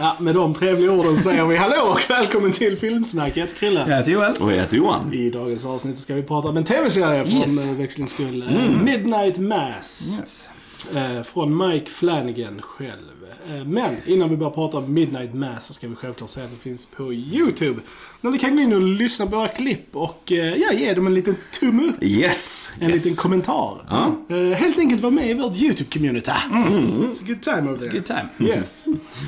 Ja, 0.00 0.16
med 0.18 0.34
de 0.34 0.54
trevliga 0.54 0.92
orden 0.92 1.22
säger 1.22 1.44
vi 1.46 1.56
hallå 1.56 1.82
och 1.92 2.10
välkommen 2.10 2.52
till 2.52 2.76
Filmsnack. 2.76 3.36
Jag 3.36 3.42
heter 3.42 3.56
Krille. 3.56 3.84
Jag 3.88 3.96
heter 3.96 4.12
Joel. 4.12 4.32
Och 4.40 4.52
jag 4.52 4.56
heter 4.56 4.76
Johan. 4.76 5.12
I 5.12 5.30
dagens 5.30 5.66
avsnitt 5.66 5.98
ska 5.98 6.14
vi 6.14 6.22
prata 6.22 6.48
om 6.48 6.56
en 6.56 6.64
tv-serie 6.64 7.24
från 7.24 7.36
Yes. 7.38 7.48
yes. 7.50 7.68
växlings 7.68 8.10
skull. 8.10 8.42
Eh, 8.42 8.82
Midnight 8.84 9.38
Mass. 9.38 10.18
Yes. 10.20 10.48
Eh, 10.94 11.22
från 11.22 11.68
Mike 11.68 11.90
Flanagan 11.90 12.62
själv. 12.62 13.20
Eh, 13.48 13.64
men 13.64 13.96
innan 14.06 14.30
vi 14.30 14.36
börjar 14.36 14.50
prata 14.50 14.78
om 14.78 14.94
Midnight 14.94 15.34
Mass 15.34 15.66
så 15.66 15.74
ska 15.74 15.88
vi 15.88 15.94
självklart 15.94 16.30
säga 16.30 16.46
att 16.46 16.52
det 16.52 16.56
finns 16.56 16.84
på 16.84 17.12
YouTube. 17.12 17.80
Där 18.20 18.30
ni 18.30 18.38
kan 18.38 18.56
gå 18.56 18.62
in 18.62 18.72
och 18.72 18.82
lyssna 18.82 19.26
på 19.26 19.36
våra 19.36 19.48
klipp 19.48 19.96
och 19.96 20.32
eh, 20.32 20.56
ja, 20.56 20.72
ge 20.72 20.94
dem 20.94 21.06
en 21.06 21.14
liten 21.14 21.36
tumme 21.60 21.82
upp. 21.82 22.02
Yes! 22.02 22.72
En 22.80 22.90
yes. 22.90 23.04
liten 23.04 23.16
kommentar. 23.16 23.80
Eh, 24.28 24.36
helt 24.36 24.78
enkelt 24.78 25.02
vara 25.02 25.12
med 25.12 25.30
i 25.30 25.34
vårt 25.34 25.56
YouTube-community. 25.56 26.30
It's 26.30 27.22
a 27.22 27.26
good 27.26 27.42
time 27.42 27.70
over 27.70 27.78
there. 27.78 27.92
Good 27.92 28.06
time. 28.06 28.28
Yes. 28.38 28.86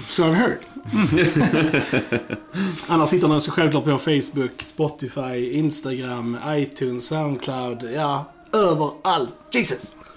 So 0.08 0.22
I've 0.22 0.34
heard. 0.34 0.58
Annars 2.86 3.12
hittar 3.12 3.28
ni 3.28 3.34
oss 3.34 3.48
självklart 3.48 3.84
på 3.84 3.98
Facebook, 3.98 4.62
Spotify, 4.62 5.52
Instagram, 5.52 6.38
iTunes, 6.46 7.06
Soundcloud. 7.06 7.90
Ja, 7.94 8.32
överallt. 8.52 9.34
Jesus! 9.52 9.96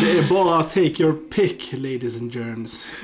Det 0.00 0.18
är 0.18 0.28
bara 0.28 0.62
take 0.62 1.02
your 1.02 1.12
pick, 1.12 1.72
ladies 1.72 2.20
and 2.20 2.34
germs. 2.34 2.94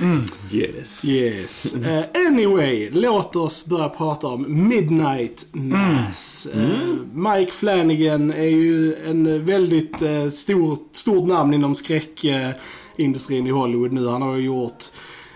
Yes. 0.52 1.04
Yes. 1.04 1.74
Eh, 1.74 2.04
anyway, 2.14 2.90
låt 2.92 3.36
oss 3.36 3.66
börja 3.66 3.88
prata 3.88 4.26
om 4.26 4.68
Midnight 4.68 5.48
Mass. 5.52 6.48
Eh, 6.54 6.94
Mike 7.12 7.52
Flanagan 7.52 8.32
är 8.32 8.44
ju 8.44 8.94
en 8.94 9.44
väldigt 9.44 10.02
uh, 10.02 10.28
stor, 10.28 10.78
stort 10.92 11.28
namn 11.28 11.54
inom 11.54 11.74
skräckindustrin 11.74 13.46
i 13.46 13.50
Hollywood 13.50 13.92
nu. 13.92 14.08
Han 14.08 14.22
har 14.22 14.36
ju 14.36 14.44
gjort 14.44 14.84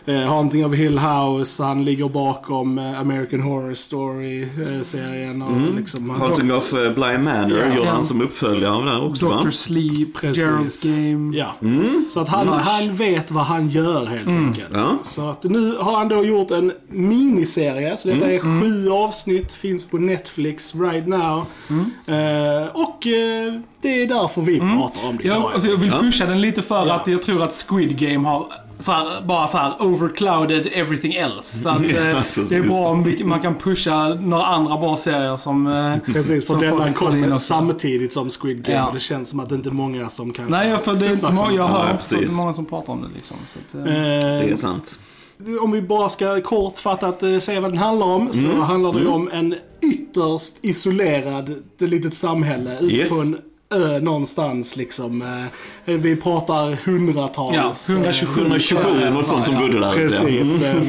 uh, 0.09 0.17
Haunting 0.17 0.67
of 0.67 0.73
Hill 0.75 0.99
House, 0.99 1.63
han 1.65 1.85
ligger 1.85 2.09
bakom 2.09 2.79
eh, 2.79 3.01
American 3.01 3.41
Horror 3.41 3.75
Story-serien. 3.75 5.43
och 5.43 5.75
liksom, 5.77 6.11
han- 6.11 6.21
Haunting 6.21 6.53
of 6.53 6.73
uh, 6.73 6.79
Bly 6.93 7.19
Manor 7.19 7.59
Ja. 7.59 7.75
gjorde 7.75 7.87
Ja. 7.89 7.93
han 7.93 8.05
som 8.05 8.23
uppföljare 8.23 8.73
av 8.73 8.85
det 8.85 8.91
här 8.91 9.07
också 9.07 9.29
Dr. 9.29 9.35
va? 9.45 9.51
Sleep, 9.51 10.15
Precis. 10.15 10.45
Gerald's 10.45 10.89
Game. 10.89 11.37
Ja. 11.37 11.47
Mm. 11.63 12.05
Så 12.11 12.21
att 12.21 12.29
han, 12.29 12.47
Lush. 12.47 12.59
han 12.59 12.97
vet 12.97 13.31
vad 13.31 13.45
han 13.45 13.69
gör 13.69 14.07
helt 14.07 14.29
enkelt. 14.29 14.69
Ja. 14.73 14.99
Så 15.03 15.29
att 15.31 15.45
nu 15.45 15.77
har 15.81 15.97
han 15.97 16.09
då 16.09 16.25
gjort 16.25 16.51
en 16.51 16.73
miniserie. 16.89 17.97
Så 17.97 18.09
detta 18.09 18.31
är 18.33 18.39
sju 18.39 18.91
avsnitt, 18.91 19.53
finns 19.53 19.85
på 19.87 19.99
Netflix 19.99 20.75
right 20.75 21.09
now. 21.09 21.47
Eh, 22.07 22.67
och 22.73 23.07
eh, 23.07 23.61
det 23.81 24.03
är 24.03 24.07
därför 24.07 24.43
vi 24.43 24.59
pratar 24.59 25.09
om 25.09 25.17
det 25.17 25.25
Jag, 25.29 25.37
idag. 25.37 25.51
alltså, 25.55 25.69
jag 25.69 25.77
vill 25.77 25.91
Ja. 25.91 25.99
pusha 26.01 26.27
den 26.27 26.41
lite 26.41 26.63
för 26.63 26.87
Ja. 26.87 26.95
att 26.95 27.07
jag 27.07 27.23
tror 27.23 27.43
att 27.43 27.53
Squid 27.69 27.99
Game 27.99 28.29
har 28.29 28.47
så 28.81 28.93
här, 28.93 29.23
bara 29.27 29.47
så 29.47 29.59
här 29.59 29.83
overclouded 29.83 30.69
everything 30.73 31.13
else. 31.15 31.59
Så 31.59 31.69
att, 31.69 31.81
eh, 31.83 31.87
Yes, 31.91 32.33
det 32.49 32.57
är 32.57 32.63
bra 32.63 32.89
om 32.89 33.03
vi, 33.05 33.25
man 33.25 33.41
kan 33.41 33.55
pusha 33.55 34.09
några 34.09 34.45
andra 34.47 34.77
bra 34.79 34.97
serier 34.97 35.37
som... 35.37 35.67
Eh, 35.67 36.13
Precis, 36.15 36.47
för 36.47 36.57
denna 36.61 36.85
kan 36.85 36.95
kolla 36.95 37.17
in 37.17 37.23
kom 37.25 37.33
också. 37.33 37.45
samtidigt 37.47 38.13
som 38.13 38.31
Squid 38.31 38.65
Game. 38.65 38.79
Ja. 38.79 38.91
Det 38.95 39.01
känns 39.01 39.29
som 39.29 39.41
att 39.41 39.49
det 39.49 39.55
inte 39.55 39.69
är 39.69 39.73
många 39.73 40.09
som 40.11 40.33
kan... 40.33 40.47
Nej, 40.49 40.79
för 40.79 40.95
det 40.95 41.07
är 41.07 41.13
inte 41.13 41.33
många, 41.33 41.53
jag 41.53 41.69
hör 41.69 41.79
Ja, 41.79 41.91
inte 41.91 41.97
precis. 41.97 42.37
många 42.37 42.53
som 42.53 42.67
pratar 42.67 42.93
om 42.93 43.03
det 43.03 43.09
liksom. 43.15 43.37
Så 43.53 43.59
att, 43.79 43.87
eh, 43.87 43.93
Det 43.93 44.45
Eh, 44.47 44.53
är 44.53 44.57
sant. 44.57 44.99
om 45.61 45.71
vi 45.71 45.83
bara 45.83 46.09
ska 46.09 46.41
kortfattat 46.41 47.23
eh, 47.23 47.39
säga 47.39 47.61
vad 47.61 47.71
den 47.71 47.79
handlar 47.79 48.07
om. 48.07 48.33
Så 48.33 48.61
handlar 48.61 48.93
det 48.93 48.99
ju 49.01 49.07
om 49.07 49.31
en 49.33 49.55
ytterst 49.83 50.55
isolerad 50.63 51.55
litet 51.79 52.15
samhälle 52.15 52.79
ute 52.81 52.95
Yes. 52.95 53.11
på 53.11 53.17
en 53.23 53.37
ö 53.75 54.01
någonstans 54.01 54.77
liksom. 54.77 55.23
Eh, 55.85 55.95
vi 55.95 56.17
pratar 56.17 56.73
hundratals. 56.87 57.89
Ja, 57.89 57.95
127. 57.95 58.41
eh, 58.41 58.47
127 58.47 59.11
något 59.11 59.27
sånt 59.27 59.45
som 59.45 59.55
Ja, 59.55 59.61
bodde 59.61 59.81
där. 59.81 59.93
Precis. 59.93 60.63
eh, 60.63 60.83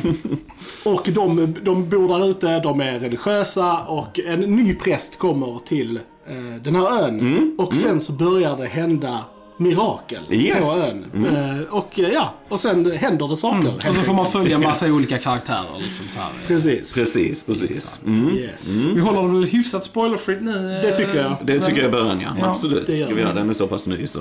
Och 0.86 1.10
de, 1.14 1.56
de 1.62 1.90
bor 1.90 2.08
där 2.20 2.30
ute, 2.30 2.60
de 2.60 2.82
är 2.82 3.00
religiösa 3.00 3.78
och 3.80 4.20
en 4.20 4.40
ny 4.40 4.76
präst 4.76 5.20
kommer 5.20 5.60
till 5.66 5.98
eh, 6.28 6.62
den 6.64 6.76
här 6.76 7.04
ön. 7.04 7.20
Mm, 7.20 7.56
Och 7.58 7.76
sen 7.76 8.00
så 8.02 8.14
börjar 8.14 8.58
det 8.58 8.66
hända 8.68 9.20
mirakel 9.62 10.34
Yes. 10.34 10.86
på 10.86 10.92
ön. 10.92 11.26
Eh, 11.26 11.74
och 11.74 12.00
eh, 12.00 12.10
ja, 12.10 12.34
och 12.50 12.60
sen 12.60 12.92
händer 12.92 13.28
det 13.28 13.38
saker. 13.38 13.58
helt 13.70 13.88
och 13.90 13.96
så 13.96 14.02
får 14.02 14.14
man 14.14 14.26
följa 14.32 14.56
en 14.56 14.62
massa 14.64 14.86
olika 14.88 15.18
karaktärer. 15.18 15.80
Liksom, 15.80 16.06
så 16.10 16.20
här. 16.20 16.30
Precis. 16.48 16.96
Precis, 16.96 17.46
precis. 17.46 18.00
Mm. 18.06 18.36
Yes. 18.38 18.86
Vi 18.96 19.02
håller 19.02 19.22
väl 19.34 19.44
hyfsat 19.44 19.84
spoilerfritt 19.84 20.42
nu? 20.42 20.76
eh, 20.76 20.82
Det 20.82 20.96
tycker 20.96 21.16
jag. 21.16 21.36
Det 21.44 21.60
tycker 21.60 21.78
jag 21.82 21.88
är 21.88 21.92
början 21.92 22.20
ja. 22.22 22.30
Ja, 22.40 22.46
Absolut. 22.50 22.88
det 22.88 22.96
Ska 22.96 23.14
vi 23.16 23.22
göra. 23.22 23.34
Den 23.34 23.50
är 23.50 23.54
så 23.54 23.68
pass 23.68 23.88
ny 23.88 24.08
så. 24.08 24.20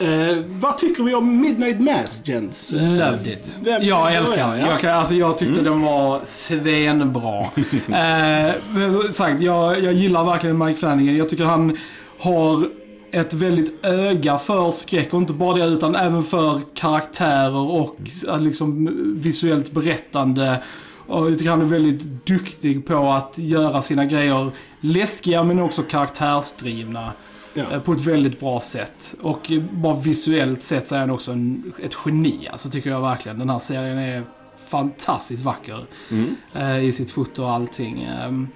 Eh, 0.00 0.36
vad 0.48 0.78
tycker 0.78 1.02
vi 1.02 1.14
om 1.14 1.40
Midnight 1.40 1.80
Mass, 1.80 2.22
gents? 2.24 2.72
Eh, 2.72 2.82
Loved 2.92 3.26
it. 3.26 3.56
Vem- 3.62 3.82
jag 3.82 4.14
älskar 4.14 4.50
den. 4.50 4.60
Ja. 4.60 4.66
Jag, 4.70 4.80
kan, 4.80 4.90
alltså, 4.96 5.14
jag 5.14 5.38
tyckte 5.38 5.52
Mm. 5.60 5.64
den 5.72 5.80
var 5.82 6.20
svenbra. 6.24 7.40
eh, 7.86 8.54
men 8.74 8.92
som 8.92 9.12
sagt, 9.12 9.40
jag, 9.42 9.84
jag 9.84 9.92
gillar 9.92 10.24
verkligen 10.24 10.58
Mike 10.58 10.80
Flanagan. 10.80 11.16
Jag 11.16 11.28
tycker 11.30 11.44
han 11.44 11.78
har 12.18 12.68
ett 13.12 13.32
väldigt 13.34 13.84
öga 13.84 14.38
för 14.38 14.70
skräck 14.70 15.14
och 15.14 15.20
inte 15.20 15.32
bara 15.32 15.56
det 15.56 15.64
utan 15.64 15.94
även 15.94 16.22
för 16.22 16.60
karaktärer 16.74 17.56
och 17.56 17.96
eh, 18.28 18.40
liksom 18.40 18.88
visuellt 19.20 19.72
berättande. 19.72 20.62
Och 21.06 21.30
jag 21.30 21.38
tycker 21.38 21.50
han 21.50 21.60
är 21.60 21.64
väldigt 21.64 22.26
duktig 22.26 22.86
på 22.86 23.12
att 23.12 23.38
göra 23.38 23.82
sina 23.82 24.04
grejer 24.04 24.50
läskiga 24.80 25.42
men 25.42 25.58
också 25.58 25.82
karaktärsdrivna. 25.82 27.12
Ja. 27.54 27.64
Eh, 27.72 27.80
På 27.80 27.92
ett 27.92 28.00
väldigt 28.00 28.40
bra 28.40 28.60
sätt. 28.60 29.14
Och 29.20 29.52
bara 29.72 29.96
visuellt 29.96 30.62
sett 30.62 30.88
så 30.88 30.94
är 30.94 31.00
han 31.00 31.10
också 31.10 31.32
en, 31.32 31.72
ett 31.82 31.96
geni. 32.06 32.48
Alltså 32.52 32.70
tycker 32.70 32.90
jag 32.90 33.00
verkligen. 33.00 33.38
Den 33.38 33.50
här 33.50 33.58
serien 33.58 33.98
är 33.98 34.24
fantastiskt 34.68 35.44
vacker. 35.44 35.84
Mm. 36.10 36.36
eh, 36.54 36.84
I 36.84 36.92
sitt 36.92 37.10
foto 37.10 37.42
och 37.42 37.50
allting. 37.50 38.08
Um, 38.26 38.48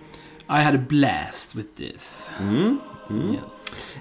I 0.49 0.63
had 0.63 0.75
a 0.75 0.81
blast 0.89 1.55
with 1.55 1.69
this. 1.77 2.31
Mm. 2.41 2.79
Mm. 3.11 3.31
Yes. 3.33 3.41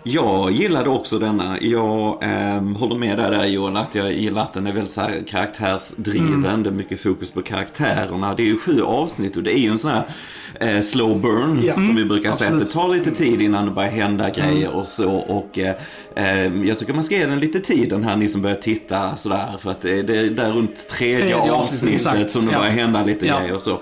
Jag 0.07 0.51
gillade 0.51 0.89
också 0.89 1.19
denna. 1.19 1.57
Jag 1.61 2.17
ehm, 2.21 2.75
håller 2.75 2.95
med 2.95 3.17
där, 3.17 3.31
där 3.31 3.45
Joel, 3.45 3.77
att 3.77 3.95
jag 3.95 4.13
gillar 4.13 4.41
att 4.41 4.53
den 4.53 4.67
är 4.67 4.71
väldigt 4.71 4.91
så 4.91 5.01
här 5.01 5.23
karaktärsdriven. 5.27 6.63
Det 6.63 6.69
är 6.69 6.73
mycket 6.73 6.99
fokus 7.01 7.31
på 7.31 7.41
karaktärerna. 7.41 8.35
Det 8.35 8.43
är 8.43 8.47
ju 8.47 8.57
sju 8.59 8.81
avsnitt 8.81 9.37
och 9.37 9.43
det 9.43 9.51
är 9.59 9.59
ju 9.59 9.69
en 9.69 9.77
sån 9.77 9.91
här 9.91 10.03
eh, 10.59 10.81
slow 10.81 11.21
burn 11.21 11.61
Ja. 11.63 11.73
som 11.73 11.95
vi 11.95 12.05
brukar 12.05 12.31
säga. 12.31 12.49
absolut. 12.49 12.67
Det 12.67 12.73
tar 12.73 12.87
lite 12.95 13.11
tid 13.11 13.41
innan 13.41 13.65
det 13.65 13.71
börjar 13.71 13.89
hända 13.89 14.29
grejer 14.29 14.71
och 14.75 14.87
så. 14.87 15.11
Och 15.15 15.59
eh, 15.59 15.75
ehm, 16.15 16.65
jag 16.65 16.77
tycker 16.79 16.93
man 16.93 17.03
ska 17.03 17.15
ge 17.15 17.25
den 17.25 17.39
lite 17.39 17.59
tid 17.59 17.89
den 17.89 18.03
här 18.03 18.15
ni 18.15 18.27
som 18.27 18.41
börjar 18.41 18.55
titta 18.57 19.15
sådär. 19.15 19.45
För 19.59 19.71
att 19.71 19.81
det 19.81 20.01
det 20.01 20.17
är 20.17 20.29
där 20.29 20.51
runt 20.53 20.89
tredje, 20.89 21.19
Tredje 21.19 21.51
avsnittet, 21.51 21.95
exakt. 21.95 22.31
som 22.31 22.45
det 22.45 22.51
Ja. 22.51 22.57
börjar 22.59 22.71
hända 22.71 23.03
lite 23.03 23.25
Ja. 23.27 23.39
grejer 23.39 23.55
och 23.55 23.61
så. 23.61 23.71
Eh, 23.71 23.79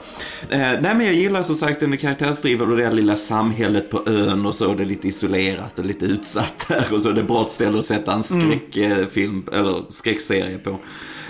nej 0.60 0.82
men 0.82 1.02
jag 1.06 1.14
gillar 1.16 1.44
som 1.44 1.56
sagt 1.56 1.80
den 1.80 1.94
är 1.94 1.98
karaktärsdriven 1.98 2.72
och 2.72 2.78
det 2.78 2.92
lilla 2.92 3.18
samhället 3.18 3.90
på 3.90 4.04
ön 4.08 4.46
och 4.46 4.56
så. 4.56 4.74
Det 4.74 4.84
är 4.84 4.88
lite 4.88 5.08
isolerat 5.14 5.80
och 5.80 5.86
lite 5.86 6.06
utsatt 6.06 6.66
där 6.68 6.94
och 6.94 7.02
så. 7.02 7.12
Det 7.12 7.20
är 7.20 7.22
ett 7.22 7.28
bra 7.28 7.46
ställe 7.46 7.78
att 7.78 7.86
sätta 7.86 8.14
en 8.14 8.24
Mm. 8.32 8.60
skräckfilm 8.72 9.44
eller 9.54 9.84
skräckserie 9.90 10.58
på. 10.58 10.80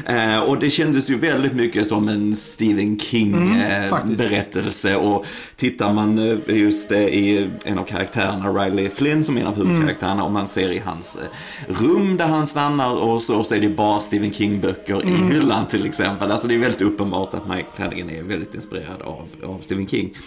Eh, 0.06 0.40
och 0.40 0.60
det 0.60 0.70
kändes 0.70 1.10
ju 1.10 1.18
väldigt 1.18 1.54
mycket 1.54 1.88
som 1.88 2.08
en 2.10 2.36
Stephen 2.36 3.00
King 3.00 3.34
Mm, 3.34 3.62
eh. 3.62 4.96
Och 4.96 5.26
tittar 5.56 5.94
man 5.94 6.42
just 6.48 6.92
eh, 6.92 7.00
i 7.00 7.50
en 7.66 7.78
av 7.78 7.84
karaktärerna, 7.84 8.50
Riley 8.50 8.90
Flynn 8.90 9.24
som 9.24 9.38
är 9.38 9.42
en 9.42 9.48
av 9.48 9.56
huvudkaraktärerna, 9.56 10.24
om 10.24 10.34
man 10.34 10.48
ser 10.48 10.72
i 10.72 10.80
hans 10.80 11.18
eh, 11.18 11.76
rum 11.84 12.18
där 12.18 12.28
han 12.28 12.48
stannar 12.48 12.96
och 12.96 13.22
så, 13.24 13.44
så 13.44 13.56
är 13.56 13.60
det 13.60 13.70
bara 13.70 14.00
Stephen 14.00 14.34
King-böcker 14.34 15.06
i 15.06 15.34
hyllan 15.34 15.68
till 15.68 15.86
exempel. 15.86 16.32
Alltså 16.32 16.48
det 16.48 16.56
är 16.56 16.60
väldigt 16.60 16.82
uppenbart 16.82 17.34
att 17.34 17.48
Mike 17.48 17.68
Flanagan 17.76 18.10
är 18.10 18.24
väldigt 18.24 18.56
inspirerad 18.56 19.02
av, 19.02 19.28
av 19.44 19.60
Stephen 19.62 19.88
King. 19.88 20.18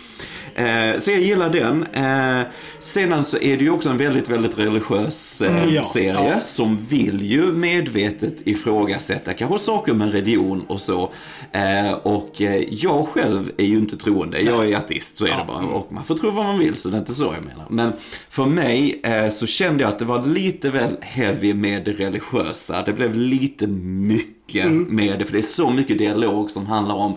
Eh, 0.58 0.98
så 0.98 1.10
jag 1.10 1.20
gillar 1.20 1.50
den. 1.50 1.86
Eh, 1.92 2.46
sedan 2.80 3.24
så 3.24 3.38
är 3.38 3.56
det 3.56 3.64
ju 3.64 3.70
också 3.70 3.88
en 3.88 3.96
väldigt, 3.98 4.28
väldigt 4.28 4.58
religiös 4.58 5.42
eh, 5.42 5.56
Mm, 5.62 5.74
ja. 5.74 5.84
serie 5.84 6.12
Ja. 6.34 6.40
som 6.40 6.78
vill 6.88 7.22
ju 7.22 7.42
medvetet 7.52 8.34
ifrågasätta 8.44 9.32
kanske 9.34 9.58
saker 9.58 9.94
med 9.94 10.12
religion 10.12 10.64
och 10.68 10.80
så. 10.80 11.12
Eh, 11.52 11.92
och 11.92 12.42
eh, 12.42 12.62
jag 12.70 13.08
själv 13.08 13.50
är 13.56 13.64
ju 13.66 13.76
inte 13.76 13.96
troende, 13.96 14.40
jag 14.40 14.70
är 14.70 14.76
ateist, 14.76 15.16
så 15.16 15.26
är 15.26 15.36
det 15.38 15.44
bara. 15.46 15.64
Och 15.66 15.92
man 15.92 16.04
får 16.04 16.14
tro 16.14 16.30
vad 16.30 16.44
man 16.44 16.58
vill, 16.58 16.74
så 16.74 16.88
det 16.88 16.96
är 16.96 17.00
inte 17.00 17.14
så 17.14 17.24
jag 17.24 17.44
menar. 17.44 17.66
Men 17.70 17.92
för 18.28 18.44
mig 18.46 19.00
eh, 19.04 19.28
så 19.30 19.46
kände 19.46 19.82
jag 19.82 19.88
att 19.92 19.98
det 19.98 20.04
var 20.04 20.26
lite 20.26 20.70
väl 20.70 20.96
heavy 21.00 21.54
med 21.54 21.84
det 21.84 21.92
religiösa. 21.92 22.82
Det 22.86 22.92
blev 22.92 23.14
lite 23.14 23.66
mycket 23.66 24.70
med 24.72 25.18
det, 25.18 25.24
för 25.24 25.32
det 25.32 25.38
är 25.38 25.42
så 25.42 25.70
mycket 25.70 25.98
dialog 25.98 26.50
som 26.50 26.66
handlar 26.66 26.94
om 26.94 27.14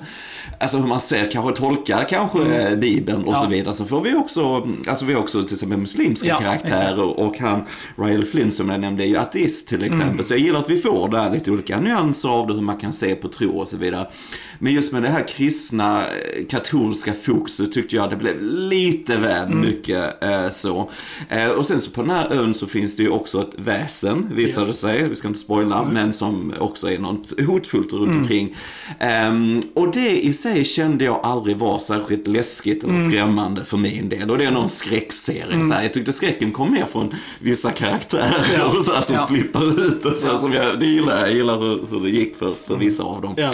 Alltså 0.62 0.78
hur 0.78 0.88
man 0.88 1.00
ser, 1.00 1.32
kanske 1.32 1.62
tolkar 1.62 2.08
kanske 2.10 2.40
eh, 2.56 2.76
Bibeln 2.78 3.24
och 3.24 3.34
Ja. 3.34 3.38
så 3.42 3.48
vidare. 3.48 3.74
Så 3.74 3.86
får 3.86 4.02
vi 4.02 4.14
också, 4.16 4.68
alltså 4.88 5.06
vi 5.06 5.14
har 5.14 5.22
också 5.22 5.44
till 5.44 5.54
exempel 5.54 5.78
muslimska 5.78 6.28
Ja, 6.28 6.38
karaktärer 6.38 7.20
och 7.20 7.38
han, 7.38 7.62
Ryle 7.96 8.26
Flynn 8.26 8.52
som 8.52 8.70
jag 8.70 8.80
nämnde, 8.80 9.04
är 9.04 9.08
ju 9.08 9.18
ateist 9.18 9.68
till 9.68 9.84
exempel. 9.84 10.10
Mm. 10.10 10.24
Så 10.24 10.34
jag 10.34 10.40
gillar 10.40 10.60
att 10.60 10.70
vi 10.70 10.78
får 10.78 11.10
där 11.10 11.32
lite 11.32 11.52
olika 11.52 11.80
nyanser 11.80 12.30
av 12.30 12.48
det, 12.48 12.54
hur 12.54 12.62
man 12.62 12.78
kan 12.78 12.94
se 12.94 13.16
på 13.16 13.28
tro 13.28 13.50
och 13.60 13.68
så 13.68 13.78
vidare. 13.78 14.08
Men 14.60 14.74
just 14.74 14.94
med 14.94 15.02
det 15.04 15.10
här 15.10 15.28
kristna, 15.28 16.02
eh, 16.06 16.46
katolska 16.50 17.14
fokuset 17.14 17.72
tyckte 17.72 17.96
jag 17.96 18.10
det 18.10 18.16
blev 18.16 18.42
lite 18.42 19.16
väl 19.18 19.46
Mm. 19.48 19.60
mycket 19.62 20.24
eh, 20.24 20.50
så. 20.50 20.90
Eh, 21.30 21.48
och 21.48 21.66
sen 21.66 21.80
så 21.80 21.92
på 21.92 22.02
den 22.02 22.12
här 22.12 22.34
ön 22.34 22.54
så 22.54 22.68
finns 22.68 22.96
det 22.96 23.04
ju 23.04 23.10
också 23.10 23.42
ett 23.42 23.54
väsen, 23.58 24.28
visade 24.36 24.68
Yes. 24.68 24.80
sig, 24.80 25.10
vi 25.10 25.16
ska 25.16 25.28
inte 25.28 25.40
spoila, 25.40 25.84
men 25.92 26.14
som 26.14 26.54
också 26.60 26.92
är 26.92 27.00
någon 27.00 27.26
sånt 27.26 27.48
hotfullt 27.48 27.94
runt 27.94 28.12
omkring. 28.12 28.56
Ehm, 29.00 29.62
och 29.74 29.92
det 29.92 30.26
i 30.26 30.34
sig 30.34 30.49
kände 30.64 31.06
jag 31.06 31.20
aldrig 31.24 31.58
var 31.58 31.80
särskilt 31.80 32.28
läskigt 32.28 32.84
eller 32.84 33.00
skrämmande 33.00 33.66
för 33.66 33.78
min 33.78 34.10
del. 34.10 34.32
Och 34.32 34.38
det 34.38 34.46
är 34.46 34.52
någon 34.52 34.70
skräckserie. 34.70 35.64
Så 35.64 35.74
här. 35.74 35.84
Jag 35.84 35.94
tyckte 35.94 36.14
skräcken 36.14 36.52
kom 36.52 36.72
mer 36.74 36.86
från 36.86 37.16
vissa 37.40 37.72
karaktärer 37.72 38.46
Ja. 38.58 38.66
och 38.78 38.84
så 38.86 38.94
här, 38.94 39.02
som 39.02 39.16
Ja. 39.16 39.28
flippar 39.28 39.86
ut 39.88 40.06
och 40.06 40.18
så, 40.18 40.28
här, 40.28 40.38
som 40.38 40.54
jag, 40.54 40.80
det 40.80 40.86
gillar 40.86 41.20
jag. 41.20 41.34
Gillar 41.36 41.58
hur, 41.60 41.82
hur 41.92 42.00
det 42.00 42.10
gick 42.10 42.36
för, 42.36 42.54
för 42.68 42.76
vissa 42.76 43.04
av 43.04 43.22
dem. 43.22 43.34
Ja. 43.38 43.52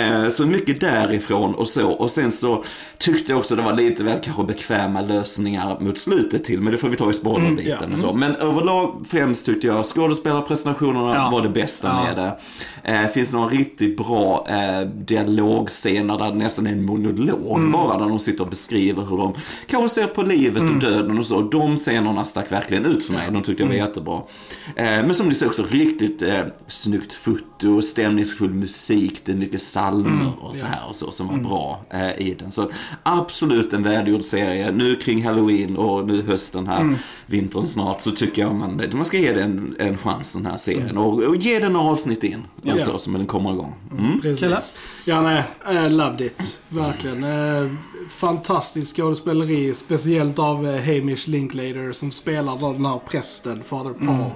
Eh, 0.00 0.28
så 0.28 0.46
mycket 0.46 0.80
därifrån 0.80 1.54
och 1.54 1.68
så. 1.68 1.90
Och 1.90 2.10
sen 2.10 2.32
så 2.32 2.64
tyckte 2.98 3.32
jag 3.32 3.38
också 3.38 3.56
det 3.56 3.62
var 3.62 3.72
lite 3.76 4.02
väl 4.04 4.18
kanske 4.24 4.42
bekväma 4.44 5.00
lösningar 5.00 5.80
mot 5.80 5.98
slutet 5.98 6.44
till. 6.44 6.60
Men 6.60 6.72
det 6.72 6.78
får 6.78 6.88
vi 6.88 6.96
ta 6.96 7.10
i 7.10 7.14
spoilerbiten 7.14 7.76
ja. 7.88 7.92
och 7.92 7.98
så. 7.98 8.12
Men 8.12 8.36
överlag 8.36 9.04
främst 9.08 9.46
tyckte 9.46 9.66
jag 9.66 9.84
skådespelarprestationerna 9.86 11.14
Ja. 11.14 11.30
var 11.32 11.42
det 11.42 11.48
bästa 11.48 11.88
Ja. 11.88 12.02
med 12.04 12.16
det. 12.16 12.38
Eh, 12.92 13.08
finns 13.08 13.32
några 13.32 13.48
riktigt 13.48 13.96
bra 13.96 14.46
eh, 14.48 14.86
dialogscener 14.88 16.18
där 16.18 16.29
det 16.30 16.36
nästan 16.38 16.66
är 16.66 16.70
en 16.72 16.84
monolog 16.84 17.58
Mm. 17.58 17.72
bara. 17.72 17.98
Där 17.98 18.08
de 18.08 18.18
sitter 18.18 18.44
och 18.44 18.50
beskriver 18.50 19.02
hur 19.02 19.16
de 19.16 19.34
kanske 19.66 20.00
ser 20.00 20.06
på 20.06 20.22
livet 20.22 20.62
Mm. 20.62 20.74
och 20.74 20.80
döden 20.80 21.18
och 21.18 21.26
så. 21.26 21.40
De 21.40 21.76
scenerna 21.76 22.24
stack 22.24 22.52
verkligen 22.52 22.86
ut 22.86 23.04
för 23.04 23.12
mig. 23.12 23.28
De 23.32 23.42
tyckte 23.42 23.62
jag 23.62 23.70
Mm. 23.70 23.80
var 23.80 23.86
jättebra. 23.88 24.22
Eh, 24.76 24.84
men 25.06 25.14
som 25.14 25.28
ni 25.28 25.34
ser 25.34 25.46
också 25.46 25.64
riktigt 25.68 26.22
eh, 26.22 26.40
snyggt 26.66 27.12
foto, 27.12 27.82
stämningsfull 27.82 28.50
musik, 28.54 29.20
det 29.24 29.32
är 29.32 29.36
mycket 29.36 29.60
psalmer 29.60 30.10
Mm. 30.10 30.32
och 30.40 30.56
så 30.56 30.66
här 30.66 30.88
och 30.88 30.96
så 30.96 31.10
som 31.10 31.28
var 31.28 31.36
bra 31.36 31.84
eh, 31.90 32.26
i 32.26 32.36
den. 32.38 32.50
Så 32.50 32.70
absolut 33.02 33.72
en 33.72 33.82
välgjord 33.82 34.24
serie. 34.24 34.70
Nu 34.72 34.96
kring 34.96 35.24
halloween 35.26 35.76
och 35.76 36.06
nu 36.06 36.22
hösten 36.22 36.66
här, 36.66 36.80
Mm. 36.80 36.96
vintern 37.26 37.66
snart, 37.66 38.00
så 38.00 38.10
tycker 38.10 38.42
jag 38.42 38.54
man, 38.54 38.82
man 38.92 39.04
ska 39.04 39.18
ge 39.18 39.32
den 39.32 39.76
en 39.78 39.98
chans 39.98 40.32
den 40.32 40.46
här 40.46 40.56
serien. 40.56 40.82
Mm. 40.90 40.98
Och, 41.02 41.22
och 41.22 41.36
ge 41.36 41.58
den 41.58 41.72
några 41.72 41.90
avsnitt 41.90 42.24
in. 42.24 42.42
Ja. 42.62 42.74
Och 42.74 42.80
så, 42.80 42.98
som 42.98 43.12
den 43.12 43.26
kommer 43.26 43.52
igång. 43.52 43.74
Mm. 43.98 44.20
Precis. 44.20 44.74
Ja, 45.04 45.20
nej. 45.22 45.42
Uh, 45.72 45.90
loved 45.90 46.19
it. 46.22 46.60
Verkligen. 46.68 47.24
Uh, 47.24 47.70
fantastiskt 48.08 48.96
skådespeleri. 48.96 49.74
Speciellt 49.74 50.38
av 50.38 50.64
uh, 50.66 50.70
Hamish 50.76 51.28
Linklater 51.28 51.92
som 51.92 52.10
spelar 52.10 52.72
den 52.72 52.86
här 52.86 52.98
prästen, 53.10 53.62
Father 53.64 53.92
Paul. 53.92 54.30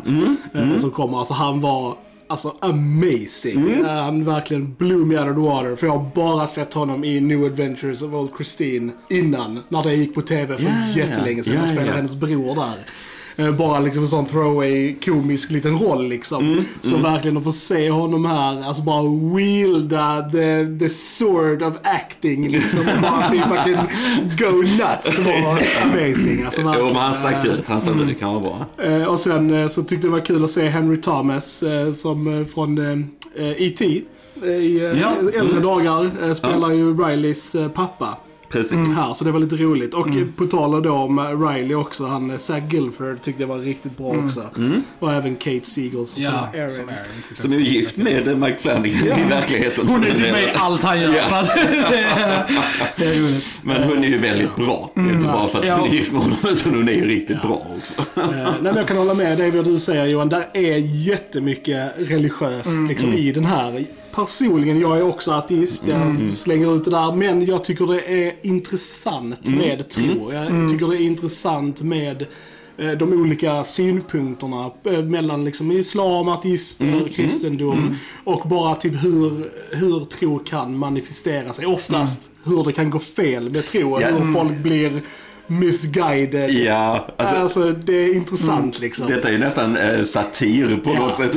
eh, 0.55 0.77
Som 0.79 0.91
kommer. 0.91 1.19
Alltså 1.19 1.35
han 1.35 1.61
var 1.61 1.97
Alltså 2.27 2.55
amazing. 2.61 3.71
Eh, 3.71 3.87
han 3.87 4.25
verkligen 4.25 4.75
blew 4.79 5.07
me 5.07 5.19
out 5.19 5.29
of 5.29 5.35
the 5.35 5.41
water. 5.41 5.77
För 5.77 5.87
jag 5.87 5.99
har 5.99 6.11
bara 6.15 6.47
sett 6.47 6.75
honom 6.75 7.05
i 7.05 7.21
New 7.21 7.45
Adventures 7.45 8.03
of 8.03 8.13
Old 8.13 8.31
Christine 8.37 8.93
innan. 9.11 9.61
När 9.69 9.83
det 9.83 9.95
gick 9.95 10.15
på 10.15 10.23
TV 10.23 10.57
för 10.57 10.65
ja, 10.65 11.01
jättelänge 11.03 11.43
sedan. 11.43 11.55
ja, 11.55 11.61
Han 11.61 11.69
spelade 11.69 11.89
ja. 11.91 11.97
hennes 11.97 12.17
bror 12.17 12.55
där. 12.55 12.75
Eh, 13.37 13.51
Bara 13.51 13.81
liksom 13.81 14.03
en 14.03 14.09
sån 14.09 14.27
throwaway 14.27 14.95
komisk 15.05 15.51
liten 15.51 15.79
roll 15.79 16.09
liksom. 16.09 16.53
Mm, 16.53 16.65
så 16.81 16.97
verkligen 16.97 17.37
att 17.37 17.45
få 17.45 17.53
se 17.53 17.91
honom 17.91 18.25
här, 18.25 18.63
alltså 18.63 18.83
bara 18.83 19.03
wielda 19.37 20.29
the, 20.33 20.67
the 20.79 20.89
sword 20.89 21.63
of 21.63 21.75
acting 21.83 22.49
liksom. 22.49 22.81
Och 22.81 23.03
bara 23.03 23.31
typ 23.31 23.43
fucking 23.43 23.77
go 24.39 24.63
nuts 24.63 25.19
var 25.19 25.59
amazing. 25.85 26.43
Alltså 26.45 26.61
Jo, 26.61 26.67
verkligen. 26.67 26.93
men 26.93 27.03
han 27.03 27.15
stack 27.15 27.45
Eh, 27.45 27.53
ut. 27.53 27.65
Han 27.67 27.81
stack 27.81 27.97
ut. 27.97 28.07
Det 28.07 28.15
kan 28.15 28.29
vara 28.35 28.41
bra. 28.41 28.85
Eh, 28.85 29.05
och 29.05 29.19
sen 29.19 29.71
så 29.71 29.83
tyckte 29.83 30.07
jag 30.07 30.15
det 30.15 30.19
var 30.19 30.27
kul 30.27 30.45
att 30.45 30.51
se 30.51 30.69
Henry 30.69 31.01
Thomas 31.01 31.65
som 31.95 32.47
från 32.55 32.79
E.T. 33.37 34.03
eh, 34.45 34.49
i 34.51 34.99
Ja. 35.03 35.31
äldre 35.41 35.61
dagar 35.61 36.11
eh, 36.23 36.33
spelar 36.33 36.71
ju 36.73 36.95
Rileys 37.05 37.57
pappa. 37.75 38.17
Precis. 38.49 38.97
Här, 38.97 39.15
så 39.15 39.25
det 39.25 39.33
var 39.33 39.41
lite 39.41 39.57
roligt. 39.57 39.95
Och 39.95 40.07
Mm. 40.07 40.33
på 40.37 40.47
tal 40.47 40.83
då 40.83 40.93
om 40.93 41.47
Riley 41.49 41.75
också, 41.75 42.07
han 42.07 42.31
eh, 42.31 42.37
Zach 42.39 42.63
Gilford 42.73 43.23
tyckte 43.23 43.43
jag 43.43 43.49
var 43.49 43.59
riktigt 43.59 43.97
bra 43.97 44.07
också. 44.25 44.51
Och 44.99 45.13
även 45.13 45.37
Kate 45.37 45.61
Mm. 45.77 46.05
Ja, 46.17 46.31
Aaron. 46.55 46.71
som 46.71 46.89
Aaron. 46.89 47.05
Som 47.35 47.53
är 47.53 47.57
gift 47.57 47.97
med 47.97 48.39
Mike 48.39 48.57
Flanagan 48.59 49.19
i 49.19 49.29
verkligheten. 49.31 49.89
Hon 49.89 50.05
är 50.05 50.11
typ 50.11 50.21
med 50.33 50.43
i 50.43 50.49
allt 50.55 50.83
han 50.83 51.01
gör. 51.01 51.15
Ja. 51.15 51.45
Det, 52.97 53.05
är, 53.07 53.21
roligt. 53.21 53.47
Men 53.63 53.83
hon 53.83 54.05
är 54.05 54.09
ju 54.09 54.19
väldigt 54.19 54.57
bra. 54.57 54.91
Det 54.95 55.01
är 55.01 55.05
inte 55.13 55.27
bara 55.29 55.49
för 55.49 55.59
att 55.59 55.69
Ja. 55.69 55.77
hon 55.77 55.89
är 55.89 55.93
gift 55.93 56.13
med 56.13 56.23
honom, 56.23 56.39
utan 56.49 56.75
hon 56.75 56.89
är 56.89 56.93
ju 56.93 57.05
riktigt 57.09 57.43
bra 57.43 57.67
också. 57.79 58.01
Eh, 58.01 58.27
nej, 58.37 58.55
men 58.63 58.77
jag 58.77 58.89
kan 58.89 58.97
hålla 58.97 59.15
med 59.15 59.39
dig 59.39 59.51
vad 59.51 59.65
du 59.65 59.79
säger 59.79 60.07
Johan. 60.07 60.29
Där 60.29 60.49
är 60.55 60.77
jättemycket 61.09 61.93
religiöst 61.99 62.67
Mm. 62.77 62.89
liksom, 62.89 63.13
i 63.15 63.33
den 63.33 63.45
här. 63.45 63.85
Personligen, 64.15 64.81
jag 64.81 64.99
är 64.99 65.03
också 65.03 65.33
ateist. 65.33 65.89
Jag 65.89 66.33
slänger 66.33 66.77
ut 66.77 66.85
det 66.85 66.91
där. 66.91 67.13
Men 67.13 67.47
jag 67.47 67.65
tycker 67.65 67.87
det 67.87 68.27
är 68.27 68.35
intressant 68.43 69.49
med 69.49 69.89
tro. 69.89 70.33
Jag 70.33 70.69
tycker 70.71 70.89
det 70.89 70.97
är 70.97 71.01
intressant 71.01 71.83
med 71.83 72.27
eh, 72.77 72.91
de 72.91 73.13
olika 73.13 73.65
synpunkterna 73.65 74.71
eh, 74.85 75.03
mellan 75.03 75.45
liksom 75.45 75.73
islam, 75.73 76.29
ateister, 76.29 77.09
kristendom 77.15 77.97
och 78.25 78.49
bara 78.49 78.75
typ 78.75 79.05
hur, 79.05 79.51
hur 79.77 80.05
tro 80.05 80.39
kan 80.39 80.79
manifestera 80.79 81.53
sig. 81.53 81.67
Oftast 81.67 82.31
hur 82.45 82.65
det 82.65 82.73
kan 82.73 82.91
gå 82.91 82.99
fel 82.99 83.51
med 83.51 83.67
tro. 83.67 84.01
Ja. 84.01 84.09
Hur 84.09 84.33
folk 84.33 84.59
blir 84.59 85.03
misguided. 85.47 86.51
Ja, 86.51 87.07
alltså, 87.17 87.35
Alltså, 87.37 87.73
det 87.85 87.93
är 87.95 88.15
intressant 88.15 88.81
liksom. 88.81 89.07
Detta 89.09 89.29
är 89.29 89.33
ju 89.33 89.39
nästan 89.39 89.77
eh, 89.77 90.03
satir 90.03 90.77
på 90.85 90.91
Ja. 90.95 91.01
något 91.01 91.17
sätt. 91.17 91.37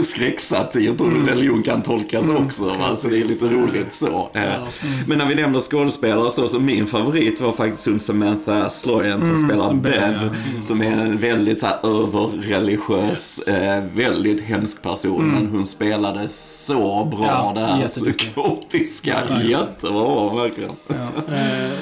Skräcksatir 0.04 0.94
på 0.94 1.04
hur 1.04 1.26
religion 1.26 1.62
kan 1.62 1.82
tolkas 1.82 2.30
också. 2.30 2.64
Va? 2.64 2.96
Så 2.96 3.08
det 3.08 3.20
är 3.20 3.24
lite 3.24 3.44
roligt 3.44 3.94
så. 3.94 4.30
Eh, 4.34 4.42
Men 5.06 5.18
när 5.18 5.26
vi 5.26 5.34
nämner 5.34 5.60
skådespelare 5.60 6.30
så, 6.30 6.48
så 6.48 6.58
min 6.60 6.86
favorit 6.86 7.40
var 7.40 7.52
faktiskt 7.52 7.86
hon 7.86 8.00
Samantha 8.00 8.70
Sloyan 8.70 9.24
som 9.24 9.36
spelar 9.48 9.68
som 9.68 9.80
Bev, 9.80 9.92
ja. 10.22 10.62
Som 10.62 10.80
är 10.82 10.92
en 10.92 11.16
väldigt 11.18 11.60
så 11.60 11.66
här 11.66 11.76
överreligiös, 11.82 13.38
eh, 13.48 13.84
väldigt 13.94 14.40
hemsk 14.40 14.82
person. 14.82 15.24
Men 15.30 15.46
hon 15.46 15.66
spelade 15.66 16.28
så 16.28 17.04
bra 17.04 17.26
Ja, 17.26 17.52
det 17.60 17.66
här 17.66 17.86
psykotiska. 17.86 19.18
Jättebra, 19.44 20.34
verkligen. 20.34 20.70
Eh, 20.88 20.96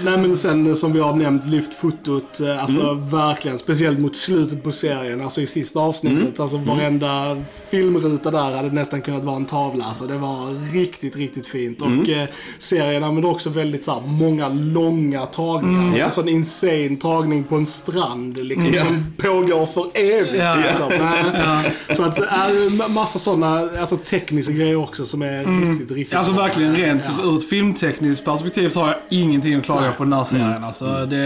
nej 0.04 0.18
men 0.18 0.36
sen 0.36 0.76
som 0.76 0.92
vi 0.92 1.00
har 1.00 1.16
nämnt, 1.30 1.46
lyft 1.50 1.74
fotot. 1.74 2.40
Eh, 2.40 2.62
alltså 2.62 2.80
Mm. 2.90 3.08
verkligen, 3.10 3.58
speciellt 3.58 3.98
mot 3.98 4.16
slutet 4.16 4.62
på 4.64 4.72
serien. 4.72 5.20
Alltså 5.20 5.40
i 5.40 5.46
sista 5.46 5.80
avsnittet. 5.80 6.20
Mm. 6.22 6.32
Alltså 6.38 6.56
varenda 6.58 7.36
filmruta 7.70 8.30
där 8.30 8.56
hade 8.56 8.70
nästan 8.72 9.00
kunnat 9.02 9.24
vara 9.24 9.36
en 9.36 9.44
tavla. 9.46 9.84
Alltså 9.84 10.06
det 10.06 10.18
var 10.18 10.72
riktigt, 10.72 11.16
riktigt 11.16 11.46
fint. 11.46 11.82
Och 11.82 11.88
Mm. 11.88 12.10
eh, 12.10 12.28
serien 12.58 13.04
använder 13.04 13.30
också 13.30 13.50
väldigt 13.50 13.84
så 13.84 13.92
här, 13.92 14.00
många 14.06 14.48
långa 14.48 15.26
tagningar. 15.26 15.82
Mm. 15.82 15.96
Ja. 15.96 16.04
En 16.04 16.10
sån 16.10 16.28
insane 16.28 16.96
tagning 17.00 17.44
på 17.44 17.56
en 17.56 17.66
strand 17.66 18.36
liksom, 18.46 18.72
Ja. 18.72 18.84
som 18.84 19.06
pågår 19.16 19.66
för 19.66 19.86
evigt. 19.94 20.34
Ja. 20.38 20.54
Liksom. 20.56 20.92
Eh, 20.92 21.96
Så 21.96 22.02
att, 22.04 22.18
äh, 22.18 22.88
massa 22.88 23.18
sådana 23.18 23.68
alltså, 23.80 23.96
tekniska 23.96 24.52
grejer 24.52 24.76
också 24.76 25.04
som 25.04 25.22
är 25.22 25.66
riktigt, 25.68 25.90
riktigt 25.92 26.16
Alltså 26.18 26.32
bra. 26.32 26.42
verkligen 26.42 26.76
rent 26.76 27.02
Ja. 27.06 27.24
ur 27.24 27.36
ett 27.36 27.48
filmtekniskt 27.48 28.24
perspektiv 28.24 28.68
så 28.68 28.80
har 28.80 28.88
jag 28.88 28.96
ingenting 29.08 29.54
att 29.54 29.64
klaga 29.64 29.80
Nej. 29.80 29.92
på 29.96 30.04
den 30.04 30.12
här 30.12 30.24
serien. 30.24 30.64
Alltså, 30.64 31.06
det... 31.10 31.16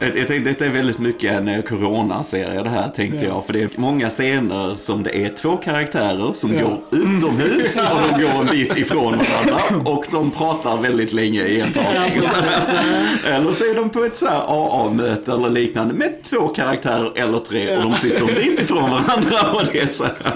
Jag, 0.00 0.18
jag 0.18 0.28
tänkte, 0.28 0.50
detta 0.50 0.66
är 0.66 0.70
väldigt 0.70 0.98
mycket 0.98 1.32
en 1.32 1.48
eh, 1.48 1.62
coronaserie 1.62 2.62
det 2.62 2.68
här 2.70 2.88
tänkte 2.88 3.18
Ja. 3.24 3.28
jag. 3.28 3.46
För 3.46 3.52
det 3.52 3.62
är 3.62 3.70
många 3.76 4.10
scener 4.10 4.76
som 4.76 5.02
det 5.02 5.16
är 5.24 5.28
två 5.28 5.56
karaktärer 5.56 6.30
som 6.34 6.54
Ja. 6.54 6.60
går 6.62 6.80
utomhus 6.90 7.78
och 7.80 8.18
de 8.18 8.22
går 8.22 8.40
en 8.40 8.46
bit 8.46 8.76
ifrån 8.76 9.18
varandra. 9.18 9.90
Och 9.90 10.04
de 10.10 10.30
pratar 10.30 10.76
väldigt 10.76 11.12
länge 11.12 11.42
i 11.44 11.60
en 11.60 11.72
tagning. 11.72 12.22
eller 13.26 13.52
så 13.52 13.64
är 13.64 13.74
de 13.74 13.90
på 13.90 14.04
ett 14.04 14.16
så 14.16 14.26
här 14.26 14.42
AA-möte 14.48 15.32
eller 15.32 15.50
liknande 15.50 15.94
med 15.94 16.22
två 16.22 16.48
karaktärer 16.48 17.12
eller 17.14 17.38
tre 17.38 17.76
och 17.76 17.82
de 17.82 17.94
sitter 17.94 18.20
en 18.20 18.26
bit 18.34 18.62
ifrån 18.62 18.90
varandra. 18.90 19.52
Och 19.52 19.62
det 19.72 19.80
är 19.80 19.86
så 19.86 20.04
här. 20.04 20.32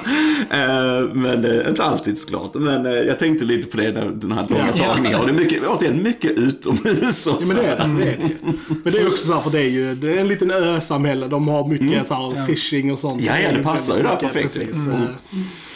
Eh, 0.50 1.08
Men 1.14 1.44
eh, 1.44 1.68
inte 1.68 1.84
alltid 1.84 2.18
såklart. 2.18 2.54
Men 2.54 2.86
eh, 2.86 2.92
jag 2.92 3.18
tänkte 3.18 3.44
lite 3.44 3.68
på 3.70 3.76
det, 3.76 3.90
den 4.14 4.32
här 4.32 4.46
långa 4.48 4.62
Ja. 4.76 4.84
tagningen. 4.86 5.20
Och 5.20 5.26
det 5.26 5.32
är 5.32 5.36
mycket, 5.36 5.62
återigen, 5.66 6.02
mycket 6.02 6.30
utomhus. 6.30 7.26
Och 7.26 7.36
Ja, 7.36 7.42
så 7.42 7.54
men 7.54 7.56
det 7.56 7.62
är 7.70 7.78
här. 7.78 7.88
det. 7.88 8.04
det, 8.04 8.10
är 8.12 8.16
det. 8.18 8.75
Men 8.84 8.92
det 8.92 8.98
är 8.98 9.06
också 9.08 9.26
så 9.26 9.34
här, 9.34 9.40
för 9.40 9.50
det 9.50 9.60
är 9.60 9.68
ju 9.68 9.94
det 9.94 10.12
är 10.12 10.16
en 10.16 10.28
liten 10.28 10.50
ö-samhälle. 10.50 11.28
De 11.28 11.48
har 11.48 11.68
mycket 11.68 12.06
så 12.06 12.14
här 12.14 12.46
fishing 12.46 12.92
och 12.92 12.98
sånt. 12.98 13.28
Mm. 13.28 13.42
Ja, 13.42 13.48
ja, 13.50 13.56
det 13.56 13.62
passar 13.62 13.96
ju 13.96 14.02
där 14.02 14.16
perfekt. 14.16 14.54
Precis. 14.54 14.86
Mm. 14.86 15.02
eh, 15.02 15.08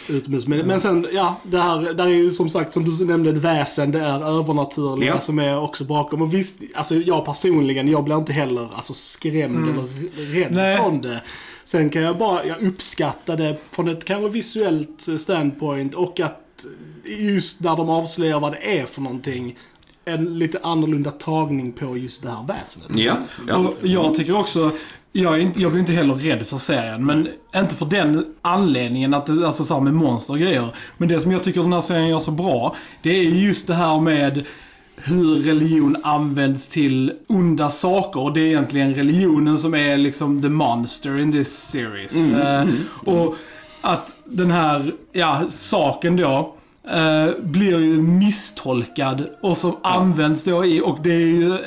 Utomhus. 0.08 0.46
Men, 0.46 0.66
men 0.66 0.80
sen, 0.80 1.06
ja, 1.12 1.40
det 1.42 1.58
här, 1.60 1.80
där 1.94 2.04
är 2.04 2.08
ju 2.08 2.30
som 2.30 2.48
sagt, 2.48 2.72
som 2.72 2.84
du 2.84 3.04
nämnde, 3.04 3.30
ett 3.30 3.36
väsen. 3.36 3.92
Det 3.92 4.00
är 4.00 4.38
övernaturliga 4.38 5.14
Ja. 5.14 5.20
som 5.20 5.38
är 5.38 5.60
också 5.60 5.84
bakom. 5.84 6.22
Och 6.22 6.34
visst, 6.34 6.60
alltså 6.74 6.94
jag 6.94 7.24
personligen, 7.24 7.88
jag 7.88 8.04
blir 8.04 8.16
inte 8.16 8.32
heller 8.32 8.68
alltså, 8.74 8.92
skrämd 8.92 9.68
eller 9.70 9.82
rädd 10.32 10.52
Nej. 10.52 10.76
från 10.76 11.00
det. 11.00 11.20
Sen 11.64 11.90
kan 11.90 12.02
jag 12.02 12.18
bara, 12.18 12.46
jag 12.46 12.62
uppskattar 12.62 13.36
det 13.36 13.56
från 13.70 13.88
ett 13.88 14.04
kanske 14.04 14.28
visuellt 14.28 15.06
standpoint 15.18 15.94
och 15.94 16.20
att 16.20 16.66
just 17.04 17.60
när 17.60 17.76
de 17.76 17.88
avslöjar 17.90 18.40
vad 18.40 18.52
det 18.52 18.78
är 18.78 18.86
för 18.86 19.00
någonting, 19.00 19.56
en 20.14 20.38
lite 20.38 20.58
annorlunda 20.62 21.10
tagning 21.10 21.72
på 21.72 21.96
just 21.96 22.22
det 22.22 22.30
här 22.30 22.46
väsendet. 22.46 22.90
Ja, 22.94 23.14
ja. 23.48 23.56
Och 23.56 23.74
jag 23.82 24.14
tycker 24.14 24.36
också, 24.36 24.72
jag, 25.12 25.40
inte, 25.40 25.60
jag 25.60 25.70
blir 25.70 25.80
inte 25.80 25.92
heller 25.92 26.14
rädd 26.14 26.46
för 26.46 26.58
serien. 26.58 27.06
Men 27.06 27.28
inte 27.56 27.74
för 27.74 27.86
den 27.86 28.34
anledningen 28.42 29.14
att 29.14 29.26
det, 29.26 29.46
alltså 29.46 29.64
så 29.64 29.74
här 29.74 29.80
med 29.80 29.94
monster 29.94 30.32
och 30.32 30.38
grejer. 30.38 30.68
Men 30.96 31.08
det 31.08 31.20
som 31.20 31.32
jag 31.32 31.42
tycker 31.42 31.60
den 31.62 31.72
här 31.72 31.80
serien 31.80 32.08
gör 32.08 32.18
så 32.18 32.30
bra, 32.30 32.76
det 33.02 33.10
är 33.10 33.22
just 33.22 33.66
det 33.66 33.74
här 33.74 34.00
med 34.00 34.44
hur 34.96 35.42
religion 35.42 35.96
används 36.02 36.68
till 36.68 37.12
onda 37.26 37.70
saker. 37.70 38.20
Och 38.20 38.32
det 38.32 38.40
är 38.40 38.46
egentligen 38.46 38.94
religionen 38.94 39.58
som 39.58 39.74
är 39.74 39.96
liksom 39.96 40.42
the 40.42 40.48
monster 40.48 41.18
in 41.18 41.32
this 41.32 41.70
series. 41.70 42.16
Eh, 42.16 42.68
och 43.04 43.36
att 43.80 44.14
den 44.24 44.50
här, 44.50 44.94
ja, 45.12 45.42
saken 45.48 46.16
då 46.16 46.54
eh, 46.88 47.42
blir 47.42 47.80
ju 47.80 48.02
misstolkad 48.02 49.26
och 49.40 49.56
som 49.56 49.76
används 49.82 50.44
då 50.44 50.64
i, 50.64 50.80
och 50.80 50.98
det 51.02 51.14
ju, 51.14 51.58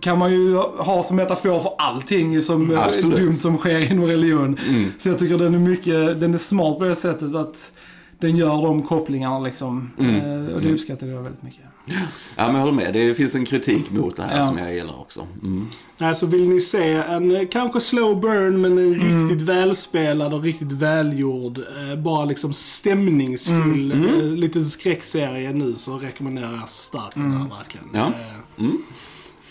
kan 0.00 0.18
man 0.18 0.32
ju 0.32 0.56
ha 0.56 1.02
som 1.02 1.16
metafor 1.16 1.60
för 1.60 1.72
allting 1.78 2.42
som 2.42 2.70
eh, 2.70 2.82
Absolut. 2.82 3.18
dumt 3.18 3.32
som 3.32 3.58
sker 3.58 3.92
inom 3.92 4.06
religion. 4.06 4.58
Mm. 4.68 4.92
Så 4.98 5.08
jag 5.08 5.18
tycker 5.18 5.38
den 5.38 5.54
är 5.54 5.58
mycket, 5.58 6.20
den 6.20 6.34
är 6.34 6.38
smart 6.38 6.78
på 6.78 6.84
det 6.84 6.96
sättet 6.96 7.34
att 7.34 7.72
den 8.18 8.36
gör 8.36 8.62
de 8.62 8.82
kopplingarna 8.82 9.38
liksom. 9.38 9.90
Mm. 9.98 10.14
Eh, 10.14 10.54
och 10.54 10.62
det 10.62 10.72
uppskattar 10.72 11.06
jag 11.06 11.22
väldigt 11.22 11.42
mycket. 11.42 11.64
Ja, 11.86 11.94
men 12.36 12.54
jag 12.54 12.60
håller 12.60 12.72
med. 12.72 12.94
Det 12.94 13.14
finns 13.14 13.34
en 13.34 13.44
kritik 13.44 13.90
mot 13.90 14.16
det 14.16 14.22
här 14.22 14.36
Ja. 14.36 14.44
som 14.44 14.58
jag 14.58 14.74
gillar 14.74 15.00
också. 15.00 15.26
Mm. 15.42 15.66
Alltså 15.98 16.26
vill 16.26 16.48
ni 16.48 16.60
se 16.60 16.92
en 16.92 17.36
eh, 17.36 17.48
kanske 17.48 17.80
slow 17.80 18.20
burn 18.20 18.60
men 18.60 18.78
en 18.78 18.94
Mm. 18.94 19.28
riktigt 19.28 19.48
välspelad 19.48 20.34
och 20.34 20.42
riktigt 20.42 20.72
välgjord, 20.72 21.58
eh, 21.58 21.98
bara 21.98 22.24
liksom 22.24 22.52
stämningsfull, 22.52 23.92
Mm. 23.92 24.08
eh, 24.20 24.24
liten 24.24 24.64
skräckserie 24.64 25.52
nu 25.52 25.74
så 25.74 25.98
rekommenderar 25.98 26.52
jag 26.56 26.68
starkt 26.68 27.14
den 27.14 27.32
här 27.32 27.48
verkligen. 27.58 27.86
Ja. 27.92 28.06
Eh, 28.06 28.36
Mm. 28.58 28.82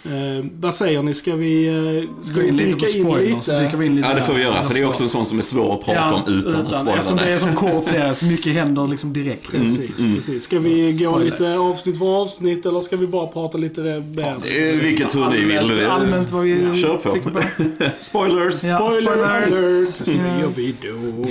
Eh, 0.05 0.45
vad 0.59 0.75
säger 0.75 1.03
ni, 1.03 1.13
ska 1.13 1.35
vi, 1.35 1.67
eh, 1.67 2.23
ska 2.23 2.35
Gå 2.39 2.45
vi 2.45 2.51
lite 2.51 2.63
dyka 2.65 2.97
in 2.97 3.03
spoilers. 3.05 3.45
så 3.45 3.51
dyker 3.51 3.63
lite? 3.65 3.77
vi 3.77 3.85
in 3.85 3.95
lite 3.95 4.07
Ja, 4.07 4.13
det 4.15 4.21
får 4.21 4.33
vi 4.33 4.41
göra. 4.41 4.63
För 4.63 4.73
det 4.73 4.79
är 4.79 4.87
också 4.87 5.03
en 5.03 5.09
sån 5.09 5.25
som 5.25 5.37
är 5.37 5.41
svår 5.43 5.73
att 5.75 5.85
prata 5.85 6.13
om 6.15 6.21
utan, 6.33 6.65
att 6.67 6.79
spoila 6.79 6.95
Eftersom 6.97 7.17
det 7.17 7.23
är 7.31 7.37
som 7.37 7.55
kort 7.55 7.83
serie 7.83 8.15
så 8.15 8.25
mycket 8.25 8.53
händer 8.53 8.87
liksom 8.87 9.13
direkt. 9.13 9.51
Precis, 9.51 9.99
Mm. 9.99 10.15
precis. 10.15 10.43
Ska 10.43 10.59
vi 10.59 10.91
gå 10.91 11.09
Spoilers. 11.11 11.31
lite 11.39 11.57
avsnitt 11.59 11.97
för 11.99 12.21
avsnitt 12.21 12.65
eller 12.65 12.81
ska 12.81 12.95
vi 12.97 13.07
bara 13.07 13.27
prata 13.27 13.57
lite 13.57 13.81
mer? 13.81 14.27
Eh, 14.27 14.79
Vilket 14.81 15.09
tur 15.09 15.29
ni 15.29 15.37
vill. 15.43 15.57
Allmänt, 15.57 15.91
allmänt 15.91 16.31
vad 16.31 16.43
vi 16.43 16.63
Ja, 16.67 16.75
kör 16.75 16.97
på. 16.97 17.11
tycker 17.11 17.29
på. 17.29 17.41
Spoilers! 18.01 18.63
Ja. 18.63 18.77
Spoiler 18.77 19.11
spoilers. 19.11 19.47
alert! 19.47 19.89
Så 19.89 20.11
gör 20.11 20.51
vi 20.55 20.75
då. 20.81 21.27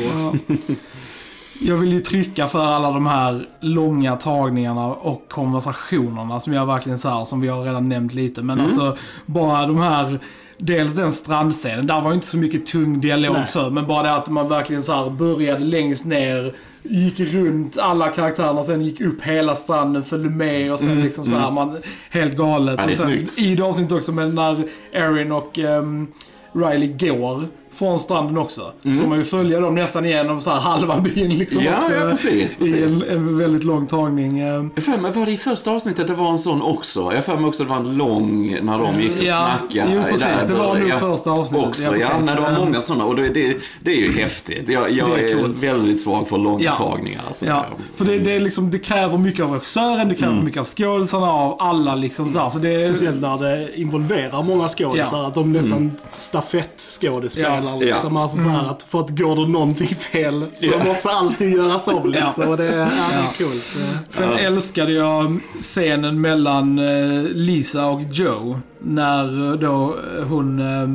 Ja. 1.61 1.69
Jag 1.69 1.77
vill 1.77 1.93
ju 1.93 2.01
trycka 2.01 2.47
för 2.47 2.65
alla 2.65 2.91
de 2.91 3.07
här 3.07 3.47
långa 3.61 4.17
tagningarna 4.17 4.87
och 4.87 5.29
konversationerna 5.29 6.41
som 6.41 6.53
jag 6.53 6.67
verkligen 6.67 6.99
så 6.99 7.09
här, 7.09 7.25
som 7.25 7.41
vi 7.41 7.49
har 7.49 7.65
redan 7.65 7.89
nämnt 7.89 8.15
lite. 8.15 8.43
Men 8.43 8.61
alltså 8.61 8.97
bara 9.27 9.67
de 9.67 9.81
här, 9.81 10.19
dels 10.59 10.95
den 10.95 11.13
strandscenen, 11.13 11.87
där 11.87 12.01
var 12.01 12.13
inte 12.13 12.27
så 12.27 12.37
mycket 12.37 12.67
tung 12.67 13.01
dialog 13.01 13.35
Nej. 13.35 13.47
så, 13.47 13.71
men 13.71 13.87
bara 13.87 14.03
det 14.03 14.15
att 14.15 14.29
man 14.29 14.49
verkligen 14.49 14.83
så 14.83 15.11
började 15.11 15.65
längst 15.65 16.05
ner, 16.05 16.55
gick 16.83 17.21
runt 17.21 17.79
alla 17.79 18.09
karaktärerna, 18.09 18.63
sen 18.63 18.83
gick 18.83 19.01
upp 19.01 19.23
hela 19.23 19.55
stranden, 19.55 20.05
följde 20.05 20.31
med 20.31 20.73
och 20.73 20.81
sen 20.81 21.03
liksom 21.03 21.27
så 21.27 21.37
här, 21.37 21.51
man, 21.51 21.77
helt 22.11 22.37
galet. 22.37 22.75
Ja, 22.79 22.85
och 22.85 22.91
sen, 22.91 23.07
snyggt. 23.07 23.39
I 23.39 23.55
det 23.55 23.65
avsnittet 23.65 23.93
också, 23.93 24.13
men 24.13 24.35
när 24.35 24.65
Erin 24.93 25.33
och 25.33 25.59
ehm, 25.59 26.07
Riley 26.53 26.89
går 26.89 27.49
från 27.81 27.99
stranden 27.99 28.39
också. 28.39 28.73
Så 28.83 28.93
får 28.95 29.07
man 29.09 29.19
ju 29.19 29.25
följa 29.25 29.61
dem 29.61 29.75
nästan 29.75 30.05
igenom 30.07 30.41
så 30.41 30.51
här 30.51 30.61
halva 30.61 31.01
byn 31.01 31.39
liksom 31.39 31.63
Ja, 31.65 31.77
också. 31.77 31.93
ja, 31.93 32.11
precis, 32.11 32.55
I 32.55 32.59
precis. 32.59 33.03
en, 33.03 33.09
en 33.11 33.39
väldigt 33.39 33.65
lång 33.65 33.87
tagning. 33.87 34.39
eh. 34.41 34.65
Jag 34.75 34.85
för 34.85 34.97
mig, 34.99 35.13
var 35.13 35.27
det 35.27 35.33
i 35.33 35.37
första 35.37 35.71
avsnittet 35.71 36.07
det 36.07 36.15
var 36.15 36.31
en 36.31 36.39
sån 36.39 36.63
också? 36.63 37.13
Jag 37.15 37.25
för 37.25 37.37
mig 37.37 37.45
också 37.45 37.63
det 37.65 37.69
var 37.71 37.77
en 37.77 37.97
lång 37.97 38.59
när 38.63 38.79
de 38.79 39.01
gick 39.01 39.11
och 39.19 39.25
Ja, 39.25 39.51
snackade. 39.69 39.95
jo, 39.95 40.03
precis. 40.03 40.27
där 40.27 40.49
Det 40.49 40.55
var 40.55 40.79
nog 40.79 40.91
första 40.91 41.31
avsnittet. 41.31 41.69
Också, 41.69 41.97
Ja, 41.97 42.07
ja, 42.11 42.25
men 42.25 42.35
det 42.37 42.43
var 42.43 42.51
Eh, 42.51 42.59
många 42.59 42.81
sådana 42.81 43.05
och 43.05 43.17
det, 43.17 43.29
det, 43.29 43.57
det 43.81 43.91
är 43.93 43.97
ju 43.97 44.13
häftigt. 44.21 44.69
Jag, 44.69 44.91
jag 44.91 45.09
Det 45.11 45.15
är 45.31 45.37
är, 45.37 45.43
coolt. 45.43 45.63
väldigt 45.63 46.01
svag 46.01 46.29
för 46.29 46.39
långa 46.39 46.65
Ja. 46.65 46.77
tagningar. 46.77 47.23
Alltså. 47.27 47.47
Ja, 47.47 47.67
för 47.97 48.05
det, 48.05 48.19
det, 48.19 48.39
liksom, 48.41 48.71
det 48.71 48.79
kräver 48.79 49.19
mycket 49.19 49.45
av 49.45 49.53
regissören, 49.53 50.09
det 50.09 50.15
kräver 50.15 50.43
mycket 50.43 50.61
av 50.61 50.67
skådisarna, 50.67 51.31
av 51.33 51.57
alla 51.61 51.95
liksom 51.95 52.31
så, 52.31 52.39
här. 52.39 52.49
så 52.49 52.59
det 52.59 52.69
är, 52.75 52.93
Speciellt 52.93 53.21
när 53.21 53.39
det 53.39 53.81
involverar 53.81 54.43
många 54.43 54.69
skådisar. 54.69 55.19
Ja. 55.19 55.27
Att 55.27 55.35
de 55.35 55.53
nästan 55.53 55.93
stafettskådespelar 56.09 57.70
Ja. 57.73 57.79
liksom. 57.87 58.17
Alltså 58.17 58.37
så 58.37 58.49
här 58.49 58.71
att 58.71 58.83
för 58.83 59.01
att 59.01 59.11
går 59.11 59.37
det 59.37 59.49
någonting 59.49 59.95
fel 59.95 60.47
så 60.53 60.67
Ja. 60.67 60.85
måste 60.85 61.09
alltid 61.09 61.53
göras 61.53 61.89
om 61.89 62.11
liksom. 62.11 62.49
Och 62.49 62.57
det, 62.57 62.65
är- 62.69 62.79
ja, 62.79 62.85
det 62.85 62.91
Ja. 63.13 63.45
är 63.45 63.45
coolt. 63.51 63.79
Sen 64.09 64.33
älskade 64.33 64.93
jag 64.93 65.39
scenen 65.61 66.21
mellan 66.21 66.79
eh, 66.79 67.23
Lisa 67.23 67.87
och 67.87 68.01
Joe. 68.03 68.61
När 68.83 69.51
eh, 69.53 69.59
då 69.59 69.97
eh, 70.19 70.25
hon 70.27 70.59
eh, 70.59 70.89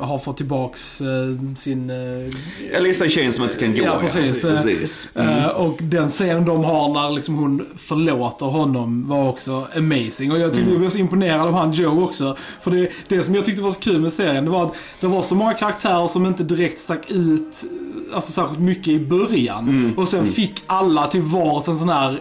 har 0.00 0.18
fått 0.18 0.36
tillbaks 0.36 1.00
eh, 1.00 1.08
sin... 1.56 1.90
Eh, 1.90 2.76
Elisa 2.76 3.04
är 3.04 3.08
tjejen 3.08 3.32
som 3.32 3.44
inte 3.44 3.56
kan 3.56 3.74
gå. 3.74 3.82
Ja, 3.82 3.98
precis. 4.00 4.42
precis. 4.42 5.16
Eh, 5.16 5.46
och 5.46 5.78
den 5.82 6.08
scenen 6.08 6.44
de 6.44 6.64
har 6.64 6.94
när 6.94 7.10
liksom 7.10 7.34
hon 7.34 7.66
förlåter 7.76 8.46
honom 8.46 9.08
var 9.08 9.28
också 9.28 9.66
amazing. 9.76 10.32
Och 10.32 10.38
jag 10.38 10.54
tyckte 10.54 10.70
jag 10.70 10.78
blev 10.78 10.90
så 10.90 10.98
imponerad 10.98 11.40
av 11.40 11.54
han 11.54 11.72
Joe 11.72 12.04
också. 12.04 12.36
För 12.60 12.70
det, 12.70 12.88
det 13.08 13.22
som 13.22 13.34
jag 13.34 13.44
tyckte 13.44 13.62
var 13.62 13.70
så 13.70 13.80
kul 13.80 14.00
med 14.00 14.12
serien, 14.12 14.44
det 14.44 14.50
var 14.50 14.66
att 14.66 14.74
det 15.00 15.06
var 15.06 15.22
så 15.22 15.34
många 15.34 15.54
karaktärer 15.54 16.06
som 16.06 16.26
inte 16.26 16.42
direkt 16.44 16.78
stack 16.78 17.10
ut 17.10 17.64
alltså, 18.14 18.32
särskilt 18.32 18.60
mycket 18.60 18.88
i 18.88 19.00
början. 19.00 19.94
Och 19.96 20.08
sen 20.08 20.26
fick 20.26 20.62
alla 20.66 21.06
till 21.06 21.22
vars 21.22 21.68
en 21.68 21.78
sån 21.78 21.88
här 21.88 22.20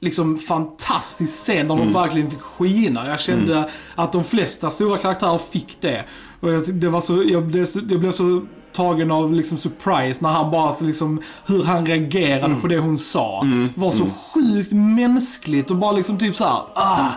liksom 0.00 0.38
fantastisk 0.38 1.32
scen 1.32 1.68
där 1.68 1.76
de 1.76 1.92
verkligen 1.92 2.30
fick 2.30 2.40
skina. 2.40 3.08
Jag 3.08 3.20
kände 3.20 3.70
att 3.94 4.12
de 4.12 4.24
flesta 4.24 4.70
stora 4.70 4.98
karaktärer 4.98 5.38
fick 5.38 5.76
det. 5.80 6.04
Och 6.40 6.52
jag, 6.52 6.74
det 6.74 6.88
var 6.88 7.00
så, 7.00 7.22
jag, 7.26 7.46
blev 7.46 7.64
så, 7.64 7.80
jag 7.88 8.00
blev 8.00 8.12
så 8.12 8.42
tagen 8.72 9.10
av 9.10 9.34
liksom 9.34 9.58
surprise 9.58 10.22
när 10.24 10.30
han 10.30 10.50
bara 10.50 10.74
liksom, 10.80 11.22
hur 11.46 11.62
han 11.64 11.86
reagerade 11.86 12.54
på 12.60 12.66
det 12.66 12.78
hon 12.78 12.98
sa. 12.98 13.46
Var 13.74 13.90
så 13.90 14.04
sjukt 14.34 14.72
mänskligt 14.72 15.70
och 15.70 15.76
bara 15.76 15.92
liksom 15.92 16.18
typ 16.18 16.36
så 16.36 16.44
här, 16.44 16.62
ah, 16.74 17.08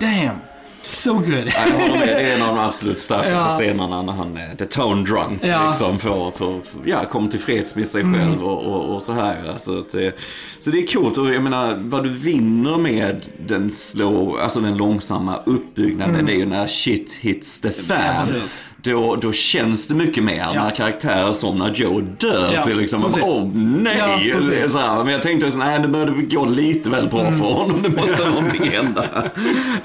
damn, 0.00 0.36
so 0.86 1.14
good. 1.14 1.26
Ja, 1.46 1.52
jag 1.68 1.74
håller 1.78 1.98
med. 1.98 2.08
Det 2.08 2.20
är 2.30 2.36
en 2.36 2.42
av 2.42 2.54
de 2.56 2.58
absolut 2.64 3.00
starkaste 3.00 3.30
Ja. 3.32 3.48
scenerna 3.48 4.02
när 4.02 4.12
han 4.12 4.36
är 4.36 4.56
the 4.56 4.64
tone 4.64 5.04
drunk. 5.04 5.40
Ja. 5.42 5.54
Mm. 5.54 5.66
Liksom, 5.66 5.98
för, 5.98 6.30
för, 6.30 6.60
för, 6.60 6.80
ja, 6.84 7.04
kommer 7.04 7.30
till 7.30 7.40
freds 7.40 7.76
med 7.76 7.88
sig 7.88 8.02
själv 8.02 8.44
och, 8.44 8.64
och, 8.64 8.94
och 8.94 9.02
så 9.02 9.12
här. 9.12 9.50
Alltså, 9.52 9.84
det, 9.92 10.18
så 10.58 10.70
det 10.70 10.78
är 10.78 10.86
coolt. 10.86 11.18
Och 11.18 11.34
jag 11.34 11.42
menar, 11.42 11.76
vad 11.78 12.04
du 12.04 12.10
vinner 12.10 12.78
med 12.78 13.26
den 13.46 13.70
slow, 13.70 14.40
alltså 14.40 14.60
den 14.60 14.76
långsamma 14.76 15.36
uppbyggnaden, 15.46 16.26
det 16.26 16.32
är 16.32 16.36
ju 16.38 16.46
när 16.46 16.66
shit 16.66 17.12
hits 17.20 17.60
the 17.60 17.70
fan. 17.70 18.26
Mm. 18.28 18.42
Då, 18.84 19.16
då 19.16 19.32
känns 19.32 19.86
det 19.86 19.94
mycket 19.94 20.24
mer 20.24 20.46
när 20.54 20.70
karaktärer 20.70 21.32
som 21.32 21.58
när 21.58 21.72
Joe 21.74 22.00
dör 22.00 22.50
Ja, 22.54 22.64
till 22.64 22.76
liksom, 22.76 23.04
åh 23.22 23.44
nej! 23.54 24.32
Ja, 24.62 24.68
så 24.68 24.78
här, 24.78 25.04
men 25.04 25.12
jag 25.12 25.22
tänkte 25.22 25.50
nej 25.58 25.78
det 25.80 25.88
började 25.88 26.12
gå 26.22 26.44
lite 26.44 26.90
väl 26.90 27.08
bra 27.08 27.20
Mm. 27.20 27.38
för 27.38 27.46
honom, 27.46 27.82
det 27.82 27.88
måste 27.88 28.28
någonting 28.28 28.64
hända. 28.70 29.04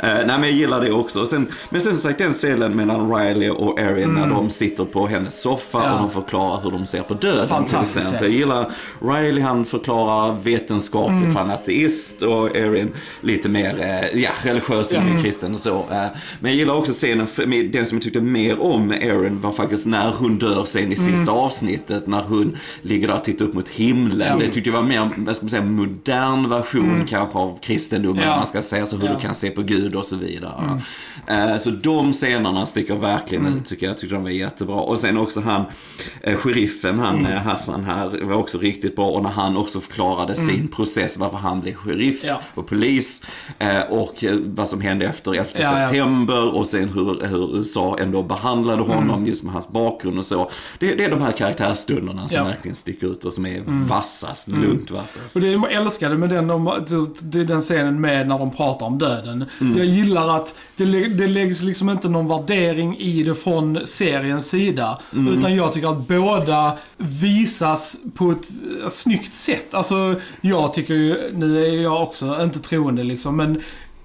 Eh, 0.02 0.14
nej 0.14 0.26
men 0.28 0.42
jag 0.42 0.52
gillar 0.52 0.82
det 0.82 0.92
också. 0.92 1.26
Sen, 1.26 1.48
men 1.70 1.82
sen 1.82 1.92
som 1.94 2.02
sagt 2.02 2.18
den 2.20 2.32
scenen 2.34 2.76
mellan 2.76 3.16
Riley 3.16 3.50
och 3.50 3.80
Erin 3.80 4.10
när 4.10 4.28
de 4.28 4.50
sitter 4.50 4.86
på 4.86 5.08
hennes 5.08 5.42
soffa 5.42 5.78
Mm. 5.80 5.90
Ja. 5.92 5.96
och 5.96 6.02
de 6.02 6.10
förklarar 6.14 6.62
hur 6.64 6.72
de 6.72 6.86
ser 6.86 7.02
på 7.02 7.14
döden 7.14 7.66
till 7.66 7.78
exempel. 7.82 8.24
Jag 8.24 8.32
gillar 8.32 8.66
Riley, 9.02 9.42
han 9.44 9.66
förklarar 9.66 10.36
vetenskapligt, 10.44 11.24
Mm. 11.24 11.36
han 11.36 11.50
är 11.50 11.54
ateist 11.54 12.22
och 12.22 12.56
Erin 12.58 12.92
lite 13.22 13.50
mer 13.50 13.76
eh, 13.80 14.22
ja, 14.22 14.30
religiös, 14.44 14.94
ja. 14.94 15.00
Mm. 15.00 15.24
kristen 15.24 15.52
och 15.54 15.60
så. 15.60 15.76
Eh, 15.76 16.04
men 16.40 16.52
jag 16.52 16.54
gillar 16.54 16.74
också 16.74 16.92
scenen, 16.94 17.28
den 17.72 17.86
som 17.86 17.98
jag 17.98 18.04
tyckte 18.04 18.22
mer 18.22 18.62
om 18.62 18.89
med 18.90 19.04
Erin 19.04 19.42
var 19.42 19.52
faktiskt 19.52 19.86
när 19.88 20.12
hon 20.12 20.38
dör 20.38 20.64
sen 20.66 20.92
i 20.92 20.96
sista 20.96 21.32
avsnittet, 21.32 22.08
när 22.08 22.24
hon 22.24 22.58
ligger 22.82 23.08
där 23.08 23.16
och 23.16 23.24
tittar 23.24 23.46
upp 23.46 23.54
mot 23.54 23.70
himlen. 23.70 24.28
Mm. 24.28 24.40
Det 24.40 24.48
tyckte 24.52 24.70
jag 24.70 24.78
var 24.78 24.84
mer, 24.84 25.10
vad 25.18 25.36
ska 25.36 25.44
man 25.44 25.50
säga, 25.50 25.64
modern 25.64 26.50
version 26.50 27.06
kanske 27.10 27.38
av 27.38 27.60
kristendomen, 27.62 28.24
Ja. 28.24 28.36
man 28.36 28.48
ska 28.48 28.62
säga 28.62 28.86
så, 28.86 28.98
hur 28.98 29.08
Ja. 29.08 29.14
du 29.14 29.20
kan 29.20 29.36
se 29.36 29.50
på 29.50 29.62
Gud 29.62 29.96
och 29.96 30.06
så 30.06 30.16
vidare. 30.16 30.82
Eh, 31.28 31.58
så 31.58 31.70
de 31.70 32.14
scenerna 32.14 32.66
sticker 32.66 32.96
verkligen 32.96 33.46
Mm. 33.46 33.58
ut 33.58 33.66
tycker 33.66 33.88
jag. 33.88 33.98
Tyckte 33.98 34.16
de 34.16 34.24
var 34.24 34.30
jättebra. 34.30 34.76
Och 34.76 35.00
sen 35.00 35.18
också 35.18 35.42
han, 35.42 35.64
eh, 36.22 36.36
sheriffen, 36.38 37.00
han 37.00 37.16
Mm. 37.20 37.32
eh, 37.32 37.38
Hassan 37.42 37.84
här, 37.84 38.20
var 38.24 38.36
också 38.36 38.58
riktigt 38.58 38.96
bra. 38.96 39.10
Och 39.10 39.24
när 39.24 39.30
han 39.30 39.58
också 39.58 39.80
förklarade 39.80 40.36
sin 40.36 40.68
process, 40.68 41.18
varför 41.18 41.38
han 41.38 41.62
blev 41.62 41.74
sheriff 41.74 42.24
Mm. 42.24 42.36
Ja. 42.36 42.42
och 42.62 42.68
polis. 42.68 43.26
Eh, 43.60 43.82
och 43.82 44.24
eh, 44.24 44.38
vad 44.46 44.70
som 44.70 44.82
hände 44.82 45.06
efter 45.06 45.32
11 45.34 45.46
Ja, 45.54 45.62
ja. 45.82 45.88
september. 45.88 46.56
Och 46.56 46.68
sen 46.68 46.90
hur, 46.90 47.28
hur 47.28 47.58
USA 47.58 47.98
ändå 48.00 48.24
behandlade 48.24 48.79
honom, 48.84 49.10
Mm. 49.16 49.26
just 49.26 49.44
med 49.44 49.54
hans 49.54 49.70
bakgrund 49.72 50.18
och 50.20 50.26
så. 50.26 50.52
Det, 50.80 50.96
det 50.96 51.04
är 51.06 51.10
de 51.10 51.22
här 51.22 51.32
karaktärstunderna 51.32 52.28
som 52.28 52.36
Ja. 52.36 52.42
Mm. 52.42 52.52
verkligen 52.54 52.76
sticker 52.76 53.08
ut 53.08 53.26
och 53.26 53.34
som 53.34 53.46
är 53.46 53.64
vassast, 53.66 54.48
lugnt 54.48 54.92
vassast. 54.92 55.36
Och 55.36 55.42
det 55.42 55.48
jag 55.52 55.72
älskade 55.72 56.18
med 56.18 56.30
den, 56.30 56.48
de, 56.48 56.68
är 56.68 57.44
den 57.44 57.62
scenen 57.62 58.02
med 58.02 58.28
när 58.28 58.40
de 58.40 58.52
pratar 58.52 58.86
om 58.86 58.98
döden. 58.98 59.46
Mm. 59.62 59.78
Jag 59.78 59.86
gillar 59.86 60.38
att 60.38 60.56
det, 60.76 60.86
det 61.08 61.28
läggs 61.28 61.62
liksom 61.62 61.90
inte 61.90 62.10
någon 62.10 62.28
värdering 62.28 62.98
i 62.98 63.24
det 63.24 63.36
från 63.36 63.80
seriens 63.86 64.50
sida. 64.50 65.00
Mm. 65.14 65.38
Utan 65.38 65.56
jag 65.56 65.74
tycker 65.74 65.88
att 65.92 66.08
båda 66.08 66.78
visas 66.98 67.98
på 68.16 68.32
ett 68.32 68.48
eh, 68.84 68.90
snyggt 68.90 69.34
sätt. 69.34 69.74
Alltså, 69.74 70.16
jag 70.42 70.74
tycker 70.74 70.94
ju, 70.94 71.32
nu 71.34 71.66
är 71.66 71.82
jag 71.82 72.04
också 72.04 72.44
inte 72.44 72.60
troende 72.60 73.04
liksom, 73.04 73.36
men 73.38 73.62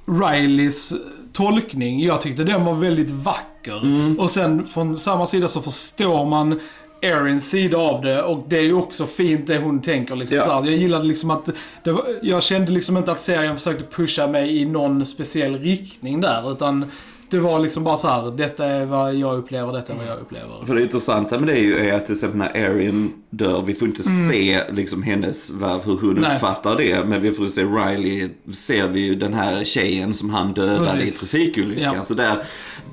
Rileys 0.06 0.92
tolkning, 1.32 2.02
jag 2.04 2.20
tyckte 2.20 2.44
den 2.44 2.64
var 2.64 2.74
väldigt 2.74 3.10
vacker. 3.10 3.53
Mm. 3.72 4.18
Och 4.20 4.30
sen 4.30 4.66
från 4.66 4.96
samma 4.96 5.26
sida 5.26 5.48
så 5.48 5.60
förstår 5.60 6.24
man 6.24 6.60
Erins 7.02 7.50
sida 7.50 7.78
av 7.78 8.02
det 8.02 8.22
och 8.22 8.44
det 8.48 8.58
är 8.58 8.62
ju 8.62 8.74
också 8.74 9.06
fint 9.06 9.46
det 9.46 9.58
hon 9.58 9.82
tänker. 9.82 10.16
Liksom, 10.16 10.38
Ja. 10.38 10.62
Jag 10.64 10.76
gillade 10.76 11.04
liksom 11.04 11.30
att 11.30 11.48
var, 11.84 12.18
jag 12.22 12.42
kände 12.42 12.72
liksom 12.72 12.96
inte 12.96 13.12
att 13.12 13.20
serien 13.20 13.56
försökte 13.56 13.84
pusha 13.84 14.26
mig 14.26 14.58
i 14.58 14.64
någon 14.64 15.04
speciell 15.04 15.58
riktning 15.58 16.20
där 16.20 16.52
utan 16.52 16.90
det 17.30 17.38
var 17.38 17.58
liksom 17.58 17.84
bara 17.84 17.96
så 17.96 18.08
här. 18.08 18.30
detta 18.30 18.64
är 18.64 18.84
vad 18.84 19.14
jag 19.14 19.38
upplever, 19.38 19.72
detta 19.72 19.92
är 19.92 19.96
vad 19.96 20.06
jag 20.06 20.18
upplever. 20.20 20.64
För 20.66 20.74
det 20.74 20.82
intressanta 20.82 21.38
med 21.38 21.48
det 21.48 21.58
är 21.58 21.62
ju 21.62 21.90
att 21.90 22.06
till 22.06 22.14
exempel 22.14 22.38
när 22.38 22.56
Erin 22.56 23.12
dör. 23.36 23.62
Vi 23.62 23.74
får 23.74 23.88
inte 23.88 24.02
se 24.02 24.60
liksom 24.72 25.02
hennes, 25.02 25.50
vad- 25.50 25.80
hur 25.84 25.96
hon 25.96 26.10
Mm. 26.10 26.22
Nej. 26.22 26.34
uppfattar 26.34 26.76
det. 26.76 27.04
Men 27.06 27.22
vi 27.22 27.32
får 27.32 27.48
se 27.48 27.62
Riley, 27.64 28.28
ser 28.52 28.88
vi 28.88 29.00
ju 29.00 29.14
den 29.14 29.34
här 29.34 29.64
tjejen 29.64 30.14
som 30.14 30.30
han 30.30 30.52
dödade 30.52 30.86
Precis. 30.86 31.16
i 31.16 31.18
trafikolyckan. 31.26 31.94
Ja. 31.96 32.04
Så 32.04 32.14
där, 32.14 32.42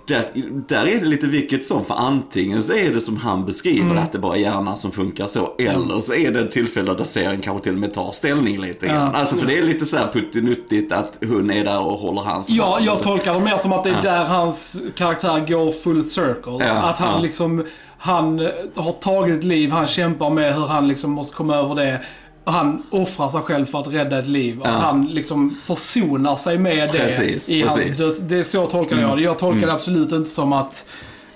där, 0.07 0.25
där 0.67 0.85
är 0.87 0.99
det 0.99 1.05
lite 1.05 1.27
vilket 1.27 1.65
som. 1.65 1.85
För 1.85 1.93
antingen 1.95 2.63
så 2.63 2.73
är 2.73 2.89
det 2.93 3.01
som 3.01 3.17
han 3.17 3.45
beskriver 3.45 3.85
Mm. 3.91 3.97
att 4.03 4.11
det 4.11 4.19
bara 4.19 4.35
är 4.35 4.39
hjärnan 4.41 4.77
som 4.77 4.91
funkar 4.91 5.27
så. 5.27 5.55
Eller 5.57 6.01
så 6.01 6.13
är 6.13 6.31
det 6.31 6.39
ett 6.39 6.51
tillfälle 6.51 6.93
där 6.93 7.03
serien 7.03 7.41
kanske 7.41 7.63
till 7.63 7.73
och 7.73 7.79
med 7.79 7.93
tar 7.93 8.11
ställning 8.11 8.61
lite 8.61 8.87
grann. 8.87 9.11
Ja. 9.13 9.19
Alltså 9.19 9.35
för 9.35 9.45
det 9.45 9.57
är 9.57 9.63
lite 9.63 9.85
så 9.85 9.97
här 9.97 10.07
puttinuttigt 10.13 10.91
att 10.91 11.17
hon 11.27 11.51
är 11.51 11.63
där 11.63 11.79
och 11.79 11.97
håller 11.99 12.21
hans 12.21 12.49
Ja, 12.49 12.77
jag 12.81 13.01
tolkar 13.01 13.33
det 13.33 13.39
mer 13.39 13.57
som 13.57 13.73
att 13.73 13.83
det 13.83 13.89
är 13.89 14.01
där 14.01 14.25
hans 14.25 14.81
karaktär 14.95 15.45
går 15.47 15.71
full 15.71 16.03
circle. 16.03 16.69
Att 16.71 16.97
han 16.99 17.21
liksom, 17.21 17.65
han 18.03 18.39
eh, 18.39 18.47
har 18.75 18.91
tagit 18.91 19.37
ett 19.37 19.43
liv, 19.43 19.71
han 19.71 19.87
kämpar 19.87 20.29
med 20.29 20.55
hur 20.55 20.67
han 20.67 20.87
liksom 20.87 21.11
måste 21.11 21.35
komma 21.35 21.55
över 21.55 21.75
det. 21.75 22.01
Han 22.43 22.83
offrar 22.89 23.29
sig 23.29 23.41
själv 23.41 23.65
för 23.65 23.79
att 23.79 23.87
rädda 23.87 24.19
ett 24.19 24.27
liv. 24.27 24.61
Att 24.63 24.67
Ja. 24.67 24.73
han 24.79 25.05
liksom 25.07 25.57
försonar 25.63 26.35
sig 26.35 26.57
med 26.57 26.89
det 26.91 26.99
Precis, 26.99 27.49
i 27.49 27.63
precis. 27.63 27.87
hans 28.01 28.19
död. 28.19 28.29
Det 28.29 28.39
är 28.39 28.43
så 28.43 28.65
tolkar 28.65 29.01
jag 29.01 29.17
det. 29.17 29.23
Jag 29.23 29.39
tolkar 29.39 29.67
det 29.67 29.73
absolut 29.73 30.11
inte 30.11 30.29
som 30.29 30.53
att 30.53 30.85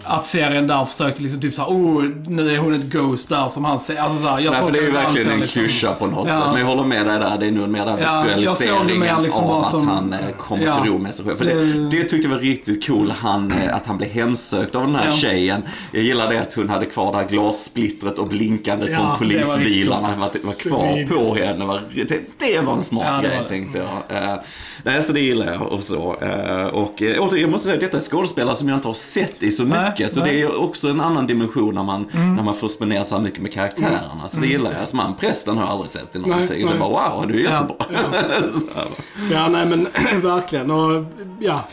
att 0.08 0.26
serien 0.26 0.68
där 0.68 0.86
försökte 0.86 1.22
liksom 1.24 1.42
typ 1.42 1.54
såhär, 1.54 1.70
oh, 1.70 2.04
nu 2.28 2.52
är 2.54 2.58
hon 2.58 2.74
ett 2.74 2.82
ghost 2.84 3.30
där 3.30 3.48
som 3.48 3.66
han 3.66 3.80
säger. 3.80 4.02
Alltså 4.02 4.18
såhär, 4.24 4.40
jag 4.40 4.52
Nej, 4.52 4.62
för 4.62 4.72
det 4.72 4.80
är 4.80 4.84
ju 4.84 4.92
verkligen 4.92 5.32
en 5.32 5.40
liksom. 5.40 5.62
klyscha 5.64 5.94
på 5.94 6.08
något 6.08 6.28
Ja. 6.28 6.34
sätt. 6.34 6.44
Men 6.52 6.60
jag 6.62 6.68
håller 6.68 6.84
med 6.84 7.06
dig 7.08 7.20
där. 7.20 7.38
Det 7.40 7.46
är 7.46 7.52
nog 7.52 7.70
mer 7.70 7.86
den 7.86 7.98
Ja, 8.02 8.24
det 8.28 8.36
visualiseringen 8.42 9.00
mer 9.00 9.22
liksom 9.22 9.44
av 9.44 9.62
att 9.62 9.70
som- 9.72 9.88
han 9.88 10.14
eh, 10.14 10.20
kommer 10.38 10.64
Ja. 10.66 10.74
till 10.84 10.92
ro 10.92 10.98
med 10.98 11.16
sig 11.16 11.26
själv. 11.26 11.38
För 11.38 11.46
det, 11.46 11.54
Det- 11.54 11.90
det 11.90 12.04
tyckte 12.04 12.28
jag 12.28 12.36
var 12.36 12.42
riktigt 12.42 12.88
cool, 12.88 13.14
han, 13.18 13.52
eh, 13.52 13.76
att 13.76 13.86
han 13.88 13.98
blev 13.98 14.10
hemsökt 14.10 14.76
av 14.76 14.82
den 14.86 14.96
här 14.96 15.06
Ja. 15.08 15.12
tjejen. 15.16 15.62
Jag 15.92 16.04
gillar 16.04 16.30
det 16.34 16.42
att 16.42 16.54
hon 16.54 16.70
hade 16.70 16.86
kvar 16.86 17.12
det 17.12 17.18
här 17.18 17.28
glassplittret 17.28 18.20
och 18.20 18.28
blinkande 18.28 18.88
Ja, 18.92 18.98
från 18.98 19.30
det 19.30 19.38
var 19.38 19.56
polisbilarna 19.56 20.08
coolt. 20.08 20.20
var, 20.20 20.46
var 20.46 20.54
kvar 20.54 21.08
på 21.18 21.36
henne. 21.36 21.66
Var, 21.66 21.82
det, 21.96 22.20
det 22.40 22.60
var 22.60 22.74
en 22.74 22.82
smart 22.84 23.06
Ja, 23.10 23.16
det 23.22 23.28
grej 23.28 23.38
var 23.38 23.44
det. 23.44 23.50
tänkte 23.50 23.78
jag. 23.78 24.24
Eh, 24.24 24.36
nej, 24.84 25.04
så 25.04 25.14
det 25.14 25.20
gillar 25.20 25.54
jag 25.54 25.62
och 25.62 25.84
så. 25.84 26.16
Eh, 26.22 26.66
och 26.66 27.02
uh, 27.02 27.16
återigen, 27.20 27.42
jag 27.42 27.50
måste 27.52 27.64
säga 27.66 27.76
att 27.76 27.82
detta 27.82 27.98
är 27.98 28.02
skådespelare 28.02 28.56
som 28.56 28.70
jag 28.70 28.78
inte 28.78 28.88
har 28.88 28.94
sett 28.94 29.44
i 29.44 29.52
så 29.52 29.64
Nej, 29.64 29.92
mycket. 30.00 30.12
så 30.12 30.22
det 30.22 30.42
är 30.42 30.56
också 30.56 30.90
en 30.90 31.02
annan 31.02 31.28
dimension 31.28 31.76
när 31.76 31.84
man, 31.84 32.06
när 32.12 32.44
man 32.44 32.56
får 32.56 32.70
spendera 32.70 33.04
så 33.04 33.16
här 33.16 33.24
mycket 33.24 33.42
med 33.42 33.54
karaktärerna. 33.54 34.28
Så 34.28 34.42
det 34.42 34.48
gillar 34.48 34.72
jag. 34.80 34.88
Som 34.88 35.00
han, 35.00 35.16
prästen 35.16 35.58
har 35.58 35.64
jag 35.64 35.72
aldrig 35.72 35.90
sett 35.90 36.16
i 36.16 36.20
någonting. 36.20 36.40
Nej, 36.40 36.48
så 36.48 36.54
jag 36.54 36.70
nej. 36.70 36.80
bara 36.80 37.10
wow, 37.10 37.28
du 37.28 37.46
är 37.46 37.52
jättebra. 37.52 37.76
Ja, 39.32 39.50
nej 39.50 39.66
men 39.66 39.88
verkligen. 40.22 40.72
Och, 40.72 41.06
ja, 41.40 41.64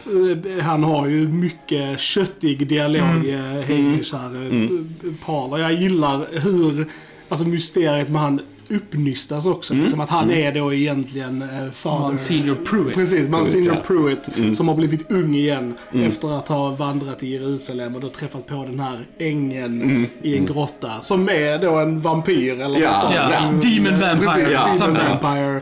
eh, 0.57 0.64
han 0.64 0.85
har 0.85 1.07
ju 1.07 1.29
mycket 1.29 2.00
köttig 2.00 2.69
dialog, 2.69 3.29
mm. 3.29 3.62
Hamish 3.62 4.14
här. 4.14 4.26
Mm. 4.26 4.88
Par. 5.25 5.50
Och 5.50 5.61
jag 5.61 5.73
gillar 5.73 6.26
hur, 6.41 6.87
alltså 7.29 7.47
mysteriet 7.49 8.09
med 8.09 8.21
han 8.23 8.41
uppnystas 8.73 9.47
också. 9.47 9.75
Liksom 9.75 10.00
att 10.00 10.09
han 10.11 10.31
är 10.31 10.52
då 10.55 10.75
egentligen 10.75 11.43
eh, 11.43 11.71
father. 11.73 12.00
Man 12.00 12.19
senior 12.19 12.55
Pruitt. 12.64 12.95
Precis, 12.95 13.29
man 13.29 13.41
Pruitt, 13.41 13.52
senior 13.52 13.75
ja. 13.75 13.81
Pruitt 13.87 14.57
som 14.57 14.69
har 14.69 14.75
blivit 14.75 15.11
ung 15.11 15.35
igen 15.35 15.75
efter 15.95 16.38
att 16.38 16.49
ha 16.49 16.71
vandrat 16.71 17.19
till 17.19 17.29
Jerusalem 17.29 17.95
och 17.95 18.00
då 18.00 18.09
träffat 18.09 18.47
på 18.47 18.55
den 18.55 18.81
här 18.81 18.99
ängeln 19.19 20.07
i 20.23 20.37
en 20.37 20.47
grotta. 20.47 21.00
Som 21.00 21.29
är 21.29 21.59
då 21.59 21.75
en 21.79 22.00
vampyr 22.00 22.61
eller 22.61 22.81
Ja, 22.81 22.91
något 22.93 23.00
sånt. 23.00 23.14
ja. 23.17 23.33
En- 23.33 23.61
Demon 23.61 24.00
vampire, 24.00 24.35
Precis, 24.35 24.52
ja, 24.81 24.87
demon 24.87 24.99
vampire. 25.23 25.61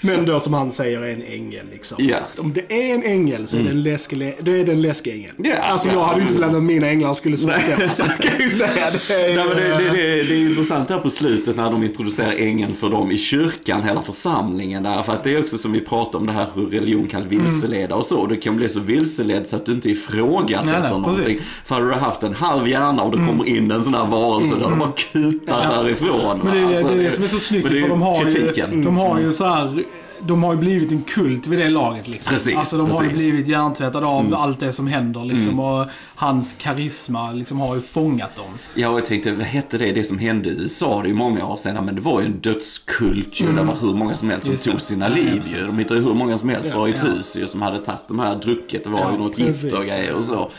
Men 0.00 0.24
då 0.26 0.40
som 0.40 0.54
han 0.54 0.70
säger 0.70 1.00
är 1.02 1.12
en 1.12 1.22
ängel 1.22 1.66
liksom. 1.72 1.96
Ja. 2.00 2.16
Om 2.38 2.52
det 2.52 2.72
är 2.72 2.94
en 2.94 3.02
ängel 3.02 3.46
så 3.46 3.56
är 3.56 3.62
det 3.62 3.70
en 3.70 3.82
läskig, 3.82 4.36
då 4.42 4.50
är 4.52 4.64
det 4.64 4.72
en 4.72 4.82
läskig 4.82 5.12
ängel. 5.14 5.30
Ja, 5.36 5.56
alltså 5.56 5.88
ja. 5.88 5.94
jag 5.94 6.04
hade 6.04 6.16
ju 6.16 6.22
inte 6.22 6.34
velat 6.34 6.54
att 6.54 6.62
mina 6.62 6.86
änglar 6.86 7.14
skulle 7.14 7.36
se 7.36 7.42
så. 7.46 7.50
Alltså, 7.90 8.04
jag 8.06 8.18
kan 8.30 8.40
ju 8.40 8.48
säga 8.48 8.90
det. 9.08 9.14
Är, 9.14 9.36
Nej, 9.36 9.44
men 9.48 9.56
det, 9.56 9.68
det, 9.68 9.90
det, 9.90 10.22
det 10.22 10.34
är 10.34 10.48
intressant 10.48 10.90
här 10.90 10.98
på 10.98 11.10
slutet 11.10 11.56
när 11.56 11.70
de 11.70 11.82
introducerar 11.82 12.32
ängeln 12.50 12.74
för 12.74 12.90
dem 12.90 13.10
i 13.10 13.18
kyrkan, 13.18 13.82
hela 13.82 14.02
församlingen 14.02 14.82
där. 14.82 15.02
För 15.02 15.12
att 15.12 15.24
det 15.24 15.34
är 15.34 15.40
också 15.40 15.58
som 15.58 15.72
vi 15.72 15.80
pratar 15.80 16.18
om 16.18 16.26
det 16.26 16.32
här 16.32 16.46
hur 16.54 16.66
religion 16.66 17.08
kan 17.08 17.28
vilseleda 17.28 17.94
och 17.94 18.06
så. 18.06 18.26
Du 18.26 18.36
kan 18.36 18.56
bli 18.56 18.68
så 18.68 18.80
vilseledd 18.80 19.48
så 19.48 19.56
att 19.56 19.66
du 19.66 19.72
inte 19.72 19.90
ifrågasätter 19.90 20.72
Nej, 20.72 20.80
nej, 20.80 20.90
Mm. 20.90 21.02
någonting. 21.02 21.24
precis. 21.24 21.44
För 21.64 21.74
hade 21.74 21.86
du 21.88 21.94
haft 21.94 22.22
en 22.22 22.34
halv 22.34 22.68
hjärna 22.68 23.02
och 23.02 23.18
det 23.18 23.26
kommer 23.26 23.48
in 23.48 23.70
en 23.70 23.82
sån 23.82 23.94
här 23.94 24.06
varelse 24.06 24.54
där 24.56 24.70
du 24.70 24.76
bara 24.76 24.92
kutar 25.12 25.62
Ja. 25.64 25.82
därifrån. 25.82 26.40
Men 26.44 26.54
det 26.54 26.60
är 26.60 26.66
Alltså, 26.78 26.94
det, 26.94 27.00
är 27.00 27.04
det 27.04 27.10
som 27.10 27.22
är 27.24 27.28
så 27.28 27.38
snyggt, 27.38 27.68
för 27.68 27.88
de 27.88 28.02
har 28.02 28.24
ju, 28.24 28.30
kritiken. 28.30 28.84
de 28.84 28.96
har 28.96 29.20
ju 29.20 29.32
så 29.32 29.44
här 29.44 29.84
de 30.22 30.42
har 30.42 30.52
ju 30.54 30.58
blivit 30.60 30.92
en 30.92 31.02
kult 31.02 31.46
vid 31.46 31.58
det 31.58 31.68
laget 31.70 32.08
liksom. 32.08 32.30
Precis, 32.30 32.56
alltså 32.56 32.76
de 32.76 32.90
har 32.90 33.02
ju 33.02 33.08
precis. 33.10 33.26
Mm. 33.26 33.30
blivit 33.36 33.48
hjärntvättade 33.50 34.06
av 34.06 34.34
allt 34.34 34.60
det 34.60 34.72
som 34.72 34.86
händer 34.86 35.24
liksom. 35.24 35.60
Och 35.60 35.86
hans 36.14 36.56
karisma 36.58 37.32
liksom 37.32 37.60
har 37.60 37.74
ju 37.74 37.80
fångat 37.80 38.36
dem. 38.36 38.44
Ja, 38.74 38.88
och 38.88 38.98
jag 38.98 39.04
tänkte, 39.06 39.32
vad 39.32 39.46
hette 39.46 39.78
det, 39.78 39.92
det 39.92 40.04
som 40.04 40.18
hände 40.18 40.48
i 40.48 40.52
USA, 40.52 41.00
det 41.02 41.06
är 41.06 41.08
ju 41.08 41.14
många 41.14 41.46
år 41.46 41.56
sedan, 41.56 41.84
men 41.84 41.94
det 41.94 42.00
var 42.00 42.20
ju 42.20 42.26
en 42.26 42.40
dödskult 42.40 43.40
ju. 43.40 43.52
Det 43.52 43.62
var 43.62 43.76
hur 43.80 43.94
många 43.94 44.14
som 44.16 44.30
helst 44.30 44.44
som 44.46 44.50
Mm. 44.50 44.54
Just 44.54 44.64
det. 44.64 44.70
tog 44.70 44.80
sina 44.80 45.08
Ja, 45.08 45.14
liv 45.14 45.40
precis. 45.40 45.56
ju. 45.58 45.66
De 45.66 45.78
hittade 45.78 46.00
ju 46.00 46.06
hur 46.06 46.14
många 46.14 46.38
som 46.38 46.48
helst 46.48 46.72
bara 46.74 46.88
i 46.88 46.90
ett 46.92 47.00
ja. 47.04 47.10
hus 47.12 47.36
ju, 47.36 47.46
som 47.48 47.62
hade 47.62 47.78
tagit 47.78 48.00
de 48.08 48.18
här 48.18 48.36
drucket. 48.36 48.84
Det 48.84 48.90
var 48.90 49.00
Ja, 49.00 49.12
ju 49.12 49.18
något 49.18 49.38
gift 49.38 49.64
och 49.64 49.70
precis. 49.70 49.94
grejer 49.94 50.14
och 50.14 50.24
så. 50.24 50.50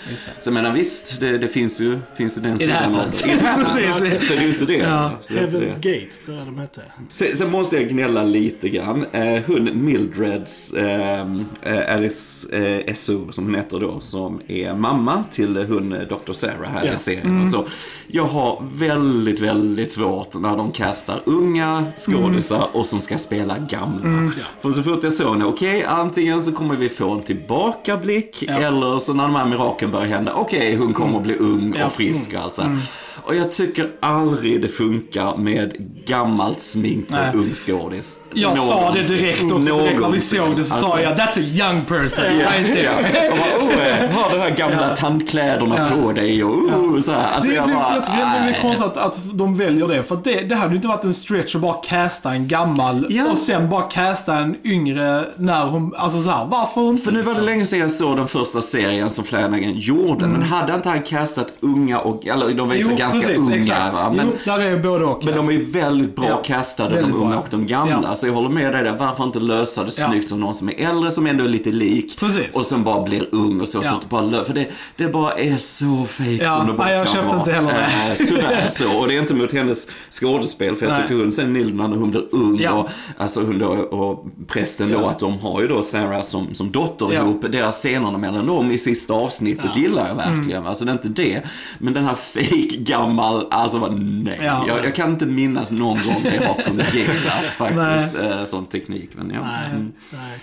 Så 0.42 0.48
jag 0.48 0.54
menar 0.54 0.74
visst, 0.74 1.20
det, 1.20 1.38
det 1.38 1.48
finns, 1.48 1.80
ju, 1.82 2.00
finns 2.16 2.38
ju 2.38 2.42
den 2.42 2.60
sidan 2.60 2.96
av 2.96 3.06
det. 3.06 3.12
Precis. 3.64 4.28
Så 4.28 4.34
det 4.34 4.40
är 4.40 4.44
ju 4.44 4.50
inte 4.50 4.66
det. 4.66 4.74
Ja. 4.78 5.12
Det 5.28 5.34
Heaven's 5.34 5.80
det. 5.82 5.92
Gate 6.00 6.26
tror 6.26 6.38
jag 6.38 6.46
de 6.48 6.58
hette. 6.60 6.82
Sen, 7.12 7.28
sen 7.38 7.52
måste 7.52 7.76
jag 7.76 7.90
gnälla 7.90 8.24
lite 8.24 8.70
grann. 8.70 9.06
Eh, 9.12 9.22
hon 9.54 9.86
Mildreds, 9.86 10.74
eh, 10.74 11.22
eh, 11.62 11.96
Alice 11.96 12.48
eh, 12.58 12.92
Esso 12.94 13.32
som 13.32 13.46
hon 13.46 13.56
heter 13.56 13.80
då, 13.80 14.00
som 14.00 14.40
är 14.48 14.74
mamma 14.74 15.24
till 15.32 15.58
hon 15.70 15.94
eh, 15.94 16.00
Dr. 16.02 16.34
Sarah 16.34 16.70
här 16.74 16.86
Ja. 16.86 16.94
i 16.94 16.98
serien. 16.98 17.42
Och 17.42 17.50
så, 17.50 17.66
jag 18.08 18.24
har 18.24 18.64
väldigt, 18.74 19.40
väldigt 19.40 19.92
svårt 19.92 20.34
när 20.34 20.58
de 20.58 20.72
castar 20.72 21.20
unga 21.26 21.86
skådisar 21.98 22.68
och 22.74 22.88
som 22.88 23.02
ska 23.02 23.18
spela 23.18 23.58
gamla. 23.58 24.32
För 24.60 24.72
så 24.72 24.84
fort 24.84 25.04
jag 25.04 25.14
såg 25.14 25.34
henne, 25.34 25.46
okej, 25.46 25.84
antingen 25.84 26.44
så 26.44 26.52
kommer 26.52 26.76
vi 26.76 26.90
få 26.90 27.10
en 27.12 27.22
tillbakablick 27.24 28.44
Ja. 28.48 28.54
eller 28.54 29.00
så 29.00 29.14
när 29.14 29.24
de 29.24 29.36
här 29.36 29.46
miraklen 29.46 29.92
börjar 29.92 30.06
hända, 30.08 30.34
okej, 30.34 30.76
hon 30.76 30.94
kommer 30.94 31.18
att 31.18 31.24
bli 31.24 31.36
ung 31.38 31.82
och 31.86 31.92
frisk 31.92 32.34
och 32.34 32.40
allt 32.42 32.56
så 32.56 32.62
här. 32.62 32.78
Och 33.24 33.36
jag 33.36 33.52
tycker 33.52 33.90
aldrig 34.00 34.62
det 34.62 34.68
funkar 34.68 35.38
med 35.38 35.74
gammalt 36.08 36.62
smink 36.62 37.08
på 37.08 37.16
en 37.18 37.36
ung 37.36 37.56
skådis. 37.56 38.18
Jag 38.34 38.58
sa 38.58 38.92
det 38.92 39.08
direkt 39.08 39.44
också. 39.52 39.58
Direkt 39.58 40.02
när 40.02 40.10
vi 40.10 40.20
såg 40.20 40.56
det 40.56 40.64
så 40.64 40.74
sa 40.82 40.86
Alltså, 40.86 41.02
jag 41.02 41.14
That's 41.18 41.40
a 41.40 41.70
young 41.70 41.82
person. 41.86 42.26
Ja, 42.26 42.32
right 42.32 42.66
there. 42.76 42.84
ja. 42.84 43.32
Och 43.32 43.38
bara, 43.38 43.68
oh, 43.68 43.88
eh, 43.88 44.10
har 44.12 44.30
de 44.38 44.42
här 44.42 44.50
gamla 44.50 44.90
Ja. 44.90 44.96
tandkläderna 44.96 45.76
Ja. 45.92 46.02
på 46.02 46.12
dig 46.12 46.44
och 46.44 46.52
oh, 46.56 47.00
så 47.00 47.12
här. 47.12 47.28
Alltså, 47.36 47.50
Det, 47.50 47.56
jag 47.56 47.68
det, 47.68 47.74
bara, 47.74 47.96
jag 47.96 48.04
tycker 48.06 48.18
det 48.18 48.24
är 48.24 48.46
nej. 48.46 48.60
konstigt 48.62 48.86
att, 48.88 48.98
att 48.98 49.20
de 49.38 49.58
väljer 49.58 49.88
det. 49.88 50.04
För 50.04 50.18
det, 50.24 50.42
det 50.42 50.56
hade 50.56 50.70
ju 50.70 50.76
inte 50.76 50.88
varit 50.88 51.04
en 51.04 51.14
stretch 51.14 51.56
att 51.56 51.62
bara 51.62 51.74
casta 51.74 52.32
en 52.32 52.48
gammal 52.48 53.08
Ja. 53.10 53.32
och 53.32 53.38
sen 53.38 53.70
bara 53.70 53.84
casta 53.84 54.38
en 54.38 54.56
yngre 54.64 55.26
när 55.38 55.66
hon... 55.66 55.96
Alltså 55.98 56.22
såhär, 56.22 56.46
varför 56.46 56.90
inte? 56.90 57.04
För 57.04 57.12
nu 57.12 57.22
var 57.22 57.34
det 57.34 57.42
länge 57.42 57.66
sedan 57.66 57.80
jag 57.80 57.92
såg 57.92 58.18
den 58.18 58.28
första 58.28 58.62
serien 58.62 59.10
som 59.10 59.24
Flanagan 59.24 59.72
gjorde. 59.78 60.28
Men 60.28 60.42
hade 60.44 60.74
inte 60.74 60.90
han 60.90 61.02
castat 61.02 61.48
unga 61.60 62.00
och, 62.00 62.28
eller 62.28 62.54
de 62.54 62.70
visar 62.70 62.92
Jo, 62.92 62.98
ganska 63.12 63.28
precis, 63.28 63.38
unga 63.48 63.56
exakt. 63.56 63.94
va. 63.94 64.14
Men, 64.16 64.28
jo, 64.28 64.38
där 64.46 64.60
är 64.60 64.78
både 64.80 65.06
och. 65.06 65.26
men 65.26 65.36
de 65.36 65.48
är 65.48 65.52
ju 65.52 65.66
väldigt 65.66 66.16
bra 66.16 66.26
Ja, 66.30 66.42
castade, 66.46 66.96
väldigt 66.96 67.12
de 67.14 67.22
unga 67.22 67.30
bra. 67.30 67.40
och 67.40 67.48
de 67.52 67.68
gamla. 67.68 68.00
Ja. 68.04 68.16
Så 68.16 68.28
jag 68.28 68.34
håller 68.34 68.50
med 68.50 68.74
dig 68.74 68.84
där. 68.84 68.96
Varför 68.98 69.24
inte 69.24 69.40
lösa 69.40 69.84
det 69.84 69.92
snyggt 69.92 70.30
som 70.30 70.40
någon 70.40 70.54
som 70.54 70.70
är 70.70 70.74
äldre, 70.90 71.12
som 71.12 71.28
ändå 71.28 71.44
är 71.44 71.48
lite 71.48 71.70
lik. 71.72 72.20
Precis. 72.20 72.56
Och 72.56 72.66
som 72.66 72.84
bara 72.84 73.02
blir 73.02 73.26
ung 73.32 73.62
och 73.62 73.68
så. 73.68 73.84
Så 73.84 73.96
att 73.96 74.10
bara 74.10 74.22
lö- 74.22 74.44
för 74.44 74.54
det, 74.54 74.68
det 74.96 75.08
bara 75.08 75.32
är 75.34 75.58
så 75.58 76.06
fake 76.08 76.48
som 76.48 76.68
det 76.68 76.74
bara 76.74 76.88
nej, 76.88 76.98
jag 76.98 77.06
kan 77.08 77.14
köpte 77.16 77.28
vara. 77.28 77.40
inte 77.40 77.52
heller 77.52 77.74
det. 77.74 78.24
Eh, 78.24 78.28
tyvärr 78.28 78.70
så. 78.70 78.92
Och 79.00 79.08
det 79.08 79.16
är 79.16 79.22
inte 79.22 79.34
mot 79.34 79.52
hennes 79.52 79.88
skådespel. 80.12 80.76
För 80.76 80.86
jag 80.86 80.94
Nej. 80.94 81.02
tycker 81.02 81.16
hon 81.22 81.32
sen 81.32 81.54
Nilma 81.54 81.88
när 81.88 81.98
hon 81.98 82.12
blir 82.12 82.24
ung 82.32 82.68
och, 82.68 82.90
alltså 83.18 83.42
hon 83.44 83.60
då, 83.60 83.68
och 83.68 84.26
prästen 84.48 84.92
då, 84.92 85.06
att 85.06 85.20
de 85.20 85.40
har 85.40 85.62
ju 85.62 85.68
då 85.68 85.84
Sarah 85.84 86.22
som, 86.22 86.54
som 86.54 86.72
dotter 86.72 87.14
ihop. 87.14 87.46
Deras 87.52 87.76
scenerna 87.76 88.18
mellan 88.18 88.46
dem 88.48 88.72
i 88.72 88.78
sista 88.78 89.14
avsnittet 89.14 89.78
gillar 89.78 90.08
jag 90.08 90.16
verkligen. 90.16 90.68
Alltså 90.68 90.86
det 90.86 90.92
är 90.92 90.94
inte 90.94 91.10
det. 91.10 91.42
Men 91.80 91.94
den 91.94 92.04
här 92.06 92.16
fake 92.16 92.78
gammal, 92.92 93.48
alltså 93.52 93.88
nej. 93.88 94.40
Ja. 94.44 94.64
Jag, 94.68 94.86
jag 94.86 94.96
kan 94.96 95.10
inte 95.12 95.26
minnas 95.26 95.72
någon 95.72 95.98
gång 96.06 96.24
det 96.24 96.46
har 96.48 96.54
fungerat 96.64 97.54
faktiskt, 97.58 98.24
eh, 98.24 98.44
sån 98.46 98.66
teknik. 98.66 99.10
Men 99.16 99.30
ja. 99.30 99.42
Nej, 99.42 99.70
Mm. 99.72 99.92
nej. 100.10 100.40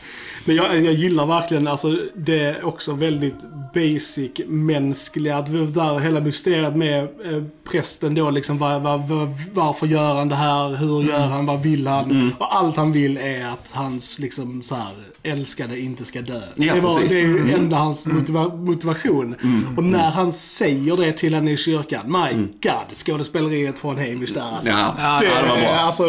Men 0.49 0.57
jag, 0.57 0.85
jag 0.85 0.95
gillar 0.95 1.27
verkligen, 1.27 1.69
alltså 1.69 1.97
det 2.15 2.41
är 2.41 2.65
också 2.67 2.93
väldigt 2.93 3.35
basic 3.75 4.31
mänskliga, 4.47 5.37
att 5.39 5.49
vi- 5.49 5.67
där 5.67 5.99
hela 5.99 6.21
mysteriet 6.21 6.77
med 6.77 7.03
eh, 7.03 7.43
prästen 7.71 8.15
då 8.15 8.31
liksom, 8.31 8.59
var, 8.59 8.81
var, 8.81 8.99
var, 8.99 9.29
varför 9.55 9.87
gör 9.87 10.15
han 10.15 10.29
det 10.29 10.35
här, 10.37 10.77
hur 10.77 11.03
gör 11.03 11.19
han, 11.27 11.47
vad 11.47 11.63
vill 11.63 11.87
han? 11.87 12.11
Mm. 12.11 12.31
Och 12.39 12.57
allt 12.57 12.77
han 12.77 12.93
vill 12.93 13.17
är 13.17 13.47
att 13.47 13.71
hans 13.75 14.19
liksom 14.19 14.63
så 14.63 14.75
här, 14.75 14.93
älskade 15.23 15.81
inte 15.81 16.05
ska 16.05 16.21
dö. 16.23 16.41
Ja, 16.55 16.75
det, 16.75 16.81
var, 16.81 16.91
precis. 16.91 17.13
det 17.13 17.19
är 17.21 17.23
ju 17.27 17.39
Mm. 17.39 17.55
enda 17.55 17.77
hans 17.77 18.07
motiva 18.07 18.49
motivation. 18.55 19.35
Och 19.77 19.85
när 19.85 20.11
han 20.11 20.33
säger 20.33 20.97
det 20.97 21.13
till 21.13 21.35
henne 21.35 21.51
i 21.53 21.57
kyrkan, 21.57 22.03
my 22.07 22.37
god, 22.63 22.97
skådespeleriet 22.97 23.79
från 23.79 23.97
Hamish 23.97 24.35
där 24.35 24.55
alltså. 24.55 24.69
Ja, 24.71 24.95
Ja, 24.99 25.19
Det, 25.21 25.27
ja, 25.27 25.43
det 25.43 25.49
var 25.49 25.57
är 25.57 25.61
bra. 25.61 25.71
alltså 25.71 26.05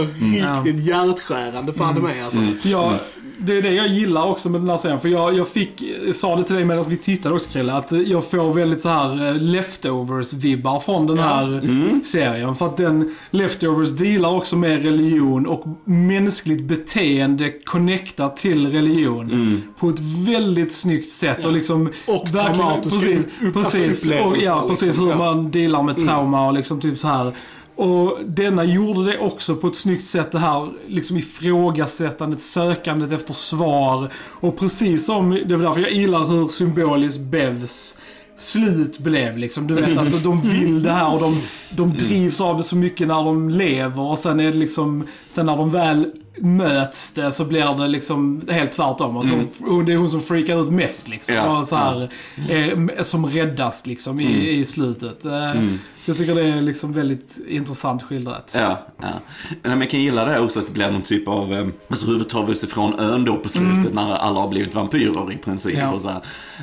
riktigt 0.66 0.86
hjärtskärande 0.86 1.74
fan 1.74 1.96
det 1.96 2.02
mig 2.02 2.22
alltså. 2.22 2.40
Jag, 2.64 2.94
det 3.42 3.58
är 3.58 3.62
det 3.62 3.74
jag 3.74 3.88
gillar 3.88 4.24
också 4.26 4.50
med 4.50 4.62
den 4.62 4.70
här 4.70 4.78
serien. 4.78 5.00
För 5.00 5.10
jag, 5.10 5.38
jag 5.38 5.48
fick, 5.48 5.84
jag 6.06 6.16
sa 6.16 6.36
det 6.36 6.44
till 6.44 6.56
dig 6.56 6.66
medan 6.66 6.86
vi 6.90 6.98
tittade 6.98 7.36
också 7.36 7.50
Krille, 7.50 7.74
att 7.74 7.92
jag 7.92 8.24
får 8.32 8.52
väldigt 8.54 8.82
så 8.82 8.90
här 8.90 9.28
eh, 9.28 9.34
leftovers-vibbar 9.42 10.80
från 10.80 11.08
den 11.08 11.18
här 11.20 11.62
serien. 12.04 12.56
För 12.56 12.66
att 12.66 12.78
den 12.78 13.16
Leftovers 13.32 13.90
dealar 13.90 14.30
också 14.36 14.56
med 14.56 14.84
religion 14.84 15.48
och 15.48 15.66
mänskligt 15.84 16.62
beteende 16.64 17.52
connectat 17.66 18.38
till 18.38 18.72
religion. 18.72 19.62
På 19.80 19.90
ett 19.90 20.00
väldigt 20.28 20.74
snyggt 20.74 21.12
sätt. 21.12 21.46
Och 21.46 21.54
liksom 21.54 21.90
Och 22.08 22.32
traumatiska 22.32 23.00
precis, 23.00 23.26
upp- 23.42 23.58
alltså 23.58 23.78
precis, 23.78 24.12
och, 24.26 24.38
ja, 24.38 24.66
precis 24.68 24.86
liksom. 24.88 25.04
hur 25.04 25.12
Ja. 25.12 25.18
man 25.18 25.52
dealar 25.52 25.84
med 25.84 25.98
trauma 26.06 26.48
och 26.48 26.54
liksom 26.54 26.80
typ 26.82 26.98
så 26.98 27.08
här. 27.08 27.34
Och 27.80 28.18
denna 28.26 28.64
gjorde 28.64 29.12
det 29.12 29.20
också 29.20 29.56
på 29.56 29.68
ett 29.68 29.76
snyggt 29.76 30.06
sätt 30.06 30.32
det 30.32 30.40
här 30.40 30.70
liksom 30.88 31.18
ifrågasättandet, 31.18 32.42
sökandet 32.42 33.12
efter 33.12 33.34
svar. 33.34 34.10
Och 34.16 34.58
precis 34.58 35.06
som, 35.06 35.40
det 35.46 35.56
var 35.56 35.64
därför 35.64 35.82
jag 35.82 35.92
gillar 35.92 36.26
hur 36.26 36.48
symboliskt 36.48 37.20
Bevs 37.20 37.98
slut 38.38 39.00
blev 39.00 39.38
liksom. 39.38 39.68
Du 39.68 39.74
vet 39.74 39.98
att 39.98 40.24
de 40.24 40.42
vill 40.42 40.84
det 40.84 40.92
här 40.92 41.14
och 41.14 41.22
de, 41.22 41.42
de 41.70 41.98
drivs 41.98 42.42
av 42.42 42.58
det 42.58 42.64
så 42.64 42.76
mycket 42.76 43.08
när 43.08 43.24
de 43.24 43.50
lever 43.50 44.02
och 44.02 44.18
sen 44.18 44.40
är 44.40 44.52
det 44.52 44.58
liksom, 44.58 45.08
sen 45.30 45.46
när 45.46 45.58
de 45.58 45.72
väl 45.72 46.12
möts 46.42 47.14
det 47.14 47.32
så 47.32 47.46
blir 47.46 47.78
det 47.78 47.88
liksom 47.88 48.42
helt 48.50 48.72
tvärtom. 48.72 49.18
Att 49.18 49.30
hon, 49.30 49.48
hon, 49.60 49.86
det 49.86 49.94
är 49.94 49.98
hon 49.98 50.10
som 50.10 50.22
freakar 50.22 50.64
ut 50.64 50.72
mest 50.72 51.08
liksom. 51.08 51.36
Ja, 51.36 51.60
och 51.60 51.68
så 51.68 51.76
här, 51.76 52.10
eh, 52.50 53.02
som 53.04 53.26
räddas 53.26 53.86
liksom 53.86 54.20
i, 54.20 54.50
i 54.50 54.66
slutet. 54.66 55.26
Eh, 55.26 55.54
Jag 56.06 56.18
tycker 56.18 56.36
det 56.36 56.44
är 56.46 56.62
liksom 56.62 56.94
väldigt 56.94 57.38
intressant 57.48 58.04
skildrat. 58.04 58.50
Ja, 58.54 58.88
ja. 59.02 59.08
Men 59.64 59.82
jag 59.82 59.90
kan 59.90 60.02
gilla 60.02 60.26
det 60.26 60.40
också 60.40 60.60
att 60.60 60.66
det 60.68 60.72
blir 60.74 60.92
någon 60.92 61.02
typ 61.02 61.28
av, 61.28 61.54
eh, 61.54 61.68
alltså 61.90 62.06
hur 62.08 62.24
tar 62.24 62.50
oss 62.50 62.64
ifrån 62.64 63.00
ön 63.00 63.26
då 63.26 63.36
på 63.38 63.50
slutet 63.50 63.94
när 63.94 64.16
alla 64.16 64.40
har 64.40 64.48
blivit 64.48 64.76
vampyrer 64.76 65.32
i 65.32 65.38
princip. 65.38 65.78
Ja. 65.78 65.92
Och, 65.92 66.02
så 66.02 66.10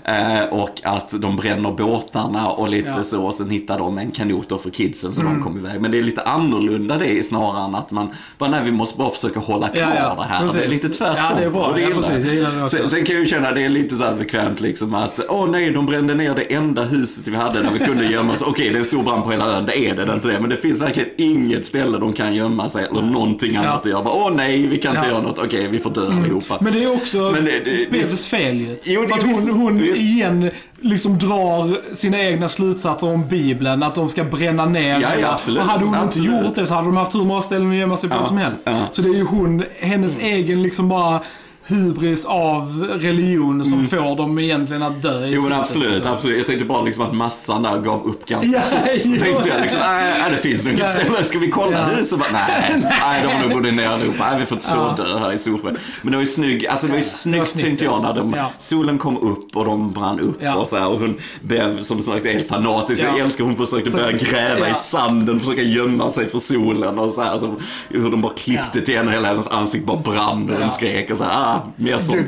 här. 0.05 0.53
Och 0.53 0.81
att 0.85 1.11
de 1.21 1.37
bränner 1.37 1.73
båtarna 1.73 2.51
och 2.51 2.69
lite 2.69 2.89
Ja. 2.89 3.03
så, 3.03 3.25
och 3.27 3.35
sen 3.35 3.51
hittar 3.51 3.79
de 3.79 3.99
en 3.99 4.11
kanot 4.11 4.49
då 4.49 4.59
för 4.59 4.71
kidsen 4.71 5.13
så 5.13 5.23
de 5.23 5.43
kommer 5.43 5.59
iväg. 5.59 5.81
Men 5.81 5.91
det 5.91 5.99
är 5.99 6.03
lite 6.03 6.23
annorlunda 6.23 6.99
det 6.99 7.23
snarare 7.27 7.65
än 7.65 7.75
att 7.75 7.91
man, 7.91 8.09
bara 8.39 8.51
nej 8.51 8.61
vi 8.65 8.71
måste 8.73 8.99
bara 8.99 9.11
försöka 9.11 9.41
hålla 9.41 9.66
kvar 9.69 9.81
Ja, 9.83 9.95
ja, 9.97 10.15
det 10.23 10.35
här. 10.35 10.41
precis. 10.41 10.57
Det 10.57 10.65
är 10.65 10.69
lite 10.69 10.89
tvärtom. 10.89 11.17
Ja, 11.31 11.37
det 11.41 11.45
är 11.47 11.51
bra. 11.51 11.65
Och 11.67 11.81
Ja, 11.81 11.89
precis. 11.95 12.25
Jag 12.25 12.35
gillar 12.35 12.51
det 12.53 12.63
också. 12.63 12.77
Sen, 12.77 12.89
sen 12.89 13.05
kan 13.05 13.15
jag 13.15 13.21
ju 13.25 13.27
känna, 13.29 13.53
det 13.53 13.65
är 13.65 13.69
lite 13.69 13.95
så 13.95 14.05
här 14.05 14.15
bekvämt 14.15 14.61
liksom 14.61 14.95
att, 14.95 15.21
åh 15.29 15.51
nej, 15.51 15.71
de 15.71 15.87
brände 15.87 16.15
ner 16.15 16.35
det 16.35 16.43
enda 16.55 16.83
huset 16.85 17.29
vi 17.29 17.37
hade 17.37 17.63
där 17.63 17.71
vi 17.73 17.79
kunde 17.79 18.05
gömma 18.07 18.33
oss. 18.33 18.43
Okej, 18.43 18.69
det 18.69 18.75
är 18.75 18.79
en 18.79 18.85
stor 18.85 19.03
brand 19.03 19.25
på 19.25 19.31
hela 19.31 19.57
ön, 19.57 19.67
det 19.67 19.79
är 19.79 19.95
det, 19.97 20.05
det 20.05 20.13
är 20.13 20.15
inte 20.15 20.29
det. 20.29 20.41
Men 20.41 20.51
det 20.51 20.57
finns 20.57 20.81
verkligen 20.81 21.09
inget 21.17 21.67
ställe 21.67 21.99
de 21.99 22.13
kan 22.13 22.35
gömma 22.35 22.69
sig 22.69 22.85
eller 22.91 23.03
någonting 23.03 23.57
annat 23.57 23.81
att 23.81 23.87
göra. 23.91 24.11
Åh 24.11 24.33
nej, 24.37 24.67
vi 24.67 24.79
kan 24.79 24.95
inte 24.97 25.09
göra 25.09 25.21
något. 25.23 25.39
Okej, 25.39 25.69
vi 25.69 25.79
får 25.79 25.91
dö 25.91 26.13
allihopa. 26.13 26.59
Men 26.61 26.73
det 26.73 26.85
är 26.85 26.93
också 26.95 27.31
det- 27.31 27.41
det- 27.65 27.91
Bevs 27.91 28.27
fel 28.29 28.61
ju. 28.61 28.77
Jo, 28.83 29.03
det 29.03 29.09
För 29.09 29.15
att 29.15 29.23
hon, 29.23 29.61
hon 29.61 29.85
igen 29.85 30.51
liksom 30.81 31.19
drar 31.19 31.95
sina 31.95 32.19
egna 32.21 32.49
slutsatser 32.49 33.07
om 33.13 33.29
Bibeln. 33.29 33.83
Att 33.83 33.95
de 33.95 34.09
ska 34.09 34.25
bränna 34.25 34.65
ner 34.67 35.01
Ja, 35.01 35.09
ja, 35.21 35.33
absolut, 35.33 35.63
Och 35.63 35.69
hade 35.69 35.85
hon 35.85 35.95
absolut. 35.95 36.31
inte 36.33 36.47
gjort 36.47 36.55
det 36.55 36.67
så 36.67 36.75
hade 36.75 36.87
de 36.89 36.97
haft 36.97 37.15
hur 37.15 37.25
många 37.25 37.43
ställen 37.43 37.71
att 37.71 37.77
gömma 37.77 37.97
sig 37.97 38.09
på 38.11 38.17
Ja, 38.17 38.25
som 38.25 38.37
helst. 38.37 38.63
ja. 38.67 38.73
Mm. 38.73 38.85
Så 38.93 39.03
det 39.03 39.09
är 39.09 39.15
ju 39.15 39.25
hon, 39.25 39.65
hennes 39.81 40.17
egen 40.19 40.63
liksom 40.63 40.89
bara 40.89 41.21
hubris 41.69 42.25
av 42.27 42.87
religion 43.01 43.65
som 43.65 43.87
får 43.87 44.17
dem 44.17 44.39
egentligen 44.39 44.83
att 44.83 45.03
dö 45.03 45.17
Mm. 45.19 45.31
Jo 45.33 45.43
men 45.43 45.53
absolut, 45.53 46.07
absolut. 46.07 46.37
Jag 46.39 46.47
tänkte 46.47 46.65
bara 46.65 46.83
liksom 46.83 47.05
att 47.05 47.15
massan 47.15 47.63
där 47.63 47.79
gav 47.79 48.07
upp 48.07 48.27
ganska 48.27 48.49
Ja, 48.53 48.61
fort. 48.61 49.03
Så 49.03 49.25
tänkte 49.25 49.49
jag 49.49 49.61
liksom, 49.61 49.81
nej, 49.81 50.15
nej 50.21 50.31
det 50.31 50.37
finns 50.49 50.65
nog 50.65 50.75
inget 50.75 50.91
ställe. 50.91 51.25
Ska 51.25 51.39
vi 51.39 51.49
kolla 51.51 51.79
Ja. 51.79 51.85
huset? 51.85 52.19
Bara, 52.19 52.29
Nej, 52.33 52.83
nej, 53.01 53.23
de 53.23 53.29
har 53.29 53.49
nog 53.49 53.63
gått 53.63 53.75
ner 53.75 53.89
allihopa. 53.89 54.31
Nej, 54.31 54.41
vi 54.41 54.47
får 54.47 54.57
stå 54.59 54.81
och 54.81 54.97
dö 54.97 55.19
här 55.19 55.33
i 55.33 55.39
solsken. 55.39 55.77
Men 56.03 56.11
det 56.11 56.17
var 56.17 56.21
ju 56.23 56.27
snygg, 56.27 56.67
alltså 56.67 56.87
det 56.87 56.91
var 56.93 56.99
ju 56.99 57.03
snyggt 57.05 57.47
snyggt, 57.47 57.65
tänkte 57.67 57.85
jag 57.85 58.03
när 58.03 58.15
de, 58.15 58.35
ja. 58.37 58.51
solen 58.59 58.99
kom 58.99 59.19
upp 59.19 59.57
och 59.57 59.65
de 59.65 59.93
brann 59.93 60.21
upp 60.21 60.39
Ja. 60.43 60.55
och 60.55 60.69
så 60.69 60.77
här. 60.77 60.87
Och 60.89 60.99
hon 61.01 61.15
blev 61.41 61.83
som 61.83 62.03
sagt 62.03 62.27
helt 62.27 62.49
fanatisk. 62.49 63.05
Ja. 63.05 63.09
Jag 63.09 63.19
älskar 63.19 63.45
hon 63.45 63.57
försökte 63.57 63.91
Så- 63.91 63.97
börja 63.97 64.13
gräva 64.13 64.61
ja. 64.61 64.69
i 64.71 64.75
sanden, 64.75 65.41
försöka 65.41 65.63
gömma 65.63 66.11
sig 66.11 66.31
för 66.31 66.39
solen 66.39 66.99
och 66.99 67.11
så 67.11 67.23
här. 67.23 67.39
Så, 67.39 67.55
hur 67.89 68.11
de 68.11 68.23
bara 68.23 68.33
klippte 68.33 68.79
Ja. 68.79 68.85
till 68.85 68.97
henne, 68.97 69.11
hela 69.11 69.29
hennes 69.29 69.49
ansikte 69.49 69.87
bara 69.87 69.99
brann 69.99 70.45
och 70.51 70.55
Ja. 70.55 70.61
hon 70.61 70.71
skrek 70.71 71.11
och 71.11 71.19
så 71.19 71.25
här, 71.25 71.56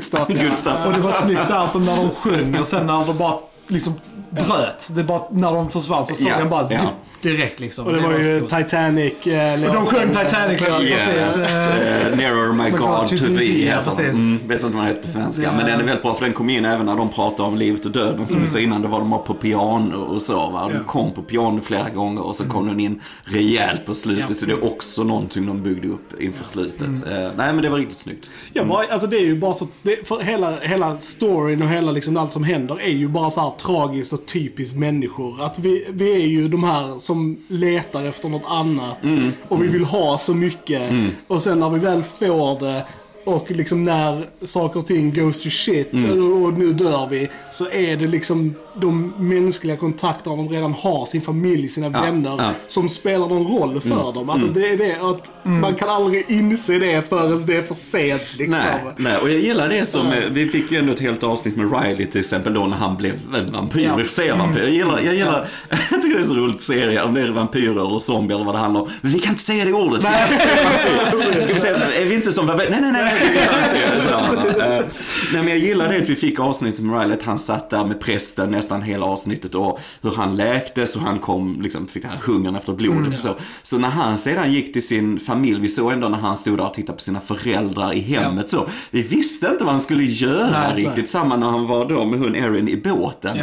stuff, 0.03 0.29
ja. 0.65 0.85
Och 0.87 0.93
det 0.93 0.99
var 0.99 1.11
snyggt 1.11 1.47
de, 1.73 1.85
när 1.85 1.95
de 1.97 2.09
sjöng 2.09 2.59
och 2.59 2.67
sen 2.67 2.87
när 2.87 3.05
de 3.05 3.17
bara 3.17 3.37
liksom 3.67 3.93
bröt. 4.29 4.87
Det 4.91 5.03
bara, 5.03 5.21
när 5.31 5.53
de 5.53 5.69
försvann 5.69 6.05
så 6.05 6.15
såg 6.15 6.27
Ja, 6.27 6.39
jag 6.39 6.49
bara 6.49 6.67
ja. 6.69 6.79
Direkt 7.21 7.59
liksom. 7.59 7.85
Och 7.87 7.93
det 7.93 7.99
var 7.99 8.17
ju 8.19 8.39
coolt. 8.39 8.55
Titanic. 8.57 9.27
Eh, 9.27 9.67
Och 9.69 9.75
de 9.75 9.85
sjöng 9.85 10.07
Titanic 10.09 10.61
liksom, 10.61 10.83
Yes, 10.83 10.99
precis. 11.05 11.49
Eh, 11.51 12.17
Nearer 12.17 12.53
my 12.53 12.69
God 12.69 13.07
to 13.07 13.17
thee 13.37 13.65
ja, 13.67 13.75
heter 13.79 14.03
den. 14.03 14.11
Mm, 14.15 14.39
vet 14.47 14.63
inte 14.63 14.63
vad 14.63 14.85
den 14.85 14.85
heter 14.87 15.01
på 15.01 15.07
svenska. 15.07 15.41
Det- 15.51 15.57
Men 15.57 15.65
den 15.65 15.79
är 15.79 15.83
väldigt 15.83 16.01
bra 16.03 16.13
för 16.15 16.25
den 16.25 16.33
kom 16.33 16.49
in 16.49 16.65
även 16.65 16.85
när 16.85 16.95
de 16.95 17.09
pratade 17.09 17.49
om 17.49 17.55
livet 17.57 17.85
och 17.85 17.91
döden. 17.91 18.27
Som 18.27 18.41
vi 18.41 18.47
sa 18.47 18.59
innan, 18.59 18.81
det 18.81 18.87
var 18.87 18.99
de 18.99 19.09
bara 19.09 19.19
på 19.19 19.33
piano 19.33 19.95
och 19.97 20.21
så. 20.21 20.49
Va? 20.49 20.67
De 20.69 20.73
Ja. 20.77 20.83
kom 20.87 21.13
på 21.13 21.21
piano 21.21 21.61
flera 21.61 21.89
gånger 21.89 22.21
och 22.25 22.35
så 22.35 22.43
kom 22.43 22.67
den 22.67 22.79
in 22.79 23.01
rejält 23.23 23.85
på 23.85 23.93
slutet. 23.93 24.25
Ja. 24.29 24.35
Så 24.35 24.45
det 24.45 24.51
är 24.51 24.63
också 24.65 25.03
någonting 25.03 25.45
de 25.45 25.63
byggde 25.63 25.87
upp 25.87 26.21
inför 26.21 26.43
slutet. 26.45 26.89
Eh, 26.89 27.17
nej 27.37 27.53
men 27.53 27.61
det 27.61 27.69
var 27.69 27.77
riktigt 27.77 27.97
snyggt. 27.97 28.29
Ja, 28.53 28.63
bara, 28.63 28.85
alltså 28.91 29.07
det 29.07 29.17
är 29.17 29.25
ju 29.25 29.35
bara 29.39 29.53
så, 29.53 29.67
det, 29.81 30.07
för 30.07 30.19
hela, 30.19 30.59
hela 30.59 30.97
storyn 30.97 31.61
och 31.61 31.69
hela 31.69 31.91
liksom 31.91 32.17
allt 32.17 32.31
som 32.31 32.43
händer 32.43 32.81
är 32.81 32.91
ju 32.91 33.07
bara 33.07 33.29
så 33.29 33.41
här 33.41 33.49
tragiskt 33.49 34.13
och 34.13 34.25
typiskt 34.25 34.77
människor. 34.77 35.43
Att 35.43 35.59
vi, 35.59 35.85
vi 35.89 36.11
är 36.13 36.27
ju 36.27 36.47
de 36.47 36.63
här 36.63 36.99
som 37.09 37.37
letar 37.47 38.03
efter 38.03 38.29
något 38.29 38.45
annat. 38.45 38.99
Och 39.47 39.63
vi 39.63 39.67
vill 39.67 39.83
ha 39.83 40.17
så 40.17 40.33
mycket. 40.33 40.91
Och 41.27 41.41
sen 41.41 41.59
när 41.59 41.69
vi 41.69 41.79
väl 41.79 42.03
får 42.03 42.59
det 42.59 42.85
och 43.25 43.51
liksom 43.51 43.83
när 43.85 44.25
saker 44.41 44.79
och 44.79 44.87
ting 44.87 45.13
goes 45.13 45.43
to 45.43 45.49
shit 45.49 45.93
och 45.93 46.53
nu 46.53 46.73
dör 46.73 47.07
vi. 47.07 47.29
Så 47.51 47.69
är 47.71 47.97
det 47.97 48.07
liksom 48.07 48.55
de 48.81 49.13
mänskliga 49.17 49.77
kontakterna 49.77 50.35
de 50.35 50.49
redan 50.49 50.73
har, 50.73 51.05
sin 51.05 51.21
familj, 51.21 51.69
sina 51.69 51.87
Ja, 51.93 52.01
vänner. 52.01 52.35
ja. 52.37 52.51
Som 52.67 52.89
spelar 52.89 53.27
någon 53.27 53.47
roll 53.59 53.81
för 53.81 54.13
dem. 54.13 54.29
Alltså 54.29 54.47
det 54.47 54.67
är 54.69 54.77
det 54.77 54.97
att 55.01 55.33
man 55.43 55.75
kan 55.75 55.89
aldrig 55.89 56.25
inse 56.27 56.79
det 56.79 57.09
förrän 57.09 57.45
det 57.45 57.55
är 57.55 57.61
för 57.63 57.73
sent 57.75 58.21
liksom. 58.37 58.51
Nej, 58.51 58.93
nej, 58.97 59.17
och 59.17 59.29
jag 59.29 59.39
gillar 59.39 59.69
det 59.69 59.85
som, 59.85 60.07
eh, 60.07 60.23
vi 60.31 60.47
fick 60.47 60.71
ju 60.71 60.77
ändå 60.77 60.93
ett 60.93 60.99
helt 60.99 61.23
avsnitt 61.23 61.55
med 61.55 61.81
Riley 61.83 62.05
till 62.05 62.19
exempel 62.19 62.53
då 62.53 62.65
när 62.65 62.77
han 62.77 62.97
blev 62.97 63.13
en 63.35 63.51
vampyr. 63.51 63.83
Ja. 63.85 63.95
Vi 63.95 64.03
får 64.03 64.11
se 64.11 64.31
vampyr. 64.31 64.61
Jag 64.61 64.69
gillar, 64.71 64.99
jag 64.99 65.15
gillar, 65.15 65.47
jag 65.91 66.01
tycker 66.01 66.15
det 66.15 66.23
är 66.23 66.25
så 66.25 66.33
roligt 66.35 66.61
serie 66.61 67.03
om 67.03 67.13
det 67.13 67.21
är 67.21 67.27
vampyrer 67.29 67.71
eller 67.87 67.99
zombie 67.99 68.33
eller 68.33 68.43
vad 68.45 68.55
det 68.55 68.59
handlar 68.59 68.81
om. 68.81 68.89
Men 69.01 69.11
vi 69.11 69.19
kan 69.19 69.29
inte 69.31 69.43
säga 69.43 69.65
det 69.65 69.73
ordet. 69.73 69.99
Vi 69.99 70.03
vampyr. 70.03 71.41
Ska 71.41 71.53
vi 71.53 71.59
säga, 71.59 71.77
är 71.77 72.05
vi 72.05 72.15
inte 72.15 72.31
som? 72.31 72.45
Nej, 72.45 72.55
nej, 72.69 72.79
nej, 72.81 72.91
nej, 73.09 74.77
eh, 74.77 74.85
nej, 75.33 75.43
men 75.43 75.47
jag 75.47 75.57
gillar 75.57 75.89
det 75.89 75.97
att 75.97 76.09
vi 76.09 76.15
fick 76.15 76.39
avsnittet 76.39 76.79
med 76.79 77.01
Riley, 77.01 77.17
att 77.17 77.23
han 77.23 77.39
satt 77.39 77.69
där 77.69 77.85
med 77.85 77.99
prästen 77.99 78.51
nästan 78.51 78.81
hela 78.81 79.05
avsnittet 79.05 79.55
och 79.55 79.79
hur 80.01 80.11
han 80.11 80.35
läktes 80.35 80.95
och 80.95 81.01
han 81.01 81.19
kom, 81.19 81.61
liksom, 81.61 81.87
fick 81.87 82.03
den 82.03 82.11
här 82.11 82.19
hungern 82.23 82.55
efter 82.55 82.73
blodet 82.73 83.13
och 83.13 83.19
så. 83.19 83.35
Så 83.63 83.77
när 83.77 83.89
han 83.89 84.17
sedan 84.17 84.53
gick 84.53 84.73
till 84.73 84.87
sin 84.87 85.19
familj, 85.19 85.59
vi 85.61 85.67
såg 85.67 85.91
ändå 85.91 86.07
när 86.09 86.17
han 86.17 86.37
stod 86.37 86.57
där 86.57 86.65
och 86.65 86.73
tittade 86.73 86.95
på 86.97 87.01
sina 87.03 87.19
föräldrar 87.19 87.93
i 87.93 87.99
hemmet 87.99 88.49
så. 88.49 88.67
Vi 88.91 89.01
visste 89.01 89.47
inte 89.47 89.63
vad 89.63 89.71
han 89.73 89.81
skulle 89.81 90.03
göra 90.03 90.49
Nej, 90.51 90.75
riktigt. 90.75 90.95
nej. 90.97 91.07
Samma 91.07 91.35
när 91.37 91.47
han 91.49 91.67
var 91.67 91.85
då 91.85 92.05
med 92.05 92.19
hon 92.19 92.35
Erin 92.35 92.69
i 92.69 92.77
båten. 92.77 93.37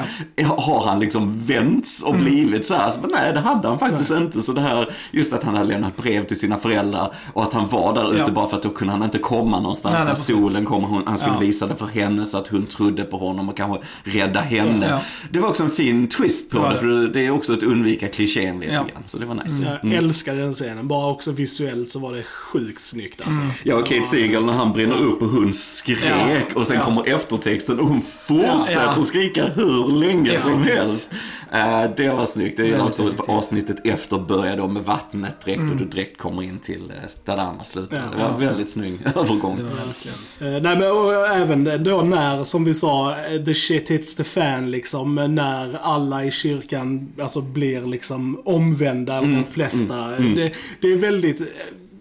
Har 0.46 0.86
han 0.86 1.00
liksom 1.00 1.40
vänts 1.46 2.02
och 2.02 2.14
blivit 2.14 2.66
så 2.66 2.74
här? 2.74 2.90
Så, 2.90 3.00
men 3.00 3.10
nej, 3.10 3.32
det 3.32 3.40
hade 3.40 3.68
han 3.68 3.78
faktiskt 3.78 4.10
inte. 4.10 4.42
Så 4.42 4.52
det 4.52 4.60
här, 4.60 4.88
just 5.10 5.32
att 5.32 5.44
han 5.44 5.54
hade 5.56 5.68
lämnat 5.68 5.96
brev 5.96 6.24
till 6.26 6.38
sina 6.38 6.58
föräldrar 6.58 7.12
och 7.32 7.42
att 7.42 7.52
han 7.52 7.68
var 7.68 7.94
där 7.94 8.12
ute 8.12 8.22
Ja. 8.26 8.32
bara 8.32 8.48
för 8.48 8.56
att 8.56 8.62
då 8.62 8.68
kunde 8.68 8.92
han 8.92 9.02
inte 9.02 9.18
komma 9.18 9.55
någonstans 9.60 9.92
Nej, 9.94 10.04
nej, 10.04 10.08
när 10.08 10.14
solen 10.14 10.64
kom. 10.64 10.82
Hon, 10.84 11.02
han 11.06 11.18
skulle 11.18 11.34
Ja. 11.34 11.38
visa 11.40 11.66
det 11.66 11.76
för 11.76 11.86
henne 11.86 12.26
så 12.26 12.38
att 12.38 12.48
hon 12.48 12.66
trodde 12.66 13.04
på 13.04 13.18
honom 13.18 13.48
och 13.48 13.56
kanske 13.56 13.86
rädda 14.04 14.40
henne. 14.40 14.86
Ja. 14.90 15.00
Det 15.30 15.38
var 15.38 15.48
också 15.48 15.62
en 15.64 15.70
fin 15.70 16.08
twist 16.08 16.50
på 16.50 16.58
Det 16.58 16.74
det, 16.74 16.78
för 16.80 16.86
det 17.12 17.26
är 17.26 17.30
också 17.30 17.54
ett 17.54 17.62
undvika 17.62 18.08
klichén 18.08 18.60
lite 18.60 18.72
Ja. 18.72 18.82
grann. 18.82 19.02
Så 19.06 19.18
det 19.18 19.26
var 19.26 19.34
nice. 19.34 19.78
Jag 19.82 19.92
älskar 19.92 20.36
den 20.36 20.52
scenen. 20.52 20.88
Bara 20.88 21.06
också 21.10 21.32
visuellt 21.32 21.90
så 21.90 21.98
var 21.98 22.12
det 22.14 22.22
sjukt 22.22 22.80
snyggt 22.82 23.20
alltså. 23.24 23.40
Ja, 23.64 23.74
och 23.74 23.86
Kate 23.86 24.06
Siegel 24.06 24.44
när 24.44 24.52
han 24.52 24.72
brinner 24.72 24.96
upp 24.96 25.22
och 25.22 25.28
hon 25.28 25.52
skrek 25.54 25.98
Ja. 26.08 26.36
och 26.54 26.66
sen 26.66 26.76
Ja. 26.76 26.84
kommer 26.84 27.08
eftertexten 27.08 27.80
och 27.80 27.86
hon 27.86 28.00
fortsätter 28.26 28.92
Ja. 28.96 29.02
skrika 29.02 29.44
hur 29.46 30.00
länge 30.00 30.32
Ja. 30.32 30.38
som 30.40 30.62
helst. 30.62 31.10
Eh, 31.52 31.90
det 31.96 32.08
var 32.08 32.26
snyggt. 32.26 32.56
Det 32.56 32.62
är 32.62 32.70
Väldigt 32.70 33.00
också 33.00 33.32
avsnittet 33.32 33.76
efter 33.86 34.18
börjar 34.18 34.56
då 34.56 34.68
med 34.68 34.84
vattnet 34.84 35.44
direkt 35.44 35.60
och 35.60 35.76
du 35.76 35.84
direkt 35.84 36.18
kommer 36.18 36.42
in 36.42 36.58
till 36.58 36.82
uh, 36.82 36.90
där 37.24 37.36
det 37.36 37.42
andra 37.42 37.64
slutar. 37.64 37.96
Ja. 37.96 38.02
Det 38.18 38.24
var 38.24 38.30
en 38.32 38.40
väldigt 38.40 38.70
snygg 38.70 38.98
övergång. 39.16 39.58
Eh, 39.58 40.46
nej 40.46 40.60
men 40.60 40.82
och, 40.90 41.26
även 41.28 41.84
då 41.84 42.02
när, 42.02 42.44
som 42.44 42.64
vi 42.64 42.74
sa, 42.74 43.16
eh, 43.18 43.44
the 43.44 43.54
shit 43.54 43.90
hits 43.90 44.16
the 44.16 44.24
fan 44.24 44.70
liksom. 44.70 45.18
eh, 45.18 45.28
När 45.28 45.78
alla 45.82 46.24
i 46.24 46.30
kyrkan 46.30 47.12
alltså 47.20 47.40
blir 47.40 47.86
liksom 47.86 48.40
omvända, 48.44 49.18
eller 49.18 49.28
de 49.36 49.44
flesta. 49.44 50.16
Eh, 50.16 50.24
Det, 50.36 50.52
det 50.80 50.88
är 50.88 50.96
väldigt, 50.96 51.40
eh, 51.40 51.46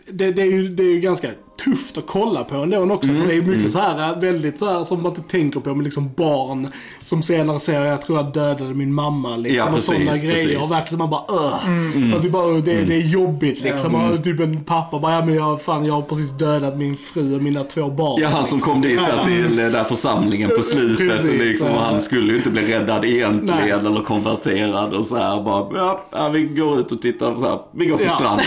det, 0.08 0.32
det, 0.32 0.42
är 0.42 0.52
ju, 0.52 0.68
det 0.68 0.84
är 0.84 0.92
ju 0.92 1.00
ganska 1.00 1.30
tufft 1.58 1.98
att 1.98 2.08
kolla 2.08 2.44
på 2.44 2.56
ändå 2.56 2.94
också. 2.94 3.08
För 3.10 3.28
det 3.28 3.36
är 3.36 3.42
mycket 3.42 3.72
så 3.72 3.80
här 3.80 4.22
väldigt 4.22 4.60
så 4.60 4.66
här 4.66 4.84
som 4.84 5.04
man 5.04 5.12
inte 5.12 5.22
tänker 5.22 5.60
på 5.60 5.76
med 5.76 5.84
liksom 5.84 6.12
barn 6.18 6.68
som 7.02 7.22
senare 7.24 7.60
säger 7.60 7.86
jag 7.86 8.02
tror 8.02 8.18
jag 8.18 8.34
dödade 8.34 8.74
min 8.74 8.94
mamma 8.94 9.38
liksom. 9.38 9.58
Ja, 9.58 9.66
och 9.66 9.74
precis, 9.74 9.86
sådana 9.86 10.34
grejer. 10.34 10.62
Och 10.62 10.72
verkligen 10.72 11.00
man 11.00 11.10
bara 11.10 11.24
öh. 11.30 12.16
Och 12.16 12.22
det, 12.22 12.30
bara, 12.30 12.54
det, 12.54 12.86
det 12.86 12.96
är 12.96 13.08
jobbigt 13.08 13.62
liksom. 13.62 13.96
Och 13.96 14.24
typ 14.24 14.40
en 14.40 14.64
pappa 14.64 15.00
bara, 15.00 15.14
ja 15.14 15.26
men 15.26 15.36
jag, 15.36 15.62
fan, 15.62 15.86
jag 15.86 15.94
har 15.94 16.02
precis 16.02 16.30
dödat 16.32 16.78
min 16.78 16.96
fru 16.96 17.36
och 17.36 17.42
mina 17.42 17.64
två 17.64 17.90
barn. 17.90 18.22
Ja, 18.22 18.30
han 18.30 18.46
som 18.46 18.60
kom 18.60 18.82
dit 18.82 19.00
där 19.00 19.24
till 19.24 19.56
den 19.56 19.72
där 19.72 19.84
församlingen 19.84 20.50
på 20.58 20.64
slutet. 20.64 20.98
Precis. 21.10 21.42
liksom, 21.42 21.70
och 21.70 21.82
han 21.82 22.02
skulle 22.02 22.32
ju 22.32 22.38
inte 22.38 22.50
bli 22.50 22.62
räddad 22.62 23.06
egentligen 23.06 23.60
Nej. 23.62 23.72
eller 23.72 24.02
konverterad 24.02 24.94
och 24.94 25.06
så 25.06 25.16
här 25.18 25.44
bara, 25.44 25.78
ja, 25.78 26.06
ja, 26.12 26.30
vi 26.30 26.44
går 26.44 26.80
ut 26.80 26.92
och 26.92 27.02
tittar 27.02 27.36
så 27.36 27.46
här, 27.50 27.60
vi 27.72 27.86
går 27.86 27.98
till 27.98 28.06
Ja. 28.06 28.12
stranden. 28.12 28.46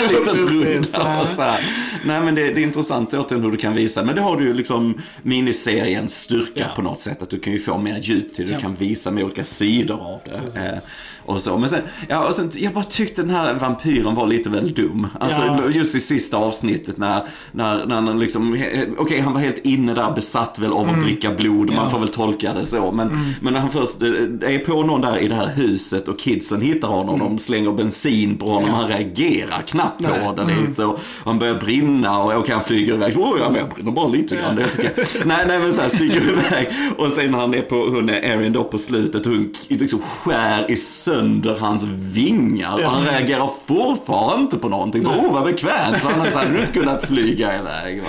en 0.00 0.14
liten 0.14 0.36
runda 0.36 1.20
och 1.20 1.26
så 1.26 1.42
här. 1.42 1.60
Nej 2.04 2.15
men 2.20 2.34
det, 2.34 2.42
det 2.42 2.60
är 2.60 2.62
intressant 2.62 3.14
återigen 3.14 3.44
hur 3.44 3.50
du 3.50 3.56
kan 3.56 3.74
visa, 3.74 4.02
men 4.04 4.14
det 4.14 4.20
har 4.20 4.36
du 4.36 4.44
ju 4.44 4.54
liksom 4.54 4.94
miniseriens 5.22 6.20
styrka 6.20 6.50
Ja. 6.60 6.66
på 6.76 6.82
något 6.82 7.00
sätt. 7.00 7.22
Att 7.22 7.30
du 7.30 7.38
kan 7.38 7.52
ju 7.52 7.58
få 7.58 7.78
mer 7.78 7.98
djup 7.98 8.34
till 8.34 8.44
det, 8.44 8.50
du 8.50 8.54
Ja. 8.54 8.60
kan 8.60 8.74
visa 8.74 9.10
med 9.10 9.24
olika 9.24 9.44
sidor 9.44 9.94
av 10.00 10.20
det. 10.24 10.60
Eh, 10.60 10.78
och 11.24 11.42
så. 11.42 11.58
Men 11.58 11.68
sen, 11.68 11.80
ja, 12.08 12.26
och 12.26 12.34
sen, 12.34 12.50
jag 12.54 12.72
bara 12.72 12.84
tyckte 12.84 13.22
den 13.22 13.30
här 13.30 13.54
vampyren 13.54 14.14
var 14.14 14.26
lite 14.26 14.50
väl 14.50 14.74
dum. 14.74 15.06
Alltså 15.20 15.42
Ja. 15.42 15.58
just 15.72 15.94
i 15.96 16.00
sista 16.00 16.36
avsnittet 16.36 16.98
när, 16.98 17.22
när, 17.52 17.86
när 17.86 17.94
han 17.94 18.18
liksom, 18.18 18.52
okej 18.98 19.20
han 19.20 19.32
var 19.32 19.40
helt 19.40 19.58
inne 19.66 19.94
där 19.94 20.10
besatt 20.12 20.58
väl 20.58 20.72
av 20.72 20.88
att 20.90 21.00
dricka 21.02 21.30
blod, 21.34 21.74
man 21.74 21.90
får 21.90 21.98
väl 21.98 22.08
tolka 22.08 22.52
det 22.54 22.64
så. 22.64 22.92
Men, 22.92 23.08
men 23.40 23.52
när 23.52 23.60
han 23.60 23.70
först 23.70 24.02
eh, 24.02 24.08
är 24.54 24.58
på 24.64 24.82
någon 24.82 25.00
där 25.00 25.18
i 25.18 25.28
det 25.28 25.34
här 25.34 25.48
huset 25.56 26.08
och 26.08 26.18
kidsen 26.18 26.60
hittar 26.60 26.88
honom, 26.88 27.18
de 27.18 27.38
slänger 27.38 27.72
bensin 27.72 28.36
på 28.38 28.46
honom, 28.46 28.70
han 28.70 28.88
reagerar 28.88 29.62
knappt 29.66 30.02
på 30.04 30.08
Nej. 30.10 30.32
det 30.36 30.68
lite. 30.68 30.84
Och 30.84 30.98
han 31.24 31.38
börjar 31.38 31.54
brinna 31.60 32.05
och 32.10 32.34
okej 32.34 32.54
han 32.54 32.64
flyger 32.64 32.94
iväg, 32.94 33.14
åh 33.18 33.36
ja 33.40 33.50
men 33.50 33.60
jag 33.60 33.68
brinner 33.68 33.90
bara 33.90 34.06
lite 34.06 34.36
grann. 34.36 34.64
Okej. 34.74 34.92
nej, 35.24 35.44
nej 35.46 35.58
men 35.58 35.72
så 35.72 35.82
här 35.82 35.88
sticker 35.88 36.22
iväg. 36.30 36.68
Och 36.98 37.10
sen 37.10 37.30
när 37.30 37.38
han 37.38 37.54
är 37.54 37.62
på, 37.62 37.76
hon 37.76 38.08
är 38.08 38.20
Erin 38.22 38.52
då 38.52 38.64
på 38.64 38.78
slutet, 38.78 39.24
hon 39.26 39.52
liksom 39.68 40.00
skär 40.00 40.70
i 40.70 40.76
sönder 40.76 41.56
hans 41.60 41.84
vingar. 41.84 42.80
Ja. 42.80 42.86
Och 42.86 42.92
han 42.92 43.04
reagerar 43.04 43.50
fortfarande 43.66 44.42
inte 44.42 44.58
på 44.58 44.68
någonting. 44.68 45.06
Åh 45.06 45.32
vad 45.32 45.44
bekvämt, 45.44 46.02
så 46.02 46.08
han 46.08 46.20
hade 46.20 46.66
skulle 46.66 46.90
att 46.90 47.06
flyga 47.08 47.58
iväg. 47.58 48.02
Va? 48.02 48.08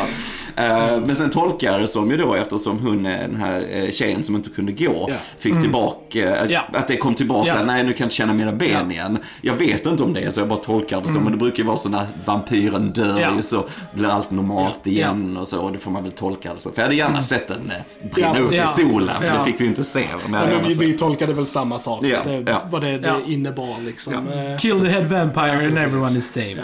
Eh, 0.58 0.98
men 1.06 1.16
sen 1.16 1.30
tolkar 1.30 1.80
det 1.80 1.88
som 1.88 2.12
ju 2.12 2.18
då 2.18 2.34
eftersom 2.36 2.80
hon, 2.80 3.06
är 3.06 3.22
den 3.22 3.36
här 3.36 3.68
eh, 3.72 3.92
tjejen 3.92 4.24
som 4.24 4.36
inte 4.36 4.50
kunde 4.50 4.72
gå, 4.72 5.06
Ja. 5.10 5.16
fick 5.40 5.62
tillbaka, 5.62 6.36
eh, 6.36 6.46
Ja. 6.52 6.62
att 6.74 6.88
det 6.88 6.98
kom 6.98 7.14
tillbaka, 7.16 7.52
så 7.52 7.58
här, 7.58 7.66
nej 7.66 7.84
nu 7.84 7.90
kan 7.94 7.98
jag 8.00 8.06
inte 8.06 8.16
känna 8.16 8.34
mina 8.34 8.52
ben 8.52 8.92
igen. 8.92 9.18
Jag 9.42 9.54
vet 9.54 9.86
inte 9.86 10.04
om 10.04 10.14
det 10.14 10.22
är 10.22 10.30
så, 10.30 10.40
jag 10.42 10.48
bara 10.48 10.60
tolkar 10.60 11.02
det 11.02 11.08
som, 11.10 11.24
men 11.24 11.32
det 11.32 11.38
brukar 11.38 11.58
ju 11.58 11.64
vara 11.64 11.78
så 11.78 11.90
när 11.90 12.06
vampyren 12.26 12.92
dör 12.92 13.34
ju 13.36 13.42
så 13.42 13.66
blir 13.94 14.10
allt 14.10 14.32
normalt 14.32 14.88
igen 14.88 15.38
och 15.38 15.48
så, 15.48 15.62
och 15.62 15.72
det 15.72 15.80
får 15.80 15.92
man 15.92 16.04
väl 16.04 16.12
tolka 16.12 16.54
det 16.54 16.60
så. 16.60 16.72
För 16.72 16.82
jag 16.82 16.84
hade 16.86 16.96
gärna 16.96 17.22
sett 17.22 17.48
den 17.48 17.72
brinna 18.14 18.40
upp 18.40 18.54
i 18.54 18.64
solen, 18.68 19.16
för 19.20 19.28
Ja. 19.28 19.34
det 19.34 19.46
fick 19.52 19.62
vi 19.62 19.66
inte 19.66 19.84
se. 19.84 20.08
Men 20.30 20.50
Men 20.50 20.68
vi, 20.68 20.74
vi 20.74 20.94
tolkade 20.98 21.34
väl 21.34 21.46
samma 21.46 21.80
sak. 21.80 22.06
Att 22.06 22.24
det. 22.24 22.58
Vad 22.70 22.82
det, 22.82 22.98
det 22.98 23.16
innebar 23.28 23.76
liksom. 23.86 24.14
Kill 24.60 24.80
the 24.82 24.88
head 24.88 25.04
vampire 25.04 25.66
and 25.68 25.78
everyone 25.78 26.10
is 26.20 26.32
saved. 26.32 26.64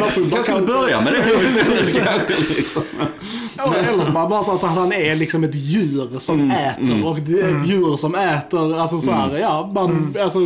man 0.00 0.10
Jag 0.32 0.44
skulle 0.44 0.66
börja 0.66 1.00
med 1.00 1.12
det 1.12 1.18
istället 1.44 2.04
kanske, 2.04 2.54
liksom. 2.54 2.82
Ja, 3.56 3.74
eller 3.74 4.04
så 4.04 4.12
bara, 4.12 4.28
bara 4.28 4.44
så 4.44 4.52
att 4.52 4.62
han 4.62 4.92
är 4.92 5.14
liksom 5.16 5.44
ett 5.44 5.54
djur 5.54 6.18
som 6.18 6.40
Mm, 6.40 6.50
äter. 6.50 7.06
Och 7.06 7.18
det 7.20 7.40
är 7.40 7.56
ett 7.60 7.66
djur 7.68 7.96
som 7.96 8.14
äter, 8.14 8.80
alltså 8.80 8.98
så 8.98 9.12
här, 9.12 9.36
ja, 9.38 9.70
man, 9.74 10.16
alltså, 10.22 10.38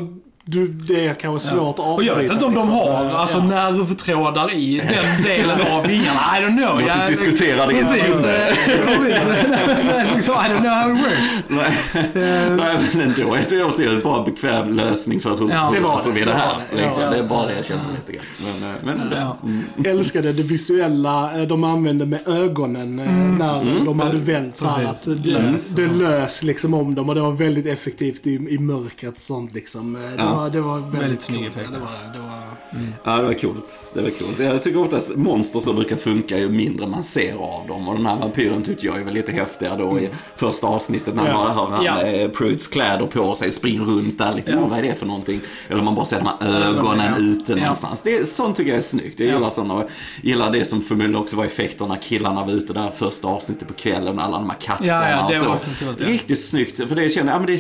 du, 0.51 0.67
det 0.69 1.07
är 1.07 1.15
kanske 1.15 1.49
svårt 1.49 1.79
att 1.79 1.85
Och 1.85 2.03
jag 2.03 2.17
vet 2.17 2.31
avbryta, 2.31 2.33
inte 2.35 2.45
om 2.47 2.55
de 2.55 2.61
liksom. 2.61 2.79
har 2.79 3.05
Eh, 3.05 3.21
alltså, 3.21 3.39
ja. 3.39 3.45
nervtrådar 3.45 4.53
i 4.55 4.79
den 4.91 5.23
delen 5.23 5.61
av 5.73 5.87
vingarna. 5.87 6.21
I 6.39 6.43
don't 6.43 6.57
know. 6.57 6.81
Låt 6.81 7.03
oss 7.03 7.09
diskutera 7.09 7.67
det 7.67 7.73
Precis. 7.75 8.05
inte. 8.09 8.37
eh, 8.37 8.47
precis. 8.47 10.15
liksom, 10.15 10.35
I 10.35 10.39
don't 10.49 10.59
know 10.61 10.71
how 10.73 10.93
it 10.95 11.01
works. 11.01 11.45
Nej, 11.49 11.79
Nej 12.15 12.77
men 12.93 13.01
ändå 13.03 13.35
är 13.35 13.45
det 13.59 13.65
återigen 13.65 14.01
bara 14.05 14.19
en 14.19 14.25
bekväm 14.25 14.73
lösning 14.77 15.21
för 15.21 15.37
hur 15.37 15.51
Ja, 15.51 15.69
det 15.73 15.77
det 15.77 15.83
var 15.83 15.91
var 15.91 15.99
så 15.99 16.11
det, 16.11 16.31
här. 16.33 16.57
det. 16.77 16.83
Liksom. 16.85 17.03
Ja, 17.03 17.11
Det 17.11 17.17
ja. 17.17 17.25
är 17.25 17.29
bara 17.29 17.47
det 17.47 17.57
jag 17.57 17.65
känner 17.65 17.83
lite 18.07 18.13
grann. 18.13 18.25
Men, 18.61 18.71
eh, 18.71 18.77
men 18.85 19.19
Ja. 19.21 19.37
ja. 19.85 19.91
älskade 19.91 20.33
det 20.33 20.43
visuella 20.43 21.37
eh, 21.41 21.43
de 21.49 21.65
använde 21.65 22.07
med 22.07 22.29
ögonen 22.29 22.99
eh, 22.99 23.13
när 23.13 23.85
de 23.85 24.01
hade 24.01 24.19
vänt 24.19 24.57
så 24.57 24.67
här, 24.67 24.85
att 24.85 25.05
det, 25.05 25.31
Lös. 25.31 25.69
det 25.75 25.87
lös 25.87 26.43
liksom 26.43 26.75
om 26.75 26.95
dem 26.95 27.09
och 27.09 27.15
det 27.15 27.21
var 27.21 27.33
väldigt 27.33 27.67
effektivt 27.67 28.27
i, 28.27 28.31
i 28.35 28.59
mörkret 28.59 29.15
och 29.15 29.21
sånt 29.23 29.55
liksom. 29.55 29.97
Eh, 29.97 30.01
Det, 30.03 30.09
Ja. 30.19 30.38
Var, 30.39 30.51
det 30.51 30.61
var 30.61 30.79
väldigt, 30.79 31.01
Väldigt 31.01 31.23
snygg 31.23 31.47
effekt. 31.47 31.69
Ja, 31.73 31.79
det 31.79 31.85
var 31.85 31.93
det. 31.93 32.13
det 32.13 32.19
var, 32.19 32.39
Ja, 33.05 33.17
det 33.17 33.23
var 33.23 33.33
coolt. 33.35 33.91
Det 33.95 34.01
var 34.03 34.11
coolt. 34.11 34.39
Jag 34.39 34.63
tycker 34.63 34.81
oftast 34.81 35.17
monster 35.17 35.61
som 35.61 35.77
brukar 35.77 35.97
funka 35.97 36.39
ju 36.39 36.49
mindre 36.49 36.87
man 36.87 37.05
ser 37.05 37.35
av 37.35 37.67
dem. 37.69 37.89
Och 37.89 37.97
den 37.97 38.07
här 38.07 38.17
vampyren 38.19 38.63
tyckte 38.63 38.87
jag 38.87 39.01
är 39.01 39.05
väl 39.05 39.15
lite 39.15 39.33
häftigare 39.33 39.77
då 39.79 40.01
i 40.01 40.09
första 40.37 40.67
avsnittet 40.67 41.15
när 41.15 41.27
Ja. 41.29 41.33
han 41.37 41.57
har 41.57 41.67
han, 41.67 41.85
Ja. 41.85 42.29
Prudes 42.29 42.69
kläder 42.69 43.07
på 43.07 43.35
sig, 43.35 43.51
springer 43.51 43.81
runt 43.85 44.19
där 44.19 44.35
lite. 44.35 44.53
Oh, 44.57 44.69
vad 44.69 44.79
är 44.79 44.83
det 44.83 44.95
för 44.95 45.07
någonting? 45.07 45.41
Eller 45.69 45.83
man 45.83 45.95
bara 45.95 46.05
ser 46.05 46.19
de 46.19 46.29
här 46.47 46.69
ögonen 46.69 47.13
Ja. 47.19 47.23
ute 47.25 47.53
Ja. 47.53 47.59
någonstans. 47.59 48.01
Det 48.03 48.15
är, 48.19 48.25
sånt 48.25 48.57
tycker 48.57 48.71
jag 48.71 48.79
är 48.79 48.83
snyggt. 48.83 49.21
Jag 49.21 49.29
Ja. 49.29 49.35
gillar 49.35 49.51
sådana. 49.51 49.75
Jag 49.75 49.87
gillar 50.23 50.51
det 50.53 50.65
som 50.65 50.81
förmodligen 50.83 51.17
också 51.17 51.37
var 51.37 51.45
effekterna 51.45 51.97
killarna 51.97 52.45
var 52.45 52.53
ute 52.53 52.73
där 52.73 52.91
första 52.91 53.29
avsnittet 53.29 53.69
på 53.69 53.75
kvällen 53.75 54.19
och 54.19 54.25
alla 54.25 54.39
de 54.39 54.51
här 54.51 54.59
katterna. 54.61 54.89
Ja, 54.93 55.09
ja, 55.11 55.17
det 55.17 55.23
och 55.41 55.47
var 55.47 55.59
så. 55.59 55.71
också 55.71 55.85
coolt, 55.85 56.01
ja. 56.01 56.07
Riktigt 56.07 56.41
snyggt. 56.45 56.89
För 56.89 56.95
det 56.97 57.11
känner 57.11 57.27
jag, 57.33 57.35
ja 57.35 57.39
men 57.39 57.47
det 57.47 57.53
är 57.53 57.57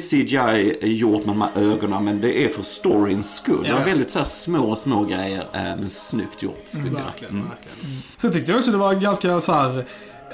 CGI 0.70 0.76
gjort 0.96 1.24
med 1.26 1.36
de 1.36 1.40
här 1.42 1.72
ögonen 1.72 2.04
men 2.04 2.20
det 2.20 2.44
är 2.44 2.48
för 2.48 2.62
storyns 2.68 3.34
skull. 3.34 3.62
Det 3.62 3.68
Ja. 3.68 3.78
var 3.78 3.84
väldigt 3.84 4.10
så 4.10 4.18
här 4.18 4.26
små, 4.26 4.76
små 4.76 5.04
grejer 5.04 5.44
eh, 5.52 5.60
men 5.62 5.90
snyggt 5.90 6.42
gjort 6.42 6.66
tyckte 6.66 6.88
jag. 6.88 6.94
verkligen, 7.04 7.34
verkligen. 7.48 8.02
Sen 8.16 8.32
tyckte 8.32 8.50
jag 8.52 8.58
också 8.58 8.70
det 8.70 8.76
var 8.76 8.94
ganska 8.94 9.40
så 9.40 9.52
här. 9.52 9.78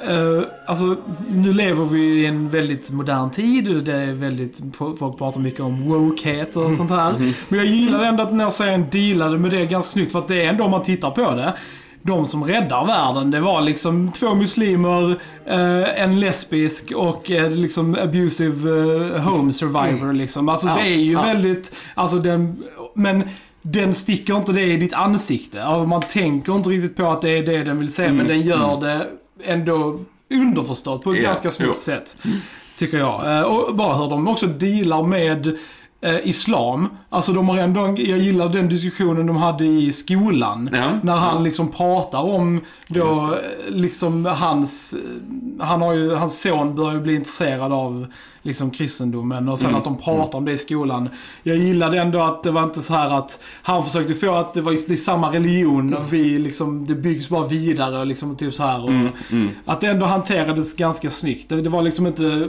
eh, 0.09 0.43
alltså, 0.67 0.97
nu 1.31 1.53
lever 1.53 1.85
vi 1.85 1.99
i 2.23 2.27
en 2.27 2.51
väldigt 2.51 2.91
modern 2.91 3.31
tid. 3.31 3.85
Det 3.85 3.93
är 3.97 4.13
väldigt, 4.13 4.61
folk 4.99 5.19
pratar 5.19 5.41
mycket 5.41 5.61
om 5.61 5.89
wokehet 5.89 6.57
och 6.57 6.73
sånt 6.73 6.91
här. 6.91 7.33
Men 7.49 7.59
jag 7.59 7.67
gillar 7.69 8.03
ändå 8.05 8.23
att 8.23 8.29
den 8.31 8.41
här 8.41 8.51
serien 8.51 8.87
dealade 8.91 9.39
med 9.39 9.51
det 9.51 9.67
ganska 9.67 9.93
snyggt. 9.93 10.13
För 10.13 10.19
att 10.19 10.29
det 10.29 10.45
är 10.45 10.49
ändå 10.49 10.65
om 10.65 10.71
man 10.71 10.83
tittar 10.83 11.11
på 11.11 11.35
det. 11.35 11.55
De 12.07 12.27
som 12.27 12.45
räddar 12.45 12.87
världen, 12.87 13.31
det 13.31 13.41
var 13.41 13.61
liksom 13.61 14.13
två 14.13 14.35
muslimer, 14.35 15.11
eh, 15.47 16.03
en 16.03 16.21
lesbisk 16.21 16.93
och 16.97 17.31
eh, 17.31 17.51
liksom 17.51 17.97
abusive 18.03 18.71
eh, 18.71 19.23
home 19.23 19.53
survivor 19.53 20.13
liksom. 20.13 20.49
Alltså 20.49 20.67
Ja, 20.69 20.75
det 20.75 20.81
är 20.89 20.97
ju 20.99 21.13
ja. 21.13 21.23
väldigt, 21.23 21.73
alltså 21.95 22.19
den, 22.19 22.63
men 22.95 23.23
den 23.63 23.95
sticker 23.95 24.37
inte 24.37 24.53
det 24.53 24.65
i 24.65 24.77
ditt 24.77 24.93
ansikte. 24.95 25.65
Alltså 25.65 25.87
man 25.87 26.03
tänker 26.03 26.57
inte 26.57 26.69
riktigt 26.69 26.97
på 26.97 27.07
att 27.07 27.23
det 27.23 27.31
är 27.39 27.43
det 27.43 27.65
den 27.65 27.79
vill 27.79 27.93
säga, 27.93 28.13
men 28.13 28.29
den 28.29 28.41
gör 28.41 28.81
det 28.81 29.07
ändå 29.45 30.01
underförstått 30.31 31.03
på 31.05 31.13
ett 31.13 31.23
Ja, 31.23 31.29
ganska 31.31 31.51
snyggt 31.51 31.73
jo. 31.75 31.81
sätt. 31.81 32.17
Tycker 32.79 32.99
jag. 32.99 33.47
Och 33.53 33.75
bara 33.75 33.95
hur 33.97 34.09
de 34.11 34.29
också 34.29 34.47
dealar 34.47 35.03
med 35.03 35.57
eh, 36.05 36.29
islam. 36.29 36.89
Alltså 37.09 37.33
de 37.33 37.49
har 37.49 37.59
ändå, 37.59 37.81
jag 37.99 38.19
gillar 38.19 38.49
den 38.49 38.69
diskussionen 38.69 39.27
de 39.27 39.37
hade 39.37 39.65
i 39.65 39.93
skolan. 39.93 40.71
Ja, 40.73 40.85
när 41.03 41.17
han 41.17 41.37
ja. 41.37 41.43
liksom 41.43 41.69
pratar 41.71 42.23
om 42.23 42.61
då, 42.89 43.11
eh, 43.11 43.75
liksom 43.75 44.25
hans, 44.25 44.93
eh, 44.95 45.65
han 45.67 45.83
har 45.83 45.93
ju, 45.93 46.15
hans 46.15 46.41
son 46.43 46.75
börjar 46.75 46.93
ju 46.95 47.01
bli 47.01 47.15
intresserad 47.15 47.73
av 47.73 48.07
liksom 48.43 48.71
kristendomen 48.71 49.49
och 49.49 49.59
sen 49.59 49.69
Mm. 49.69 49.79
att 49.79 49.85
de 49.85 49.99
pratar 49.99 50.39
om 50.39 50.45
det 50.45 50.53
i 50.53 50.59
skolan. 50.59 51.09
Jag 51.43 51.57
gillade 51.57 52.01
ändå 52.01 52.23
att 52.23 52.43
det 52.43 52.51
var 52.51 52.63
inte 52.63 52.83
så 52.83 52.95
här 52.95 53.11
att 53.11 53.39
han 53.63 53.85
försökte 53.85 54.15
få 54.15 54.35
att 54.35 54.55
det 54.55 54.61
var 54.61 54.89
det 54.89 54.97
samma 54.97 55.33
religion 55.33 55.95
och 55.95 56.13
vi 56.13 56.39
liksom, 56.39 56.87
det 56.87 56.95
byggs 56.95 57.29
bara 57.29 57.47
vidare 57.47 57.99
och 57.99 58.07
liksom 58.07 58.37
typ 58.37 58.55
så 58.55 58.63
här. 58.63 58.85
Och 58.85 58.91
Mm, 58.91 59.49
Att 59.65 59.81
det 59.81 59.87
ändå 59.87 60.07
hanterades 60.07 60.77
ganska 60.77 61.11
snyggt. 61.11 61.49
Det, 61.49 61.61
det 61.61 61.69
var 61.71 61.83
liksom 61.83 62.07
inte, 62.07 62.49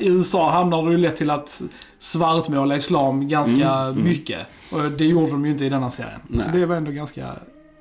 i 0.00 0.08
USA 0.08 0.50
hamnar 0.50 0.82
det 0.86 0.90
ju 0.90 0.98
lätt 0.98 1.16
till 1.16 1.30
att 1.30 1.62
svartmåla 1.98 2.76
islam 2.76 3.28
ganska 3.28 3.54
Mm, 3.70 3.92
mm. 3.92 4.04
mycket. 4.04 4.40
Och 4.72 4.82
det 4.98 5.04
gjorde 5.04 5.30
de 5.30 5.44
ju 5.44 5.50
inte 5.50 5.64
i 5.64 5.68
denna 5.68 5.90
serien. 5.90 6.20
Så 6.30 6.36
Nej. 6.36 6.60
det 6.60 6.66
var 6.66 6.76
ändå 6.76 6.90
ganska 6.90 7.26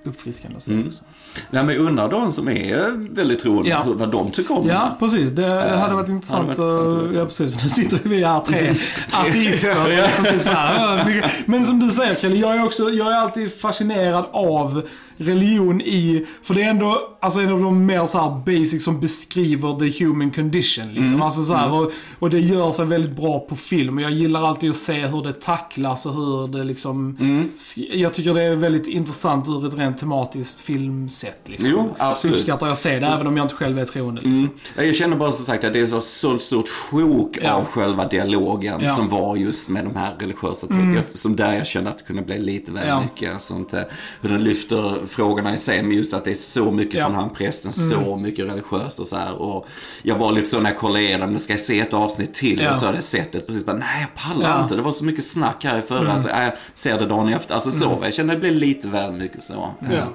uppfriskande 0.05 0.57
att 0.57 0.63
se 0.63 0.71
Mm. 0.71 0.87
också. 0.87 1.03
Nej, 1.49 1.63
men 1.63 1.77
undrar 1.77 2.09
de 2.11 2.31
som 2.31 2.47
är 2.49 3.13
väldigt 3.15 3.39
troende, 3.39 3.69
Ja. 3.69 3.83
vad 3.85 4.11
de 4.11 4.31
tycker 4.31 4.57
om 4.57 4.67
Ja, 4.67 4.73
det. 4.73 5.05
precis. 5.05 5.29
Det 5.31 5.45
Eh, 5.47 5.79
hade 5.79 5.95
varit 5.95 6.09
intressant. 6.09 6.47
hade 6.49 6.61
varit 6.61 6.79
intressant 6.89 7.09
att 7.09 7.15
ja, 7.15 7.25
precis. 7.25 7.63
Nu 7.63 7.69
sitter 7.69 7.99
ju 8.03 8.09
vi 8.09 8.23
här 8.23 8.39
tre 8.39 8.75
ateister. 9.11 9.81
och 9.83 9.89
liksom 9.89 10.25
typ 10.25 10.43
så 10.43 10.49
här, 10.49 10.97
ja, 11.21 11.27
Men 11.45 11.65
som 11.65 11.79
du 11.79 11.91
säger 11.91 12.15
Kalle, 12.15 12.35
jag 12.35 12.55
är, 12.55 12.65
också, 12.65 12.89
jag 12.89 13.07
är 13.11 13.17
alltid 13.17 13.59
fascinerad 13.59 14.25
av 14.31 14.81
religion 15.23 15.81
i, 15.81 16.25
för 16.41 16.53
det 16.53 16.63
är 16.63 16.69
ändå 16.69 17.09
alltså 17.19 17.39
en 17.39 17.49
av 17.49 17.61
de 17.61 17.85
mer 17.85 18.05
så 18.05 18.19
här 18.19 18.29
basic 18.45 18.83
som 18.83 18.99
beskriver 18.99 19.79
the 19.79 20.03
human 20.05 20.31
condition. 20.31 20.87
Liksom. 20.87 21.05
Mm. 21.07 21.21
Alltså 21.21 21.43
så 21.45 21.53
här, 21.53 21.71
och, 21.73 21.91
och 22.19 22.29
det 22.29 22.39
gör 22.39 22.71
sig 22.71 22.85
väldigt 22.85 23.15
bra 23.15 23.39
på 23.39 23.55
film. 23.55 23.99
Jag 23.99 24.11
gillar 24.11 24.41
alltid 24.47 24.69
att 24.69 24.75
se 24.75 25.05
hur 25.07 25.23
det 25.23 25.33
tacklas 25.41 26.05
och 26.05 26.13
hur 26.13 26.47
det 26.47 26.63
liksom... 26.63 27.17
Mm. 27.19 27.49
Jag 27.91 28.13
tycker 28.13 28.33
det 28.33 28.43
är 28.43 28.55
väldigt 28.55 28.87
intressant 28.87 29.47
ur 29.47 29.67
ett 29.67 29.77
rent 29.77 29.97
tematiskt 29.97 30.59
filmsätt. 30.59 31.39
Liksom. 31.45 31.69
Jo, 31.69 31.77
Så 31.97 32.03
absolut. 32.03 32.35
uppskattar 32.37 32.67
jag 32.67 32.77
se 32.77 32.99
det, 32.99 33.05
även 33.05 33.27
om 33.27 33.37
jag 33.37 33.43
inte 33.43 33.55
själv 33.55 33.79
är 33.79 33.85
troende. 33.85 34.21
Liksom. 34.21 34.37
Mm. 34.77 34.87
Jag 34.87 34.95
känner 34.95 35.17
bara 35.17 35.31
som 35.31 35.45
sagt 35.45 35.63
att 35.63 35.73
det 35.73 35.91
var 35.91 36.01
så 36.01 36.39
stort 36.39 36.69
sjok 36.69 37.37
Ja. 37.41 37.51
av 37.53 37.65
själva 37.65 38.05
dialogen 38.07 38.79
Ja. 38.83 38.89
som 38.89 39.09
var 39.09 39.35
just 39.35 39.69
med 39.69 39.85
de 39.85 39.95
här 39.95 40.15
religiösa 40.19 40.67
Mm. 40.69 40.89
mm. 40.89 41.03
Som 41.13 41.35
där 41.35 41.53
jag 41.53 41.67
kände 41.67 41.89
att 41.89 41.97
det 41.97 42.03
kunde 42.03 42.21
bli 42.21 42.41
lite 42.41 42.71
väl 42.71 42.87
Ja. 42.87 43.01
mycket. 43.01 43.41
Sånt, 43.41 43.73
hur 44.21 44.29
den 44.29 44.43
lyfter 44.43 45.07
frågorna 45.13 45.53
i 45.53 45.57
sig, 45.57 45.83
men 45.83 45.91
just 45.97 46.13
att 46.13 46.25
det 46.25 46.31
är 46.31 46.35
så 46.35 46.71
mycket 46.71 46.93
Ja. 46.95 46.99
Mm. 46.99 47.11
från 47.13 47.23
han 47.23 47.33
prästen, 47.35 47.73
så 47.73 48.17
mycket 48.17 48.45
religiöst 48.45 48.99
och 48.99 49.07
så 49.07 49.15
här. 49.17 49.33
Och 49.33 49.67
jag 50.03 50.15
var 50.15 50.31
lite 50.31 50.47
så 50.47 50.59
när 50.59 50.69
jag 50.69 50.79
kollade 50.79 51.01
igenom, 51.03 51.39
ska 51.39 51.53
jag 51.53 51.59
se 51.59 51.79
ett 51.79 51.93
avsnitt 51.93 52.33
till? 52.33 52.59
Ja. 52.61 52.69
Och 52.69 52.75
så 52.75 52.85
hade 52.85 52.97
jag 52.97 53.03
sett 53.03 53.31
det 53.31 53.39
precis, 53.39 53.65
bara, 53.65 53.77
nej 53.77 54.01
jag 54.01 54.23
pallar 54.23 54.47
Ja. 54.49 54.53
Mm. 54.53 54.63
inte, 54.63 54.75
det 54.75 54.81
var 54.81 54.91
så 54.91 55.05
mycket 55.05 55.25
snack 55.25 55.63
här 55.65 55.79
i 55.79 55.81
förra, 55.81 56.19
så 56.19 56.29
jag 56.29 56.51
ser 56.73 56.99
det 56.99 57.05
dagen 57.05 57.33
efter. 57.33 57.53
Alltså 57.55 57.71
så, 57.71 57.99
jag 58.03 58.13
kände 58.13 58.33
det 58.33 58.39
blev 58.39 58.53
lite 58.53 58.87
väl 58.87 59.11
mycket 59.11 59.43
så. 59.43 59.71
Ja. 59.91 60.07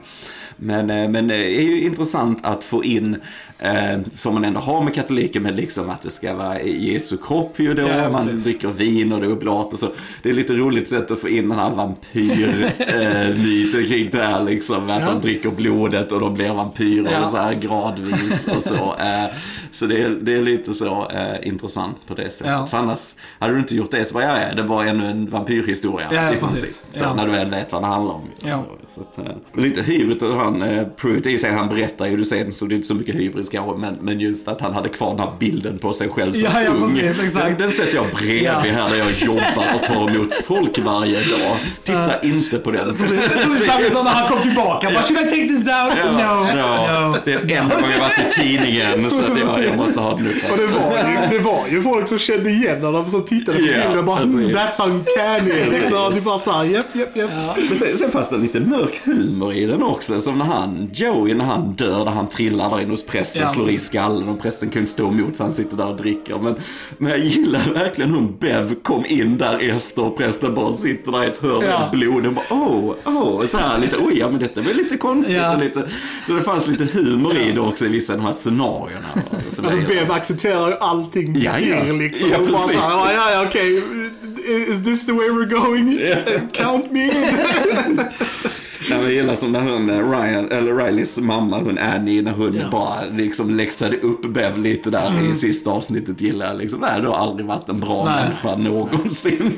Men, 0.60 0.90
eh, 0.90 1.08
men 1.08 1.28
det 1.28 1.36
är 1.36 1.62
ju 1.62 1.82
intressant 1.84 2.38
att 2.46 2.64
få 2.64 2.84
in, 2.84 3.16
eh, 3.58 3.98
som 4.10 4.34
man 4.34 4.44
ändå 4.44 4.60
har 4.60 4.82
med 4.82 4.94
katoliker, 4.94 5.40
men 5.40 5.56
liksom 5.56 5.90
att 5.90 6.02
det 6.02 6.10
ska 6.10 6.34
vara 6.34 6.62
Jesu 6.62 7.16
kropp 7.16 7.54
ju 7.60 7.74
då. 7.74 7.82
Ja, 7.82 8.10
man 8.10 8.24
precis. 8.26 8.44
dricker 8.44 8.68
vin 8.68 9.12
och 9.12 9.20
det 9.20 9.26
är 9.26 9.32
oblat 9.32 9.72
och 9.72 9.78
så. 9.78 9.88
Det 10.22 10.28
är 10.30 10.34
lite 10.34 10.52
roligt 10.54 10.88
sätt 10.88 11.10
att 11.10 11.20
få 11.20 11.28
in 11.28 11.48
den 11.48 11.58
här 11.58 11.70
vampyrmyten 11.70 13.84
kring 13.88 14.08
det 14.10 14.22
här 14.22 14.44
liksom. 14.44 14.90
Att 14.90 15.02
Ja. 15.02 15.10
de 15.10 15.20
dricker 15.20 15.50
blodet 15.50 16.12
och 16.12 16.20
de 16.20 16.34
blir 16.34 16.52
vampyrer 16.52 17.12
Ja. 17.12 17.28
så 17.28 17.36
här 17.36 17.54
gradvis 17.54 18.48
och 18.56 18.62
så. 18.62 18.94
Eh, 19.08 19.24
så 19.72 19.86
det 19.86 20.02
är, 20.02 20.08
det 20.08 20.32
är 20.34 20.42
lite 20.42 20.74
så 20.74 21.10
eh, 21.10 21.48
intressant 21.48 21.96
på 22.06 22.14
det 22.14 22.30
sättet. 22.30 22.46
Ja. 22.52 22.66
För 22.66 22.78
annars, 22.78 23.14
hade 23.38 23.52
du 23.52 23.58
inte 23.58 23.76
gjort 23.76 23.90
det 23.90 24.04
så 24.04 24.14
bara, 24.14 24.24
ja, 24.24 24.36
ja, 24.48 24.54
det 24.54 24.62
var 24.62 24.84
ännu 24.84 25.06
en 25.06 25.26
vampyrhistoria 25.30 26.08
Ja, 26.12 26.32
i 26.32 26.36
precis. 26.36 26.60
princip. 26.60 26.76
Så 26.92 27.14
när 27.14 27.26
du 27.26 27.32
väl 27.32 27.50
vet 27.50 27.72
vad 27.72 27.82
det 27.82 27.86
handlar 27.86 28.14
om. 28.14 28.22
Så, 28.42 28.64
så 28.88 29.00
att, 29.00 29.18
eh, 29.18 29.24
lite 29.62 29.82
hybrid 29.82 30.22
av 30.22 30.47
han, 30.50 30.62
eh, 30.62 30.86
Pruitt, 30.96 31.26
i 31.26 31.38
sig 31.38 31.50
han 31.52 31.68
berättar 31.68 32.06
ju, 32.06 32.16
du 32.16 32.24
säger 32.24 32.50
så 32.50 32.64
det 32.64 32.74
är 32.74 32.76
inte 32.76 32.88
så 32.88 32.94
mycket 32.94 33.14
hybris 33.14 33.48
kanske, 33.48 33.78
men, 33.78 33.94
men 34.00 34.20
just 34.20 34.48
att 34.48 34.60
han 34.60 34.72
hade 34.72 34.88
kvar 34.88 35.10
den 35.10 35.20
här 35.20 35.30
bilden 35.38 35.78
på 35.78 35.92
sig 35.92 36.08
själv 36.08 36.32
som 36.32 36.48
Ja, 36.54 36.62
ja, 36.62 36.70
ung. 36.70 36.94
precis, 36.96 37.22
exakt. 37.24 37.46
Den, 37.46 37.58
den 37.58 37.70
sätter 37.70 37.94
jag 37.96 38.06
bredvid 38.18 38.42
Ja. 38.42 38.52
här 38.58 38.90
där 38.90 38.96
jag 38.96 39.10
jobbar 39.12 39.66
och 39.74 39.82
tar 39.86 40.10
emot 40.10 40.32
folk 40.46 40.78
varje 40.78 41.18
dag. 41.20 41.56
Titta 41.84 42.22
inte 42.22 42.58
på 42.58 42.70
den. 42.70 42.96
Precis 42.96 43.18
samma 43.66 43.90
som 43.92 44.04
när 44.04 44.10
han 44.10 44.28
kom 44.32 44.42
tillbaka. 44.42 44.90
Bara, 44.90 45.02
should 45.02 45.20
I 45.20 45.22
take 45.30 45.48
this 45.48 45.64
down? 45.64 45.92
Ja, 45.96 46.12
no. 46.12 46.58
ja. 46.58 47.08
no. 47.08 47.16
Det 47.24 47.32
är 47.32 47.38
enda 47.62 47.74
gången 47.74 47.90
jag 47.90 47.98
varit 48.00 48.18
i 48.36 48.40
tidningen 48.42 49.10
så 49.10 49.18
att 49.18 49.38
jag, 49.38 49.64
jag 49.64 49.76
måste 49.76 50.00
ha 50.00 50.16
den 50.16 50.26
uppe. 50.26 50.52
Och 50.52 50.58
det 50.58 50.66
var, 50.66 51.10
ju, 51.10 51.38
det 51.38 51.44
var 51.44 51.66
ju 51.70 51.82
folk 51.82 52.08
som 52.08 52.18
kände 52.18 52.50
igen 52.50 52.82
honom 52.84 53.08
som 53.10 53.24
tittade 53.24 53.58
på 53.58 53.64
Ja, 53.64 53.72
bilden 53.82 53.98
och 53.98 54.04
bara 54.04 54.16
precis. 54.16 54.34
mm, 54.34 54.50
That's 54.50 54.88
uncanny. 54.90 55.70
Liksom. 55.78 56.14
Det 56.14 56.24
bara 56.24 56.38
såhär, 56.38 56.64
japp, 56.92 57.16
japp, 57.16 57.30
japp. 57.30 57.58
Men 57.68 57.76
sen, 57.76 57.98
sen 57.98 58.10
fanns 58.10 58.28
det 58.30 58.36
lite 58.38 58.60
mörk 58.60 59.00
humor 59.04 59.52
i 59.52 59.66
den 59.66 59.82
också. 59.82 60.20
Som 60.20 60.38
när 60.38 60.44
han, 60.44 60.90
Joey, 60.94 61.34
när 61.34 61.44
han 61.44 61.72
dör, 61.72 62.04
där 62.04 62.12
han 62.12 62.26
trillar 62.26 62.70
där 62.70 62.80
inne 62.80 62.90
hos 62.90 63.06
prästen, 63.06 63.42
Ja. 63.42 63.48
slår 63.48 63.70
i 63.70 63.78
skallen 63.78 64.28
och 64.28 64.40
prästen 64.42 64.68
kunde 64.68 64.78
inte 64.80 64.92
stå 64.92 65.08
emot 65.08 65.36
så 65.36 65.42
han 65.42 65.52
sitter 65.52 65.76
där 65.76 65.86
och 65.86 65.96
dricker. 65.96 66.38
Men, 66.38 66.54
men 66.98 67.10
jag 67.10 67.18
gillar 67.20 67.70
verkligen 67.74 68.10
hur 68.10 68.20
Bev 68.40 68.74
kom 68.82 69.04
in 69.06 69.38
där 69.38 69.70
efter 69.76 70.04
och 70.04 70.16
prästen 70.18 70.54
bara 70.54 70.72
sitter 70.72 71.12
där 71.12 71.24
i 71.24 71.26
ett 71.26 71.38
hörn 71.38 71.64
Ja. 71.64 71.80
med 71.80 71.90
blod 71.90 72.26
och 72.26 72.32
bara 72.32 72.44
åh, 72.50 72.94
åh, 73.04 73.46
så 73.46 73.58
här 73.58 73.78
lite, 73.78 73.96
oj, 73.96 74.18
ja 74.18 74.30
men 74.30 74.38
detta 74.40 74.60
var 74.60 74.72
lite 74.74 74.96
konstigt 74.96 75.36
Ja. 75.36 75.54
och 75.54 75.60
lite. 75.60 75.88
Så 76.26 76.32
det 76.32 76.42
fanns 76.42 76.66
lite 76.66 76.84
humor 76.84 77.36
i 77.36 77.52
det 77.52 77.60
också 77.60 77.84
i 77.84 77.88
vissa 77.88 78.12
av 78.12 78.18
de 78.18 78.24
här 78.24 78.32
scenarierna. 78.32 79.06
Som 79.50 79.64
Alltså. 79.64 79.78
Bev 79.88 80.12
accepterar 80.12 80.68
ju 80.68 80.74
allting 80.74 81.36
Ja, 81.40 81.58
ja. 81.58 81.92
liksom. 81.92 82.28
Ja, 82.32 82.38
bara 82.38 82.46
precis. 82.46 82.80
såhär, 82.80 83.14
ja, 83.14 83.30
ja, 83.32 83.44
okej. 83.46 83.82
Is 84.68 84.84
this 84.84 85.06
the 85.06 85.12
way 85.12 85.28
we're 85.28 85.66
going? 85.66 86.00
Count 86.52 86.77
me 86.86 87.10
in. 87.10 87.98
Nej, 88.90 89.02
jag 89.02 89.12
gillar 89.12 89.34
som 89.34 89.52
när 89.52 89.60
hon, 89.60 89.90
Ryan, 89.90 90.50
eller 90.52 90.76
Rileys 90.76 91.18
mamma, 91.20 91.58
hon 91.58 91.78
Annie, 91.78 92.22
när 92.22 92.32
hon 92.32 92.56
Ja. 92.56 92.68
bara 92.72 93.00
liksom 93.12 93.50
läxade 93.56 93.96
upp 93.96 94.26
Bev 94.34 94.58
lite 94.58 94.90
där 94.90 95.30
i 95.30 95.34
sista 95.34 95.70
avsnittet 95.70 96.20
gillar 96.20 96.46
jag 96.46 96.56
liksom. 96.58 96.80
Nej, 96.80 97.00
du 97.00 97.06
har 97.08 97.14
aldrig 97.16 97.46
varit 97.46 97.68
en 97.68 97.80
bra 97.80 98.04
Nej. 98.04 98.24
människa 98.24 98.56
någonsin. 98.70 99.52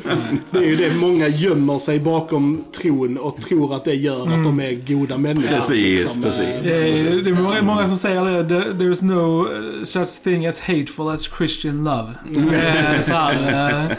Det 0.51 0.59
är 0.59 0.63
ju 0.63 0.77
det, 0.77 0.95
många 1.01 1.29
gömmer 1.29 1.79
sig 1.79 2.01
bakom 2.01 2.65
tron 2.83 3.19
och 3.19 3.41
tror 3.41 3.75
att 3.75 3.85
det 3.85 3.95
gör 3.95 4.23
att 4.23 4.45
de 4.45 4.61
är 4.61 4.95
goda 4.95 5.19
människor. 5.19 5.49
Precis, 5.55 6.01
liksom. 6.01 6.23
precis. 6.23 6.47
Det 6.63 6.89
är, 6.89 7.23
det 7.25 7.31
är 7.31 7.43
många, 7.43 7.63
många 7.63 7.87
som 7.87 7.99
säger 7.99 8.25
det. 8.25 8.55
There- 8.55 8.73
There's 8.79 9.05
no 9.05 9.47
uh, 9.47 9.85
such 9.85 10.23
thing 10.23 10.47
as 10.47 10.61
hateful 10.61 11.09
as 11.09 11.29
Christian 11.39 11.85
love. 11.85 12.15
Är 12.57 13.03
så 13.03 13.13
här, 13.13 13.97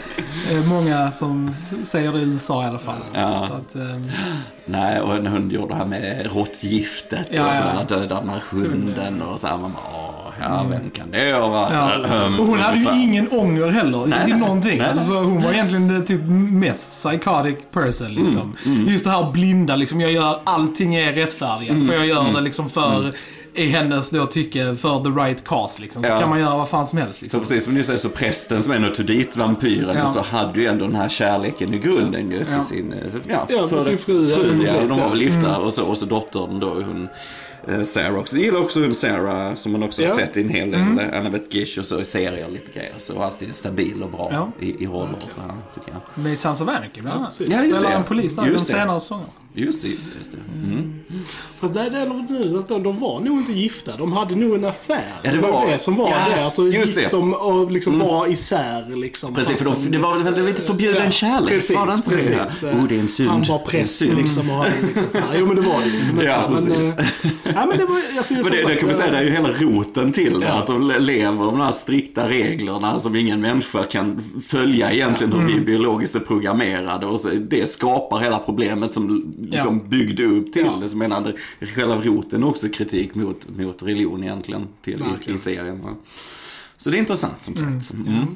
eh, 0.52 0.68
många 0.68 1.12
som 1.12 1.50
säger 1.82 2.12
det 2.12 2.18
i 2.18 2.22
USA 2.22 2.64
i 2.64 2.66
alla 2.66 2.78
fall. 2.78 3.00
Ja. 3.12 3.46
Så 3.48 3.54
att, 3.54 3.76
eh, 3.86 4.00
Nej, 4.64 5.00
och 5.00 5.21
när 5.22 5.30
hon 5.30 5.50
gjorde 5.50 5.68
det 5.68 5.78
här 5.78 5.86
med 5.86 6.26
råttgiftet 6.34 7.28
Ja, 7.30 7.46
och 7.46 7.54
så 7.54 7.62
ja. 7.66 7.78
här, 7.78 7.84
döda 7.88 8.20
den 8.20 8.28
här 8.28 8.42
hunden 8.50 9.22
och 9.22 9.40
så 9.40 9.46
här, 9.46 9.58
man 9.58 9.72
bara, 9.72 10.32
ja, 10.42 10.66
vem 10.70 10.90
kan 10.90 11.10
det 11.10 11.32
varit? 11.38 11.72
Ja. 11.78 12.06
Ehm, 12.26 12.40
Och 12.40 12.46
hon 12.46 12.58
hade 12.58 12.78
ju 12.78 13.02
ingen 13.02 13.28
ånger 13.32 13.68
heller 13.70 14.06
Nej, 14.06 14.24
till 14.24 14.36
någonting. 14.36 14.78
Nej, 14.78 14.88
Alltså, 14.88 15.04
så 15.04 15.18
hon 15.22 15.42
var 15.42 15.52
egentligen 15.52 16.04
typ 16.04 16.20
mest 16.52 16.90
psychotic 17.04 17.56
person. 17.72 18.08
Liksom. 18.14 18.56
Mm, 18.66 18.88
Just 18.88 19.04
det 19.04 19.10
här 19.10 19.30
blinda, 19.32 19.76
liksom, 19.76 20.00
jag 20.00 20.12
gör 20.12 20.40
allting 20.44 20.94
är 20.94 21.12
rättfärdigt. 21.12 21.70
Mm, 21.70 21.86
För 21.88 21.94
jag 21.94 22.06
gör 22.06 22.24
det 22.34 22.40
liksom 22.40 22.68
för, 22.68 23.12
i 23.54 23.66
hennes 23.66 24.10
då 24.10 24.26
tycke, 24.26 24.76
för 24.76 25.04
the 25.04 25.10
right 25.10 25.44
cause. 25.44 25.82
Liksom. 25.82 26.02
Så 26.02 26.08
Ja. 26.08 26.18
kan 26.18 26.28
man 26.28 26.40
göra 26.40 26.56
vad 26.56 26.68
fan 26.68 26.86
som 26.86 26.98
helst. 26.98 27.18
Så 27.18 27.24
Liksom. 27.24 27.40
precis 27.40 27.64
som 27.64 27.74
du 27.74 27.84
säger, 27.84 27.98
så 27.98 28.08
prästen 28.08 28.62
som 28.62 28.72
ändå 28.72 28.88
tog 28.88 29.06
dit 29.06 29.36
vampyren, 29.36 29.96
Ja. 29.96 30.06
så 30.06 30.20
hade 30.20 30.60
ju 30.60 30.66
ändå 30.66 30.86
den 30.86 30.94
här 30.96 31.08
kärleken 31.08 31.74
i 31.74 31.78
grunden 31.78 32.30
ju 32.30 32.44
till 32.44 32.54
Ja. 32.54 32.62
sin, 32.62 32.92
eh, 32.92 32.98
ja, 33.28 33.46
Ja, 33.48 33.68
för 33.68 33.80
sin 33.84 33.98
fru, 33.98 34.26
fru 34.26 34.64
ja, 34.66 34.72
de 34.88 35.00
var 35.00 35.08
väl 35.10 35.22
gifta 35.22 35.58
och 35.58 35.74
så, 35.74 35.84
och 35.84 35.98
så 35.98 36.06
dottern 36.06 36.60
då, 36.60 36.68
hon 36.74 37.08
eh, 37.68 37.82
Sarah 37.82 38.14
också. 38.18 38.36
Jag 38.36 38.44
gillar 38.44 38.60
också 38.60 38.80
hon 38.80 38.94
Sarah 38.94 39.54
som 39.54 39.72
man 39.72 39.82
också 39.82 40.02
har 40.02 40.08
sett 40.08 40.36
i 40.36 40.40
en 40.40 40.48
hel 40.48 40.70
del, 40.70 40.80
Annabeth 41.14 41.44
Gish 41.56 41.78
och 41.78 41.86
så 41.86 42.00
i 42.00 42.04
serier 42.04 42.48
lite 42.48 42.72
grejer. 42.72 42.92
Så 42.96 43.22
alltid 43.22 43.54
stabil 43.54 44.02
och 44.02 44.10
bra 44.10 44.52
i, 44.60 44.84
i 44.84 44.86
roller 44.86 45.16
och 45.24 45.30
så 45.32 45.40
här, 45.40 45.50
tycker 45.74 45.92
jag. 45.92 46.22
Med 46.24 46.32
of 46.32 46.60
Anarchy 46.60 47.00
bland 47.00 47.18
annat. 47.20 47.40
Ja, 47.40 47.62
just 47.64 47.76
Spelar 47.76 47.90
det. 47.90 47.96
en 47.96 48.04
polis 48.04 48.36
där 48.36 48.46
i 48.46 48.52
de 48.52 48.58
senare 48.58 49.00
säsongerna. 49.00 49.28
Just 49.54 49.82
det, 49.82 49.88
just 49.88 50.12
det. 50.12 50.18
Just 50.18 50.32
det. 50.32 50.38
Mm. 50.54 50.92
Fast 51.60 51.74
det 51.74 51.80
är 51.80 51.90
det 51.90 52.24
nu 52.28 52.58
att 52.58 52.68
de, 52.68 52.82
de 52.82 53.00
var 53.00 53.20
nog 53.20 53.38
inte 53.38 53.52
gifta. 53.52 53.96
De 53.96 54.12
hade 54.12 54.34
nog 54.36 54.54
en 54.54 54.64
affär. 54.64 55.04
Ja, 55.22 55.32
det 55.32 55.38
var- 55.38 55.66
det 55.66 55.78
som 55.78 55.96
var 55.96 56.08
Ja, 56.08 56.16
det. 56.36 56.44
Alltså 56.44 56.68
just 56.68 56.96
gick 56.98 57.10
det. 57.10 57.16
de 57.16 57.34
och 57.34 57.72
liksom 57.72 57.98
var 57.98 58.26
isär 58.32 58.96
liksom. 58.96 59.34
Precis, 59.34 59.58
för 59.58 59.64
de, 59.64 59.90
det 59.90 59.98
var 59.98 60.18
väl 60.18 60.44
lite 60.46 60.62
förbjuden 60.62 61.04
Ja, 61.04 61.10
kärlek? 61.10 61.48
Precis, 61.50 61.76
var 61.76 61.86
det 61.86 61.92
inte 61.94 62.10
precis. 62.10 62.60
Det? 62.60 62.70
Oh, 62.70 62.84
det 62.88 62.96
är 62.96 63.00
en 63.00 63.08
synd. 63.08 63.28
Han 63.28 63.42
var 63.42 63.58
präst 63.58 63.96
synd. 63.98 64.16
liksom 64.18 64.50
och 64.50 64.56
hade 64.56 64.70
liksom 64.86 65.04
så 65.12 65.18
här. 65.18 65.36
Jo 65.38 65.46
men 65.46 65.56
det 65.56 65.62
var 65.62 65.80
det. 65.84 66.12
Men, 66.14 66.24
Ja, 66.26 66.44
så, 66.46 66.52
men, 66.52 66.66
precis. 66.94 66.98
eh, 67.46 67.52
ja, 67.54 67.66
men 67.66 67.78
det 67.78 67.84
var, 67.84 68.00
alltså, 68.16 68.34
Men 68.34 68.42
det, 68.42 68.64
det 68.68 68.74
kan 68.74 68.86
man 68.86 68.94
säga, 68.96 69.10
det 69.10 69.18
är 69.18 69.22
ju 69.24 69.30
hela 69.30 69.48
roten 69.52 70.12
till 70.12 70.40
det. 70.40 70.46
Ja. 70.46 70.52
Att 70.52 70.66
de 70.66 70.88
le- 70.88 70.98
lever 70.98 71.32
med 71.32 71.46
de 71.46 71.60
här 71.60 71.72
strikta 71.72 72.28
reglerna 72.28 72.98
som 72.98 73.16
ingen 73.16 73.40
människa 73.40 73.82
kan 73.84 74.22
följa 74.48 74.90
egentligen 74.90 75.32
hur 75.32 75.46
vi 75.54 75.60
biologiskt 75.60 76.14
är 76.14 76.20
programmerade. 76.20 77.06
Och 77.06 77.20
så, 77.20 77.28
det 77.28 77.68
skapar 77.68 78.18
hela 78.18 78.38
problemet 78.38 78.94
som 78.94 79.34
liksom 79.50 79.88
byggde 79.88 80.24
upp 80.24 80.52
till 80.52 80.62
Ja. 80.64 80.78
det. 80.82 80.88
Så 80.88 80.96
menar, 80.96 81.34
själva 81.60 81.96
roten 82.02 82.42
är 82.42 82.46
också 82.48 82.68
kritik 82.68 83.14
mot, 83.14 83.48
mot 83.58 83.82
religion 83.82 84.22
egentligen 84.22 84.66
till, 84.82 85.04
i, 85.26 85.32
i 85.32 85.38
serien. 85.38 85.80
Så 86.76 86.90
det 86.90 86.96
är 86.96 86.98
intressant 86.98 87.44
som 87.44 87.56
sagt. 87.56 87.92
Mm. 87.92 88.26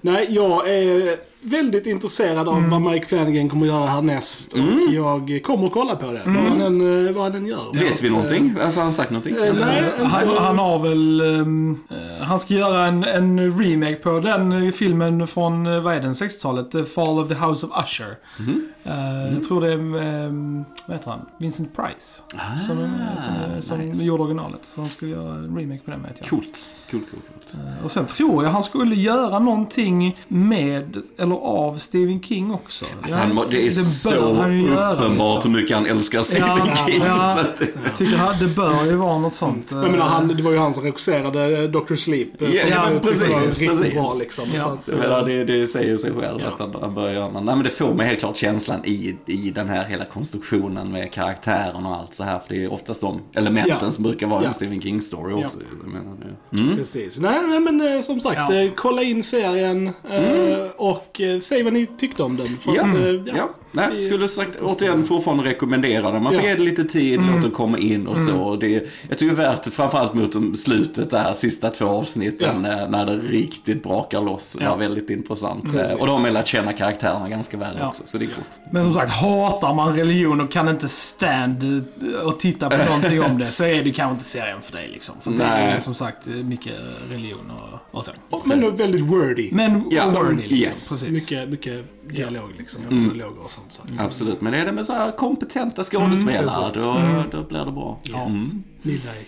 Nej, 0.00 0.26
jag 0.30 0.68
är 0.70 1.16
väldigt 1.42 1.86
intresserad 1.86 2.48
av 2.48 2.68
vad 2.68 2.80
Mike 2.82 3.06
Flanagan 3.06 3.48
kommer 3.48 3.66
att 3.66 3.72
göra 3.72 3.86
härnäst. 3.86 4.52
Och 4.52 4.90
jag 4.92 5.40
kommer 5.44 5.66
att 5.66 5.72
kolla 5.72 5.96
på 5.96 6.06
det. 6.12 6.20
Vad, 6.26 6.34
han 6.36 7.06
eh, 7.06 7.12
vad 7.12 7.24
han 7.24 7.34
än 7.34 7.46
gör. 7.46 7.72
Vet 7.78 8.02
vi 8.02 8.08
Att, 8.08 8.12
någonting? 8.14 8.54
Alltså 8.64 8.80
har 8.80 8.84
han 8.84 8.92
sagt 8.92 9.10
någonting? 9.10 9.34
Eh, 9.46 9.54
nej. 9.68 9.84
Han, 10.04 10.28
han 10.38 10.58
har 10.58 10.78
väl... 10.78 11.20
eh, 11.20 12.26
han 12.26 12.40
ska 12.40 12.54
göra 12.54 12.86
en, 12.86 13.04
en 13.04 13.58
remake 13.62 13.94
på 13.96 14.20
den 14.20 14.52
eh, 14.66 14.72
filmen 14.72 15.26
från, 15.26 15.66
eh, 15.66 15.80
vad 15.80 15.94
är 15.94 16.00
den, 16.00 16.12
60-talet? 16.12 16.70
The 16.70 16.84
Fall 16.84 17.18
of 17.18 17.28
the 17.28 17.34
House 17.34 17.66
of 17.66 17.72
Usher. 17.84 18.16
Mhm. 18.38 18.66
Eh, 18.84 19.34
Jag 19.34 19.44
tror 19.44 19.60
det 19.60 19.72
är, 19.72 19.76
um, 20.26 20.64
vad 20.86 20.96
heter 20.96 21.10
han? 21.10 21.20
Vincent 21.38 21.76
Price. 21.76 22.22
som 22.66 22.76
som, 23.18 23.62
som 23.62 23.80
Ah, 23.80 23.82
nice. 23.82 24.02
gjorde 24.04 24.22
originalet. 24.22 24.60
Så 24.62 24.80
han 24.80 24.86
skulle 24.88 25.10
göra 25.10 25.34
en 25.34 25.56
remake 25.58 25.80
på 25.84 25.90
den 25.90 26.02
vet 26.02 26.12
jag. 26.18 26.28
Coolt. 26.28 26.76
Coolt, 26.90 27.04
coolt, 27.10 27.24
coolt. 27.32 27.54
Eh, 27.78 27.84
Och 27.84 27.90
sen 27.90 28.06
tror 28.06 28.44
jag 28.44 28.50
han 28.50 28.62
skulle 28.62 28.94
göra 28.94 29.38
någonting 29.38 30.16
med, 30.28 30.96
eller 31.18 31.29
av 31.36 31.74
Stephen 31.74 32.22
King 32.22 32.54
också. 32.54 32.84
Alltså, 33.02 33.18
Ja, 33.18 33.24
han, 33.24 33.46
det 33.50 33.66
är 33.66 33.70
så 33.70 34.34
han 34.34 34.52
ju 34.58 34.66
göra, 34.68 34.94
uppenbart 34.94 35.34
liksom. 35.34 35.54
hur 35.54 35.60
mycket 35.60 35.76
han 35.76 35.86
älskar 35.86 36.22
Stephen 36.22 36.48
Ja, 36.48 36.86
King. 36.88 37.02
ja. 37.06 37.36
Så 37.36 37.40
att, 37.40 37.68
Jag 37.84 37.96
tycker 37.96 38.16
han- 38.16 38.34
det 38.40 38.46
bör 38.56 38.84
ju 38.84 38.94
vara 38.96 39.18
något 39.18 39.34
sånt. 39.34 39.66
Jag 39.70 39.78
menar, 39.82 39.96
eh, 39.96 40.02
han, 40.02 40.28
det 40.28 40.42
var 40.42 40.50
ju 40.50 40.58
han 40.58 40.74
som 40.74 40.82
regisserade 40.82 41.58
eh, 41.62 41.70
Dr. 41.70 41.94
Sleep. 41.94 42.42
eh, 42.42 42.54
Ja, 42.54 42.60
som 42.60 42.70
ja, 42.70 42.76
jag 42.92 43.02
tyckte 43.02 43.06
precis, 43.08 43.34
var 43.36 43.40
riktigt 43.76 43.94
bra 43.94 44.14
liksom. 44.20 44.44
Ja. 44.54 44.60
Så 44.62 44.68
att, 44.68 44.82
Så 44.84 44.90
jag 44.90 44.98
menar, 44.98 45.24
det, 45.26 45.44
det 45.44 45.66
säger 45.66 45.96
sig 45.96 46.12
själv 46.12 46.40
Ja. 46.44 46.48
att 46.48 46.58
han, 46.60 46.74
han 46.80 46.94
börjar 46.94 47.12
göra. 47.14 47.30
Nej 47.32 47.42
men 47.42 47.62
det 47.62 47.70
får 47.70 47.94
mig 47.94 48.06
helt 48.06 48.18
klart 48.20 48.36
känslan 48.36 48.80
i, 48.84 49.16
i 49.26 49.50
den 49.50 49.68
här 49.68 49.84
hela 49.84 50.04
konstruktionen 50.04 50.92
med 50.92 51.12
karaktären 51.12 51.86
och 51.86 51.96
allt 51.96 52.14
så 52.14 52.22
här. 52.24 52.38
För 52.38 52.54
det 52.54 52.64
är 52.64 52.72
oftast 52.72 53.00
de 53.00 53.20
elementen 53.34 53.78
Ja. 53.82 53.90
som 53.90 54.04
brukar 54.04 54.26
vara 54.26 54.42
Ja. 54.42 54.48
en 54.48 54.54
Stephen 54.54 54.80
King-story 54.80 55.30
Ja. 55.38 55.44
också. 55.44 55.58
Så 55.58 55.64
jag 55.84 55.88
menar, 55.92 56.16
det. 56.50 56.62
Mm. 56.62 56.76
Precis. 56.76 57.18
Nej, 57.18 57.40
nej 57.48 57.60
men 57.60 57.80
eh, 57.96 58.00
som 58.02 58.20
sagt, 58.20 58.36
Ja. 58.50 58.54
eh, 58.62 58.70
kolla 58.76 59.02
in 59.02 59.22
serien 59.22 59.86
eh, 60.10 60.70
och 60.76 61.19
eh, 61.22 61.38
säg 61.40 61.62
vad 61.62 61.72
ni 61.72 61.86
tyckte 61.86 62.22
om 62.22 62.36
den. 62.36 62.46
För 62.46 62.76
Ja. 62.76 62.84
att, 62.84 62.94
eh, 62.94 63.36
Ja. 63.36 63.50
Nej, 63.72 64.02
skulle 64.02 64.28
sagt, 64.28 64.60
återigen 64.60 65.04
fortfarande 65.04 65.44
rekommendera 65.44 66.10
den. 66.10 66.22
Man 66.22 66.32
får 66.32 66.42
Ja. 66.42 66.48
ge 66.48 66.54
det 66.54 66.62
lite 66.62 66.84
tid, 66.84 67.18
Mm. 67.20 67.34
låt 67.34 67.42
det 67.42 67.50
komma 67.50 67.78
in 67.78 68.06
och 68.06 68.18
så. 68.18 68.36
Och 68.36 68.58
Det, 68.58 68.68
jag 69.08 69.18
tycker 69.18 69.36
det 69.36 69.42
är 69.42 69.50
värt, 69.50 69.66
framförallt 69.72 70.14
mot 70.14 70.32
de- 70.32 70.54
slutet 70.54 71.10
där, 71.10 71.32
sista 71.32 71.70
två 71.70 71.84
avsnitten, 71.86 72.64
Ja. 72.64 72.82
eh, 72.82 72.90
när 72.90 73.06
det 73.06 73.16
riktigt 73.16 73.82
brakar 73.82 74.20
loss. 74.20 74.56
Det 74.58 74.64
Ja. 74.64 74.70
var 74.70 74.76
väldigt 74.76 75.10
intressant. 75.10 75.64
Precis. 75.64 75.92
Eh, 75.92 75.98
Och 75.98 76.06
då 76.06 76.12
har 76.12 76.20
man 76.20 76.32
lärt 76.32 76.46
känna 76.48 76.72
karaktärerna 76.72 77.28
ganska 77.28 77.56
väl 77.56 77.76
Ja. 77.78 77.88
också, 77.88 78.02
så 78.06 78.18
det 78.18 78.24
är 78.24 78.26
coolt. 78.26 78.60
Men 78.72 78.84
som 78.84 78.94
sagt, 78.94 79.12
hatar 79.12 79.74
man 79.74 79.96
religion 79.96 80.40
och 80.40 80.50
kan 80.52 80.68
inte 80.68 80.88
stand 80.88 81.62
eh, 81.62 82.26
och 82.26 82.38
titta 82.40 82.70
på 82.70 82.76
någonting 82.84 83.22
om 83.22 83.38
det 83.38 83.50
så 83.50 83.64
är 83.64 83.82
det 83.84 83.92
kanske 83.92 84.12
inte 84.12 84.24
serien 84.24 84.62
för 84.62 84.72
dig 84.72 84.88
liksom. 84.92 85.14
För 85.20 85.30
det 85.30 85.44
är 85.44 85.80
som 85.80 85.94
sagt 85.94 86.26
mycket 86.26 86.72
religion 87.10 87.50
och, 87.50 87.98
och 87.98 88.04
så. 88.04 88.12
Men 88.44 88.60
då 88.60 88.70
väldigt 88.70 89.00
wordy. 89.00 89.48
Men 89.52 89.84
Ja, 89.90 90.10
wordy 90.10 90.34
liksom. 90.36 90.56
yes. 90.58 90.88
Precis. 90.90 91.08
Mycket, 91.08 91.48
mycket 91.48 91.84
dialog 92.14 92.50
liksom. 92.58 92.82
Monologer 92.90 93.44
och 93.44 93.50
sånt. 93.68 93.88
Så. 93.88 93.94
att- 93.94 94.06
Absolut, 94.06 94.40
men 94.40 94.54
är 94.54 94.66
det 94.66 94.72
med 94.72 94.86
så 94.86 94.92
här 94.92 95.10
kompetenta 95.16 95.82
skådespelare, 95.84 96.72
Mm, 97.06 97.22
då, 97.30 97.38
då 97.38 97.44
blir 97.48 97.64
det 97.64 97.72
bra. 97.72 97.98
Yes. 98.08 98.34
Midnight. 98.82 99.26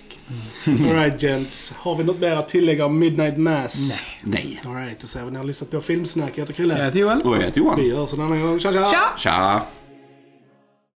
Alright 0.91 1.23
gents. 1.23 1.75
Har 1.79 1.95
vi 1.97 2.05
något 2.05 2.21
mer 2.21 2.33
att 2.37 2.49
tillägga 2.49 2.87
om 2.87 2.99
Midnight 2.99 3.37
Mass? 3.37 4.01
Nej. 4.23 4.61
Alright, 4.67 5.01
då 5.01 5.07
säger 5.07 5.25
vi 5.25 5.29
att 5.29 5.33
ni 5.33 5.39
har 5.39 5.45
lyssnat 5.47 5.71
på 5.71 5.81
Filmsnack. 5.81 6.31
Jag 6.35 6.43
heter 6.43 6.55
Chrille. 6.55 6.79
Jag 6.79 6.85
heter 6.85 6.99
Joel. 7.01 7.19
Och 7.25 7.37
jag 7.37 7.41
heter 7.43 7.61
Johan. 7.61 7.81
Vi 7.81 7.95
hörs 7.97 8.13
en 8.13 8.21
annan 8.21 8.41
gång. 8.43 8.59
Tja 8.61 8.73
tja! 8.73 8.91
Tja! 8.91 8.99
Tja! 9.19 9.63